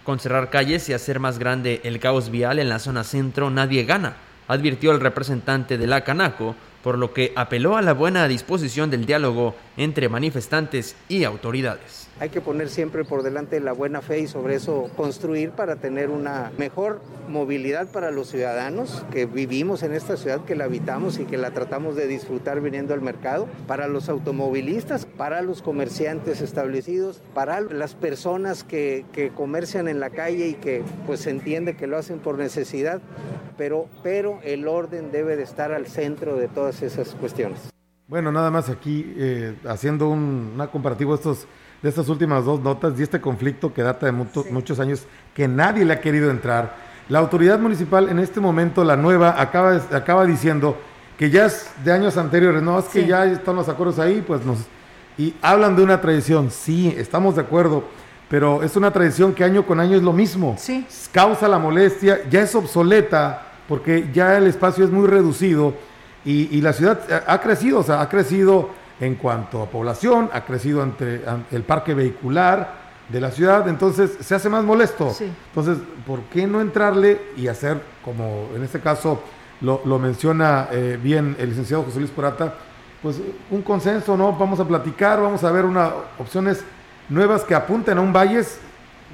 Con 0.03 0.19
cerrar 0.19 0.49
calles 0.49 0.87
y 0.89 0.93
hacer 0.93 1.19
más 1.19 1.39
grande 1.39 1.81
el 1.83 1.99
caos 1.99 2.29
vial 2.29 2.59
en 2.59 2.69
la 2.69 2.79
zona 2.79 3.03
centro, 3.03 3.49
nadie 3.49 3.83
gana, 3.83 4.15
advirtió 4.47 4.91
el 4.91 4.99
representante 4.99 5.77
de 5.77 5.87
la 5.87 6.03
Canaco, 6.03 6.55
por 6.83 6.97
lo 6.97 7.13
que 7.13 7.33
apeló 7.35 7.75
a 7.75 7.81
la 7.81 7.93
buena 7.93 8.27
disposición 8.29 8.89
del 8.89 9.05
diálogo 9.05 9.55
entre 9.75 10.07
manifestantes 10.07 10.95
y 11.09 11.25
autoridades. 11.25 12.07
Hay 12.19 12.29
que 12.29 12.39
poner 12.39 12.69
siempre 12.69 13.03
por 13.03 13.23
delante 13.23 13.59
la 13.59 13.73
buena 13.73 14.01
fe 14.01 14.21
y 14.21 14.27
sobre 14.27 14.55
eso 14.55 14.89
construir 14.95 15.51
para 15.51 15.75
tener 15.75 16.09
una 16.09 16.51
mejor 16.57 17.01
movilidad 17.27 17.91
para 17.91 18.09
los 18.09 18.29
ciudadanos 18.29 19.03
que 19.11 19.25
vivimos 19.25 19.83
en 19.83 19.93
esta 19.93 20.17
ciudad, 20.17 20.45
que 20.45 20.55
la 20.55 20.63
habitamos 20.63 21.19
y 21.19 21.25
que 21.25 21.37
la 21.37 21.51
tratamos 21.51 21.95
de 21.95 22.07
disfrutar 22.07 22.61
viniendo 22.61 22.93
al 22.93 23.01
mercado, 23.01 23.47
para 23.67 23.87
los 23.87 24.07
automovilistas, 24.07 25.05
para 25.05 25.41
los 25.41 25.61
comerciantes 25.61 26.41
establecidos, 26.41 27.21
para 27.33 27.59
las 27.61 27.95
personas 27.95 28.63
que, 28.63 29.05
que 29.11 29.29
comercian 29.29 29.87
en 29.87 29.99
la 29.99 30.09
calle 30.09 30.47
y 30.47 30.53
que 30.53 30.83
pues 31.05 31.19
se 31.19 31.31
entiende 31.31 31.75
que 31.75 31.85
lo 31.85 31.97
hacen 31.97 32.19
por 32.19 32.37
necesidad, 32.37 33.01
pero, 33.57 33.87
pero 34.03 34.39
el 34.43 34.67
orden 34.67 35.11
debe 35.11 35.35
de 35.35 35.43
estar 35.43 35.71
al 35.71 35.87
centro 35.87 36.35
de 36.35 36.47
todas 36.47 36.81
esas 36.81 37.09
cuestiones. 37.09 37.59
Bueno, 38.07 38.31
nada 38.31 38.49
más 38.51 38.69
aquí 38.69 39.13
eh, 39.17 39.55
haciendo 39.67 40.07
un, 40.09 40.51
una 40.55 40.67
comparativo 40.67 41.11
de, 41.11 41.17
estos, 41.17 41.47
de 41.81 41.89
estas 41.89 42.07
últimas 42.07 42.45
dos 42.45 42.61
notas 42.61 42.97
y 42.97 43.03
este 43.03 43.19
conflicto 43.19 43.73
que 43.73 43.81
data 43.81 44.05
de 44.05 44.13
mucho- 44.13 44.45
muchos 44.51 44.79
años 44.79 45.05
que 45.33 45.47
nadie 45.47 45.83
le 45.83 45.93
ha 45.93 45.99
querido 45.99 46.31
entrar. 46.31 46.75
La 47.09 47.19
autoridad 47.19 47.59
municipal 47.59 48.09
en 48.09 48.19
este 48.19 48.39
momento, 48.39 48.83
la 48.83 48.95
nueva, 48.95 49.41
acaba, 49.41 49.75
acaba 49.91 50.25
diciendo 50.25 50.77
que 51.17 51.29
ya 51.29 51.45
es 51.47 51.69
de 51.83 51.91
años 51.91 52.17
anteriores, 52.17 52.61
no, 52.61 52.77
es 52.79 52.85
que 52.85 53.05
ya 53.07 53.25
están 53.25 53.55
los 53.55 53.67
acuerdos 53.67 53.97
ahí, 53.99 54.23
pues 54.25 54.45
nos... 54.45 54.59
Y 55.17 55.33
hablan 55.41 55.75
de 55.75 55.81
una 55.81 55.99
tradición, 55.99 56.51
sí, 56.51 56.93
estamos 56.95 57.35
de 57.35 57.41
acuerdo, 57.41 57.83
pero 58.29 58.61
es 58.61 58.75
una 58.75 58.91
tradición 58.91 59.33
que 59.33 59.43
año 59.43 59.65
con 59.65 59.79
año 59.79 59.97
es 59.97 60.03
lo 60.03 60.13
mismo. 60.13 60.55
Causa 61.11 61.47
la 61.47 61.57
molestia, 61.57 62.19
ya 62.29 62.41
es 62.41 62.53
obsoleta 62.53 63.46
porque 63.67 64.09
ya 64.13 64.37
el 64.37 64.47
espacio 64.47 64.85
es 64.85 64.91
muy 64.91 65.07
reducido 65.07 65.73
y, 66.25 66.55
y 66.55 66.61
la 66.61 66.73
ciudad 66.73 66.99
ha 67.27 67.33
ha 67.33 67.41
crecido, 67.41 67.79
o 67.79 67.83
sea, 67.83 68.01
ha 68.01 68.09
crecido 68.09 68.69
en 68.99 69.15
cuanto 69.15 69.61
a 69.61 69.67
población, 69.67 70.29
ha 70.33 70.41
crecido 70.45 70.81
ante, 70.81 71.23
ante 71.27 71.55
el 71.55 71.63
parque 71.63 71.93
vehicular 71.93 72.87
de 73.09 73.21
la 73.21 73.31
ciudad, 73.31 73.67
entonces 73.67 74.17
se 74.19 74.35
hace 74.35 74.49
más 74.49 74.63
molesto. 74.63 75.11
Sí. 75.11 75.31
Entonces, 75.49 75.77
¿por 76.05 76.21
qué 76.23 76.45
no 76.47 76.59
entrarle 76.61 77.21
y 77.37 77.47
hacer, 77.47 77.81
como 78.03 78.49
en 78.55 78.63
este 78.63 78.79
caso 78.79 79.21
lo, 79.61 79.81
lo 79.85 79.97
menciona 79.99 80.67
eh, 80.71 80.99
bien 81.01 81.35
el 81.39 81.49
licenciado 81.49 81.83
José 81.83 81.99
Luis 81.99 82.11
Porata, 82.11 82.53
pues 83.01 83.21
un 83.51 83.61
consenso, 83.61 84.17
¿no? 84.17 84.33
Vamos 84.33 84.59
a 84.59 84.67
platicar, 84.67 85.21
vamos 85.21 85.43
a 85.43 85.51
ver 85.51 85.65
una, 85.65 85.91
opciones 86.17 86.63
nuevas 87.09 87.43
que 87.43 87.55
apunten 87.55 87.97
a 87.97 88.01
un 88.01 88.11
Valles, 88.11 88.59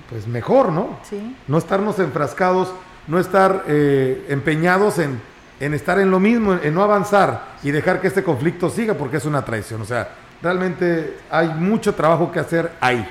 pues 0.10 0.26
mejor, 0.28 0.72
¿no? 0.72 0.98
Sí. 1.04 1.36
No 1.48 1.58
estarnos 1.58 2.00
enfrascados, 2.00 2.74
no 3.08 3.20
estar 3.20 3.64
eh, 3.68 4.26
empeñados 4.30 5.00
en, 5.00 5.20
en 5.60 5.74
estar 5.74 6.00
en 6.00 6.12
lo 6.12 6.20
mismo, 6.20 6.54
en, 6.62 6.74
no 6.74 6.84
avanzar 6.84 7.54
y 7.64 7.72
dejar 7.72 8.02
que 8.02 8.08
este 8.08 8.24
conflicto 8.24 8.70
siga 8.70 8.94
porque 8.96 9.18
es 9.18 9.26
una 9.26 9.44
traición. 9.46 9.82
O 9.82 9.86
sea, 9.86 10.10
realmente 10.42 11.18
hay 11.30 11.48
mucho 11.50 11.94
trabajo 11.96 12.32
que 12.32 12.40
hacer 12.40 12.72
ahí. 12.82 13.08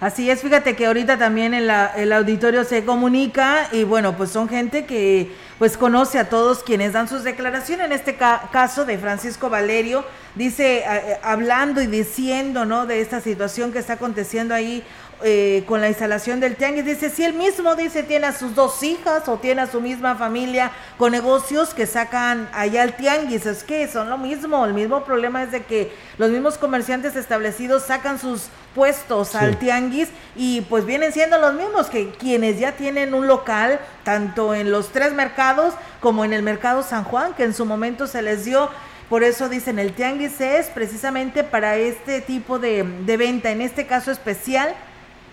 Así 0.00 0.28
es, 0.28 0.40
fíjate 0.42 0.74
que 0.74 0.86
ahorita 0.86 1.16
también 1.16 1.54
en 1.54 1.68
la- 1.68 1.92
el 1.94 2.12
auditorio 2.12 2.64
se 2.64 2.84
comunica 2.84 3.68
y 3.70 3.84
bueno, 3.84 4.16
pues 4.16 4.30
son 4.30 4.48
gente 4.48 4.84
que 4.84 5.32
pues 5.60 5.76
conoce 5.76 6.18
a 6.18 6.28
todos 6.28 6.64
quienes 6.64 6.92
dan 6.92 7.06
sus 7.06 7.22
declaraciones. 7.22 7.86
En 7.86 7.92
este 7.92 8.16
ca- 8.16 8.48
caso 8.50 8.84
de 8.84 8.98
Francisco 8.98 9.48
Valerio, 9.48 10.04
dice, 10.34 10.78
eh, 10.78 10.84
eh, 10.88 11.16
hablando 11.22 11.80
y 11.80 11.86
diciendo, 11.86 12.64
¿no? 12.64 12.84
De 12.86 13.00
esta 13.00 13.20
situación 13.20 13.70
que 13.70 13.78
está 13.78 13.92
aconteciendo 13.92 14.54
ahí 14.54 14.82
eh, 15.24 15.64
con 15.66 15.80
la 15.80 15.88
instalación 15.88 16.40
del 16.40 16.56
tianguis, 16.56 16.84
dice, 16.84 17.10
si 17.10 17.24
él 17.24 17.34
mismo, 17.34 17.74
dice, 17.74 18.02
tiene 18.02 18.26
a 18.26 18.32
sus 18.32 18.54
dos 18.54 18.82
hijas 18.82 19.28
o 19.28 19.36
tiene 19.38 19.62
a 19.62 19.66
su 19.66 19.80
misma 19.80 20.16
familia 20.16 20.70
con 20.98 21.12
negocios 21.12 21.74
que 21.74 21.86
sacan 21.86 22.48
allá 22.52 22.82
al 22.82 22.96
tianguis, 22.96 23.46
es 23.46 23.62
que 23.64 23.88
son 23.88 24.10
lo 24.10 24.18
mismo, 24.18 24.64
el 24.64 24.74
mismo 24.74 25.04
problema 25.04 25.42
es 25.42 25.52
de 25.52 25.62
que 25.64 25.92
los 26.18 26.30
mismos 26.30 26.58
comerciantes 26.58 27.16
establecidos 27.16 27.84
sacan 27.84 28.18
sus 28.18 28.48
puestos 28.74 29.28
Sí. 29.28 29.36
al 29.38 29.58
tianguis 29.58 30.08
y 30.34 30.62
pues 30.62 30.86
vienen 30.86 31.12
siendo 31.12 31.38
los 31.38 31.54
mismos 31.54 31.88
que 31.88 32.10
quienes 32.10 32.58
ya 32.58 32.72
tienen 32.72 33.12
un 33.14 33.26
local 33.26 33.80
tanto 34.04 34.54
en 34.54 34.70
los 34.70 34.92
tres 34.92 35.12
mercados 35.12 35.74
como 36.00 36.24
en 36.24 36.32
el 36.32 36.42
mercado 36.42 36.82
San 36.82 37.04
Juan 37.04 37.34
que 37.34 37.44
en 37.44 37.54
su 37.54 37.64
momento 37.66 38.06
se 38.06 38.22
les 38.22 38.44
dio. 38.44 38.70
Por 39.10 39.24
eso 39.24 39.50
dicen 39.50 39.78
el 39.78 39.92
tianguis 39.92 40.40
es 40.40 40.68
precisamente 40.68 41.44
para 41.44 41.76
este 41.76 42.22
tipo 42.22 42.58
de, 42.58 42.82
de 43.04 43.16
venta 43.18 43.50
en 43.50 43.60
este 43.60 43.86
caso 43.86 44.10
especial 44.10 44.74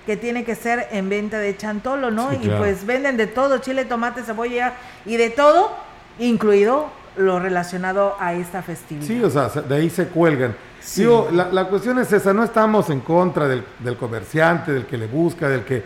que 0.09 0.17
tiene 0.17 0.43
que 0.43 0.55
ser 0.55 0.87
en 0.91 1.07
venta 1.07 1.37
de 1.37 1.55
chantolo, 1.55 2.09
¿no? 2.09 2.31
Sí, 2.31 2.37
y 2.41 2.45
claro. 2.45 2.57
pues 2.61 2.83
venden 2.83 3.15
de 3.15 3.27
todo, 3.27 3.59
chile, 3.59 3.85
tomate, 3.85 4.23
cebolla 4.23 4.73
y 5.05 5.17
de 5.17 5.29
todo, 5.29 5.69
incluido 6.17 6.87
lo 7.15 7.39
relacionado 7.39 8.15
a 8.19 8.33
esta 8.33 8.63
festividad. 8.63 9.05
Sí, 9.05 9.21
o 9.23 9.29
sea, 9.29 9.49
se- 9.49 9.61
de 9.61 9.75
ahí 9.75 9.87
se 9.87 10.07
cuelgan. 10.07 10.55
Digo, 10.95 11.27
la, 11.31 11.49
la 11.51 11.65
cuestión 11.65 11.99
es 11.99 12.11
esa, 12.11 12.33
no 12.33 12.43
estamos 12.43 12.89
en 12.89 13.01
contra 13.01 13.47
del, 13.47 13.63
del 13.77 13.97
comerciante, 13.97 14.71
del 14.71 14.87
que 14.87 14.97
le 14.97 15.05
busca, 15.05 15.47
del 15.47 15.63
que... 15.63 15.83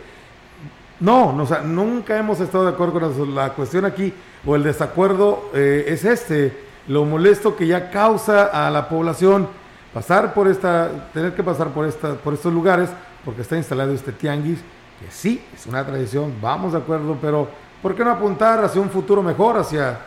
No, 1.00 1.30
no, 1.34 1.42
o 1.42 1.46
sea, 1.46 1.60
nunca 1.60 2.16
hemos 2.16 2.40
estado 2.40 2.64
de 2.64 2.70
acuerdo 2.70 2.94
con 2.94 3.12
eso. 3.12 3.26
La 3.26 3.50
cuestión 3.50 3.84
aquí, 3.84 4.10
o 4.46 4.56
el 4.56 4.62
desacuerdo, 4.62 5.50
eh, 5.52 5.84
es 5.88 6.02
este, 6.06 6.56
lo 6.88 7.04
molesto 7.04 7.56
que 7.56 7.66
ya 7.66 7.90
causa 7.90 8.44
a 8.46 8.70
la 8.70 8.88
población 8.88 9.48
pasar 9.92 10.32
por 10.32 10.48
esta, 10.48 11.10
tener 11.12 11.34
que 11.34 11.42
pasar 11.42 11.68
por, 11.68 11.84
esta, 11.86 12.14
por 12.14 12.32
estos 12.32 12.54
lugares, 12.54 12.88
porque 13.24 13.42
está 13.42 13.56
instalado 13.56 13.92
este 13.92 14.12
tianguis, 14.12 14.58
que 15.00 15.10
sí, 15.10 15.42
es 15.54 15.66
una 15.66 15.84
tradición, 15.84 16.34
vamos 16.40 16.72
de 16.72 16.78
acuerdo, 16.78 17.16
pero 17.20 17.48
¿por 17.82 17.94
qué 17.94 18.04
no 18.04 18.10
apuntar 18.12 18.62
hacia 18.64 18.80
un 18.80 18.90
futuro 18.90 19.22
mejor, 19.22 19.58
hacia 19.58 19.98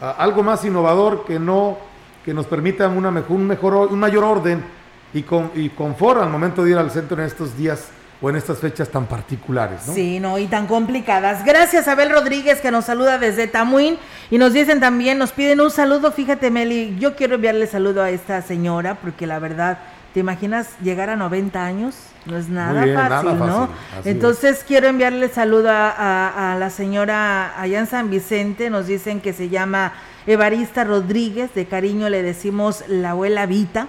a 0.00 0.10
algo 0.12 0.42
más 0.42 0.64
innovador 0.64 1.24
que 1.24 1.38
no 1.38 1.78
que 2.24 2.32
nos 2.34 2.46
permita 2.46 2.86
una 2.88 3.10
mejor, 3.10 3.32
un 3.36 3.46
mejor 3.46 3.74
or- 3.74 3.88
un 3.92 3.98
mayor 3.98 4.22
orden 4.22 4.62
y, 5.14 5.22
con, 5.22 5.50
y 5.54 5.70
confort 5.70 6.20
al 6.20 6.28
momento 6.28 6.62
de 6.62 6.70
ir 6.72 6.76
al 6.76 6.90
centro 6.90 7.18
en 7.20 7.26
estos 7.26 7.56
días 7.56 7.88
o 8.20 8.28
en 8.28 8.36
estas 8.36 8.58
fechas 8.58 8.88
tan 8.90 9.06
particulares, 9.06 9.86
¿no? 9.86 9.94
Sí, 9.94 10.20
no, 10.20 10.38
y 10.38 10.46
tan 10.46 10.66
complicadas. 10.66 11.44
Gracias 11.44 11.88
a 11.88 11.92
Abel 11.92 12.10
Rodríguez 12.10 12.60
que 12.60 12.70
nos 12.70 12.84
saluda 12.84 13.16
desde 13.18 13.46
Tamuín 13.46 13.96
y 14.30 14.36
nos 14.38 14.52
dicen 14.52 14.78
también, 14.80 15.18
nos 15.18 15.32
piden 15.32 15.60
un 15.60 15.70
saludo. 15.70 16.12
Fíjate, 16.12 16.50
Meli, 16.50 16.96
yo 16.98 17.16
quiero 17.16 17.36
enviarle 17.36 17.66
saludo 17.66 18.02
a 18.02 18.10
esta 18.10 18.42
señora 18.42 18.96
porque 18.96 19.26
la 19.26 19.38
verdad, 19.38 19.78
¿te 20.12 20.20
imaginas 20.20 20.68
llegar 20.82 21.08
a 21.10 21.16
90 21.16 21.64
años? 21.64 21.94
No 22.28 22.36
es 22.36 22.48
nada 22.48 22.72
bien, 22.84 22.94
nada 22.94 23.22
fácil, 23.22 23.38
¿no? 23.48 23.68
Entonces 24.10 24.64
quiero 24.66 24.86
enviarle 24.88 25.28
saludo 25.28 25.70
a, 25.70 25.90
a- 25.90 26.52
a 26.52 26.58
la 26.58 26.70
señora 26.70 27.60
allá 27.60 27.78
en 27.80 27.86
San 27.86 28.10
Vicente, 28.10 28.70
nos 28.70 28.86
dicen 28.86 29.20
que 29.20 29.32
se 29.32 29.48
llama 29.48 29.92
Evarista 30.26 30.84
Rodríguez, 30.84 31.54
de 31.54 31.66
cariño 31.66 32.08
le 32.08 32.22
decimos 32.22 32.84
la 32.88 33.10
abuela 33.10 33.46
Vita 33.46 33.88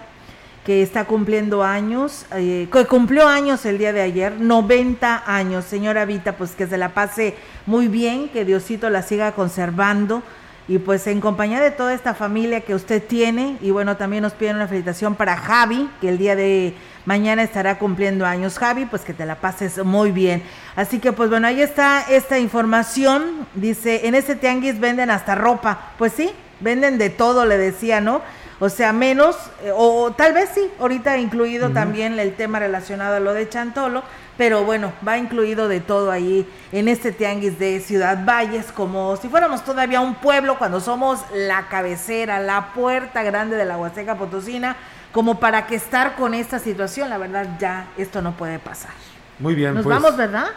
que 0.65 0.83
está 0.83 1.05
cumpliendo 1.05 1.63
años, 1.63 2.25
eh, 2.35 2.67
que 2.71 2.85
cumplió 2.85 3.27
años 3.27 3.65
el 3.65 3.77
día 3.77 3.91
de 3.91 4.01
ayer, 4.01 4.33
90 4.39 5.23
años. 5.25 5.65
Señora 5.65 6.05
Vita, 6.05 6.33
pues 6.33 6.51
que 6.51 6.67
se 6.67 6.77
la 6.77 6.89
pase 6.89 7.35
muy 7.65 7.87
bien, 7.87 8.29
que 8.29 8.45
Diosito 8.45 8.89
la 8.89 9.01
siga 9.01 9.31
conservando 9.31 10.21
y 10.67 10.77
pues 10.77 11.07
en 11.07 11.21
compañía 11.21 11.59
de 11.59 11.71
toda 11.71 11.93
esta 11.93 12.13
familia 12.13 12.61
que 12.61 12.75
usted 12.75 13.01
tiene 13.03 13.57
y 13.61 13.71
bueno, 13.71 13.97
también 13.97 14.21
nos 14.21 14.33
piden 14.33 14.57
una 14.57 14.67
felicitación 14.67 15.15
para 15.15 15.35
Javi, 15.37 15.89
que 16.01 16.09
el 16.09 16.17
día 16.19 16.35
de 16.35 16.75
mañana 17.09 17.41
estará 17.41 17.79
cumpliendo 17.79 18.23
años. 18.23 18.59
Javi, 18.59 18.85
pues 18.85 19.01
que 19.01 19.15
te 19.15 19.25
la 19.25 19.33
pases 19.33 19.83
muy 19.83 20.11
bien. 20.11 20.43
Así 20.75 20.99
que 20.99 21.11
pues 21.11 21.31
bueno, 21.31 21.47
ahí 21.47 21.59
está 21.59 22.03
esta 22.07 22.37
información. 22.37 23.47
Dice, 23.55 24.05
en 24.05 24.13
ese 24.13 24.35
tianguis 24.35 24.79
venden 24.79 25.09
hasta 25.09 25.33
ropa. 25.33 25.89
Pues 25.97 26.13
sí, 26.13 26.29
venden 26.59 26.99
de 26.99 27.09
todo, 27.09 27.47
le 27.47 27.57
decía, 27.57 27.99
¿no? 27.99 28.21
O 28.59 28.69
sea, 28.69 28.93
menos, 28.93 29.35
eh, 29.63 29.71
o, 29.71 30.03
o 30.03 30.11
tal 30.11 30.33
vez 30.33 30.51
sí, 30.53 30.69
ahorita 30.79 31.17
incluido 31.17 31.71
también 31.71 32.19
el 32.19 32.35
tema 32.35 32.59
relacionado 32.59 33.15
a 33.15 33.19
lo 33.19 33.33
de 33.33 33.49
Chantolo, 33.49 34.03
pero 34.37 34.63
bueno, 34.63 34.93
va 35.07 35.17
incluido 35.17 35.67
de 35.67 35.79
todo 35.79 36.11
ahí 36.11 36.47
en 36.71 36.89
este 36.89 37.11
tianguis 37.11 37.57
de 37.57 37.79
Ciudad 37.79 38.23
Valles, 38.23 38.71
como 38.71 39.15
si 39.15 39.29
fuéramos 39.29 39.63
todavía 39.63 39.99
un 39.99 40.13
pueblo 40.15 40.59
cuando 40.59 40.79
somos 40.79 41.21
la 41.33 41.69
cabecera, 41.69 42.39
la 42.39 42.71
puerta 42.75 43.23
grande 43.23 43.55
de 43.55 43.65
la 43.65 43.77
Huasteca 43.77 44.15
Potosina, 44.15 44.75
como 45.11 45.39
para 45.39 45.65
que 45.67 45.75
estar 45.75 46.15
con 46.15 46.33
esta 46.33 46.59
situación, 46.59 47.09
la 47.09 47.17
verdad 47.17 47.47
ya 47.59 47.87
esto 47.97 48.21
no 48.21 48.33
puede 48.33 48.59
pasar. 48.59 48.91
Muy 49.39 49.55
bien, 49.55 49.73
Nos 49.73 49.83
pues 49.83 49.95
vamos, 50.01 50.17
¿verdad? 50.17 50.47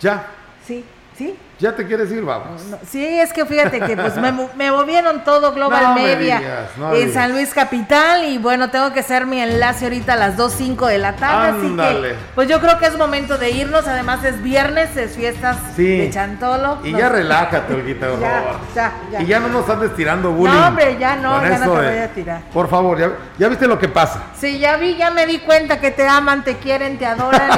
ya, 0.00 0.26
Sí, 0.66 0.84
sí. 1.16 1.36
Ya 1.60 1.76
te 1.76 1.86
quieres 1.86 2.10
ir, 2.10 2.22
vamos. 2.24 2.62
No, 2.64 2.78
sí, 2.90 3.04
es 3.06 3.32
que 3.32 3.44
fíjate 3.46 3.80
que 3.80 3.96
pues 3.96 4.16
me, 4.16 4.32
me 4.56 4.70
movieron 4.70 5.22
todo 5.24 5.52
Global 5.52 5.82
No 5.82 5.94
me 5.94 6.02
Media 6.02 6.38
digas, 6.38 6.70
no 6.78 6.88
en 6.92 6.98
digas. 7.00 7.12
San 7.14 7.32
Luis 7.32 7.52
Capital 7.54 8.24
y 8.24 8.38
bueno, 8.38 8.70
tengo 8.70 8.92
que 8.92 9.00
hacer 9.00 9.26
mi 9.26 9.40
enlace 9.40 9.84
ahorita 9.84 10.14
a 10.14 10.16
las 10.16 10.36
2.05 10.36 10.86
de 10.86 10.98
la 10.98 11.16
tarde, 11.16 11.48
así 11.58 11.66
Ándale. 11.66 12.08
que 12.10 12.16
pues 12.34 12.48
yo 12.48 12.60
creo 12.60 12.78
que 12.78 12.86
es 12.86 12.96
momento 12.96 13.36
de 13.38 13.50
irnos, 13.50 13.86
además 13.86 14.24
es 14.24 14.42
viernes, 14.42 14.96
es 14.96 15.14
fiestas 15.14 15.56
Sí. 15.76 15.98
de 15.98 16.10
Chantolo. 16.10 16.78
Y 16.82 16.92
ya 16.92 17.08
relájate, 17.08 17.74
Olguita, 17.74 18.06
por 18.10 18.20
Ya, 18.20 18.30
favor. 18.30 18.56
ya, 18.74 18.92
ya. 19.12 19.22
Y 19.22 19.26
ya 19.26 19.40
no 19.40 19.48
nos 19.48 19.68
andes 19.68 19.94
tirando 19.94 20.32
bullying. 20.32 20.54
No, 20.54 20.66
hombre, 20.68 20.96
ya 20.98 21.16
no, 21.16 21.42
ya 21.42 21.58
no 21.58 21.64
te 21.72 21.78
voy 21.90 21.98
a 21.98 22.08
tirar. 22.08 22.40
Por 22.52 22.68
favor, 22.68 22.98
ya, 22.98 23.10
ya 23.38 23.48
viste 23.48 23.66
lo 23.66 23.78
que 23.78 23.88
pasa. 23.88 24.22
Sí, 24.38 24.58
ya 24.58 24.76
vi, 24.76 24.96
ya 24.96 25.10
me 25.10 25.26
di 25.26 25.38
cuenta 25.40 25.78
que 25.80 25.90
te 25.90 26.06
aman, 26.08 26.42
te 26.42 26.56
quieren, 26.56 26.98
te 26.98 27.04
adoran 27.06 27.50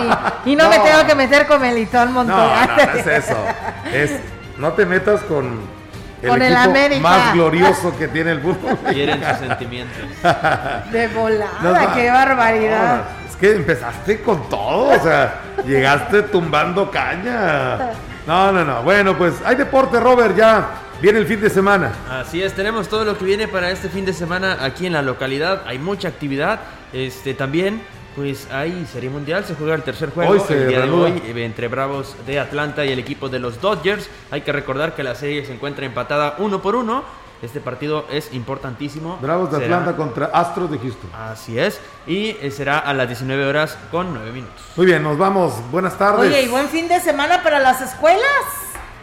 y, 0.45 0.51
y 0.51 0.57
no, 0.57 0.69
me 0.69 0.79
tengo 0.81 1.07
que 1.07 1.15
meter 1.15 1.47
con 1.47 1.61
Melitón 1.61 2.13
Montoya. 2.13 2.67
no 2.67 2.99
es 2.99 3.07
eso. 3.07 3.37
Es, 3.93 4.19
no 4.59 4.73
te 4.73 4.87
metas 4.87 5.21
con 5.23 5.61
el 6.23 6.29
Con 6.29 6.41
el 6.43 6.53
equipo 6.53 6.71
América. 6.71 7.01
más 7.03 7.35
glorioso 7.35 7.97
que 7.99 8.09
tiene 8.09 8.33
el 8.33 8.41
fútbol. 8.41 8.77
Quieren 8.93 9.23
sus 9.25 9.39
sentimientos. 9.39 9.99
De 10.93 11.09
volada, 11.09 11.51
No, 11.63 11.95
qué 11.95 12.11
barbaridad. 12.11 12.97
No, 12.97 13.29
es 13.31 13.37
que 13.37 13.57
empezaste 13.57 14.21
con 14.23 14.49
todo, 14.49 14.97
o 14.97 15.03
sea, 15.03 15.41
llegaste 15.67 16.23
tumbando 16.23 16.91
caña. 16.91 17.79
No, 18.27 18.53
no, 18.53 18.65
no. 18.65 18.83
Bueno, 18.83 19.17
pues 19.19 19.35
hay 19.45 19.57
deporte, 19.57 19.99
Robert, 19.99 20.37
ya 20.37 20.69
viene 21.01 21.19
el 21.19 21.27
fin 21.27 21.41
de 21.41 21.51
semana. 21.51 21.91
Así 22.09 22.41
es, 22.41 22.53
tenemos 22.53 22.89
todo 22.89 23.05
lo 23.05 23.19
que 23.19 23.25
viene 23.25 23.49
para 23.49 23.71
este 23.71 23.89
fin 23.89 24.05
de 24.05 24.13
semana 24.13 24.59
aquí 24.61 24.87
en 24.87 24.93
la 24.93 25.03
localidad. 25.03 25.63
Hay 25.67 25.79
mucha 25.79 26.07
actividad. 26.09 26.61
Este 26.93 27.35
también, 27.35 27.83
pues 28.15 28.49
hay 28.51 28.87
Serie 28.93 29.11
Mundial, 29.11 29.45
se 29.45 29.55
juega 29.55 29.75
el 29.75 29.83
tercer 29.83 30.11
juego 30.11 30.33
Hoy 30.33 30.41
se 30.41 30.55
el 30.55 30.69
día 30.69 30.79
reanuda. 30.79 31.07
de 31.07 31.13
hoy 31.13 31.23
eh, 31.27 31.45
entre 31.45 31.69
Bravos 31.69 32.15
de 32.27 32.39
Atlanta 32.41 32.85
y 32.85 32.93
el 32.93 32.99
equipo 32.99 33.29
de 33.29 33.39
los 33.39 33.61
Dodgers. 33.61 34.09
Hay 34.31 34.43
que 34.43 34.53
recordar 34.53 34.95
que 34.95 35.03
la 35.03 35.15
serie 35.15 35.45
se 35.47 35.53
encuentra 35.55 35.85
empatada 35.87 36.37
uno 36.39 36.61
por 36.63 36.75
uno. 36.77 37.03
Este 37.43 37.59
partido 37.61 38.07
es 38.09 38.33
importantísimo. 38.35 39.19
Bravos 39.21 39.51
de 39.51 39.59
Será- 39.59 39.79
Atlanta 39.79 39.97
contra 39.97 40.27
Astros 40.27 40.71
de 40.71 40.79
Houston. 40.79 41.11
Así 41.13 41.59
es. 41.59 41.81
Y 42.07 42.37
eh, 42.41 42.53
será 42.53 42.79
a 42.79 42.95
las 42.95 43.09
19 43.09 43.45
horas 43.47 43.77
con 43.91 44.15
9 44.15 44.31
minutos. 44.31 44.63
Muy 44.77 44.87
bien, 44.87 45.03
nos 45.03 45.19
vamos. 45.19 45.55
Buenas 45.73 45.99
tardes. 45.99 46.21
Oye, 46.31 46.43
y 46.43 46.49
buen 46.49 46.69
fin 46.69 46.87
de 46.87 47.01
semana 47.01 47.43
para 47.43 47.59
las 47.59 47.81
escuelas. 47.81 48.23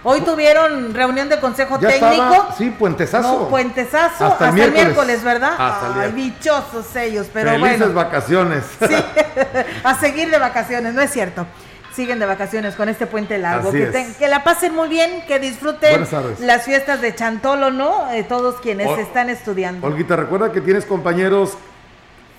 Hoy 0.04 0.22
tuvieron 0.22 0.94
reunión 0.94 1.28
de 1.28 1.40
consejo 1.40 1.78
ya 1.80 1.90
técnico. 1.90 2.14
estaba, 2.34 2.56
sí, 2.58 2.70
puentesazo. 2.70 3.40
No, 3.42 3.48
puentesazo 3.50 4.26
Hasta 4.26 4.28
hasta, 4.28 4.48
el 4.50 4.54
miércoles. 4.54 4.84
miércoles, 4.86 5.24
¿verdad? 5.24 5.52
Hasta 5.58 6.02
Ay, 6.04 6.12
dichosos 6.14 6.96
ellos, 6.96 7.28
pero 7.34 7.52
Felices 7.52 7.80
bueno, 7.80 7.94
vacaciones. 7.94 8.64
a 9.84 9.96
seguir 10.00 10.30
de 10.32 10.38
vacaciones, 10.40 10.94
no 10.94 11.02
es 11.02 11.12
cierto. 11.12 11.46
Siguen 11.94 12.20
de 12.20 12.26
vacaciones 12.26 12.76
con 12.76 12.88
este 12.88 13.08
puente 13.08 13.38
largo. 13.40 13.70
Así 13.70 13.78
Que, 13.80 13.84
es. 13.86 13.92
ten- 13.92 14.14
que 14.14 14.28
la 14.30 14.44
pasen 14.44 14.74
muy 14.74 14.88
bien, 14.88 15.24
que 15.28 15.38
disfruten 15.40 16.08
las 16.40 16.64
fiestas 16.64 17.02
de 17.02 17.14
Chantolo, 17.14 17.72
¿no? 17.72 18.10
Eh, 18.12 18.24
todos 18.24 18.56
quienes 18.62 18.88
Ol- 18.88 19.00
están 19.00 19.30
estudiando. 19.30 19.86
Olguita, 19.86 20.16
recuerda 20.16 20.52
que 20.52 20.62
tienes 20.62 20.86
compañeros 20.86 21.58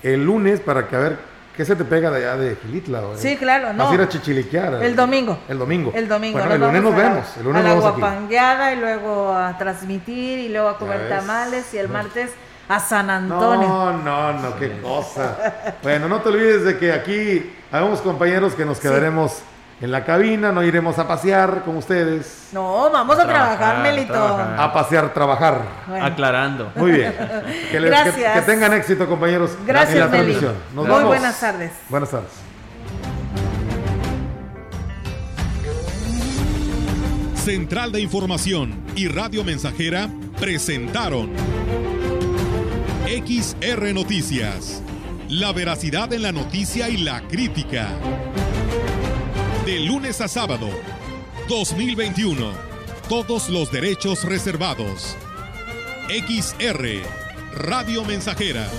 el 0.01 0.25
lunes 0.25 0.61
para 0.61 0.87
que 0.87 0.95
a 0.95 0.99
ver 0.99 1.30
qué 1.61 1.65
se 1.65 1.75
te 1.75 1.85
pega 1.85 2.09
de 2.09 2.17
allá 2.25 2.37
de 2.37 2.55
Gilitla. 2.55 3.01
güey? 3.01 3.19
Sí, 3.19 3.37
claro, 3.37 3.71
no. 3.71 3.83
Vas 3.83 3.91
a 3.91 3.95
ir 3.95 4.01
a 4.01 4.09
chichiliquear. 4.09 4.83
El 4.83 4.95
domingo. 4.95 5.37
El 5.47 5.59
domingo. 5.59 5.91
El 5.93 6.07
domingo. 6.07 6.39
Bueno, 6.39 6.55
el 6.55 6.61
lunes 6.61 6.81
nos 6.81 6.95
vemos. 6.95 7.37
El 7.37 7.43
lunes 7.43 7.59
a 7.59 7.63
la 7.63 7.69
nos 7.75 7.77
vemos 7.83 7.91
aquí. 7.91 8.01
guapangueada 8.01 8.73
y 8.73 8.77
luego 8.77 9.31
a 9.31 9.55
transmitir 9.59 10.39
y 10.39 10.49
luego 10.49 10.69
a 10.69 10.77
comer 10.79 11.07
tamales 11.07 11.71
y 11.75 11.77
el 11.77 11.85
No. 11.87 11.93
martes 11.93 12.31
a 12.67 12.79
San 12.79 13.11
Antonio. 13.11 13.67
No, 13.67 13.93
no, 13.93 14.33
no, 14.33 14.55
qué 14.57 14.81
cosa. 14.81 15.53
Bueno, 15.83 16.07
no 16.07 16.21
te 16.21 16.29
olvides 16.29 16.63
de 16.63 16.79
que 16.79 16.91
aquí 16.93 17.53
habemos 17.71 18.01
compañeros 18.01 18.55
que 18.55 18.65
nos 18.65 18.79
quedaremos 18.79 19.43
en 19.81 19.91
la 19.91 20.05
cabina, 20.05 20.51
no 20.51 20.61
iremos 20.63 20.99
a 20.99 21.07
pasear 21.07 21.63
con 21.65 21.75
ustedes. 21.77 22.49
No, 22.51 22.89
vamos 22.91 23.17
a 23.17 23.25
trabajar, 23.27 23.79
Melito. 23.81 24.13
A 24.13 24.71
pasear, 24.71 25.11
trabajar. 25.13 25.61
Bueno. 25.87 26.05
Aclarando. 26.05 26.71
Muy 26.75 26.91
bien. 26.91 27.13
Que, 27.71 27.79
les- 27.79 27.89
que- 27.91 27.97
Gracias. 28.01 28.33
que 28.33 28.41
tengan 28.51 28.73
éxito, 28.73 29.07
compañeros, 29.07 29.57
Gracias, 29.65 29.93
en 29.95 29.99
la 30.01 30.07
Meli. 30.07 30.33
transmisión. 30.33 30.53
Nos 30.75 30.85
Muy 30.85 30.93
vamos. 30.93 31.07
buenas 31.07 31.39
tardes. 31.39 31.71
Buenas 31.89 32.09
tardes. 32.11 32.29
Central 37.35 37.91
de 37.91 38.01
Información 38.01 38.79
y 38.95 39.07
Radio 39.07 39.43
Mensajera 39.43 40.09
presentaron 40.39 41.31
XR 43.07 43.93
Noticias. 43.93 44.81
La 45.27 45.51
veracidad 45.53 46.11
en 46.13 46.23
la 46.23 46.31
noticia 46.31 46.89
y 46.89 46.97
la 46.97 47.21
crítica. 47.27 47.87
De 49.71 49.79
lunes 49.79 50.19
a 50.19 50.27
sábado, 50.27 50.69
2021. 51.47 52.51
Todos 53.07 53.47
los 53.47 53.71
derechos 53.71 54.25
reservados. 54.25 55.15
XR, 56.09 57.01
Radio 57.53 58.03
Mensajera. 58.03 58.69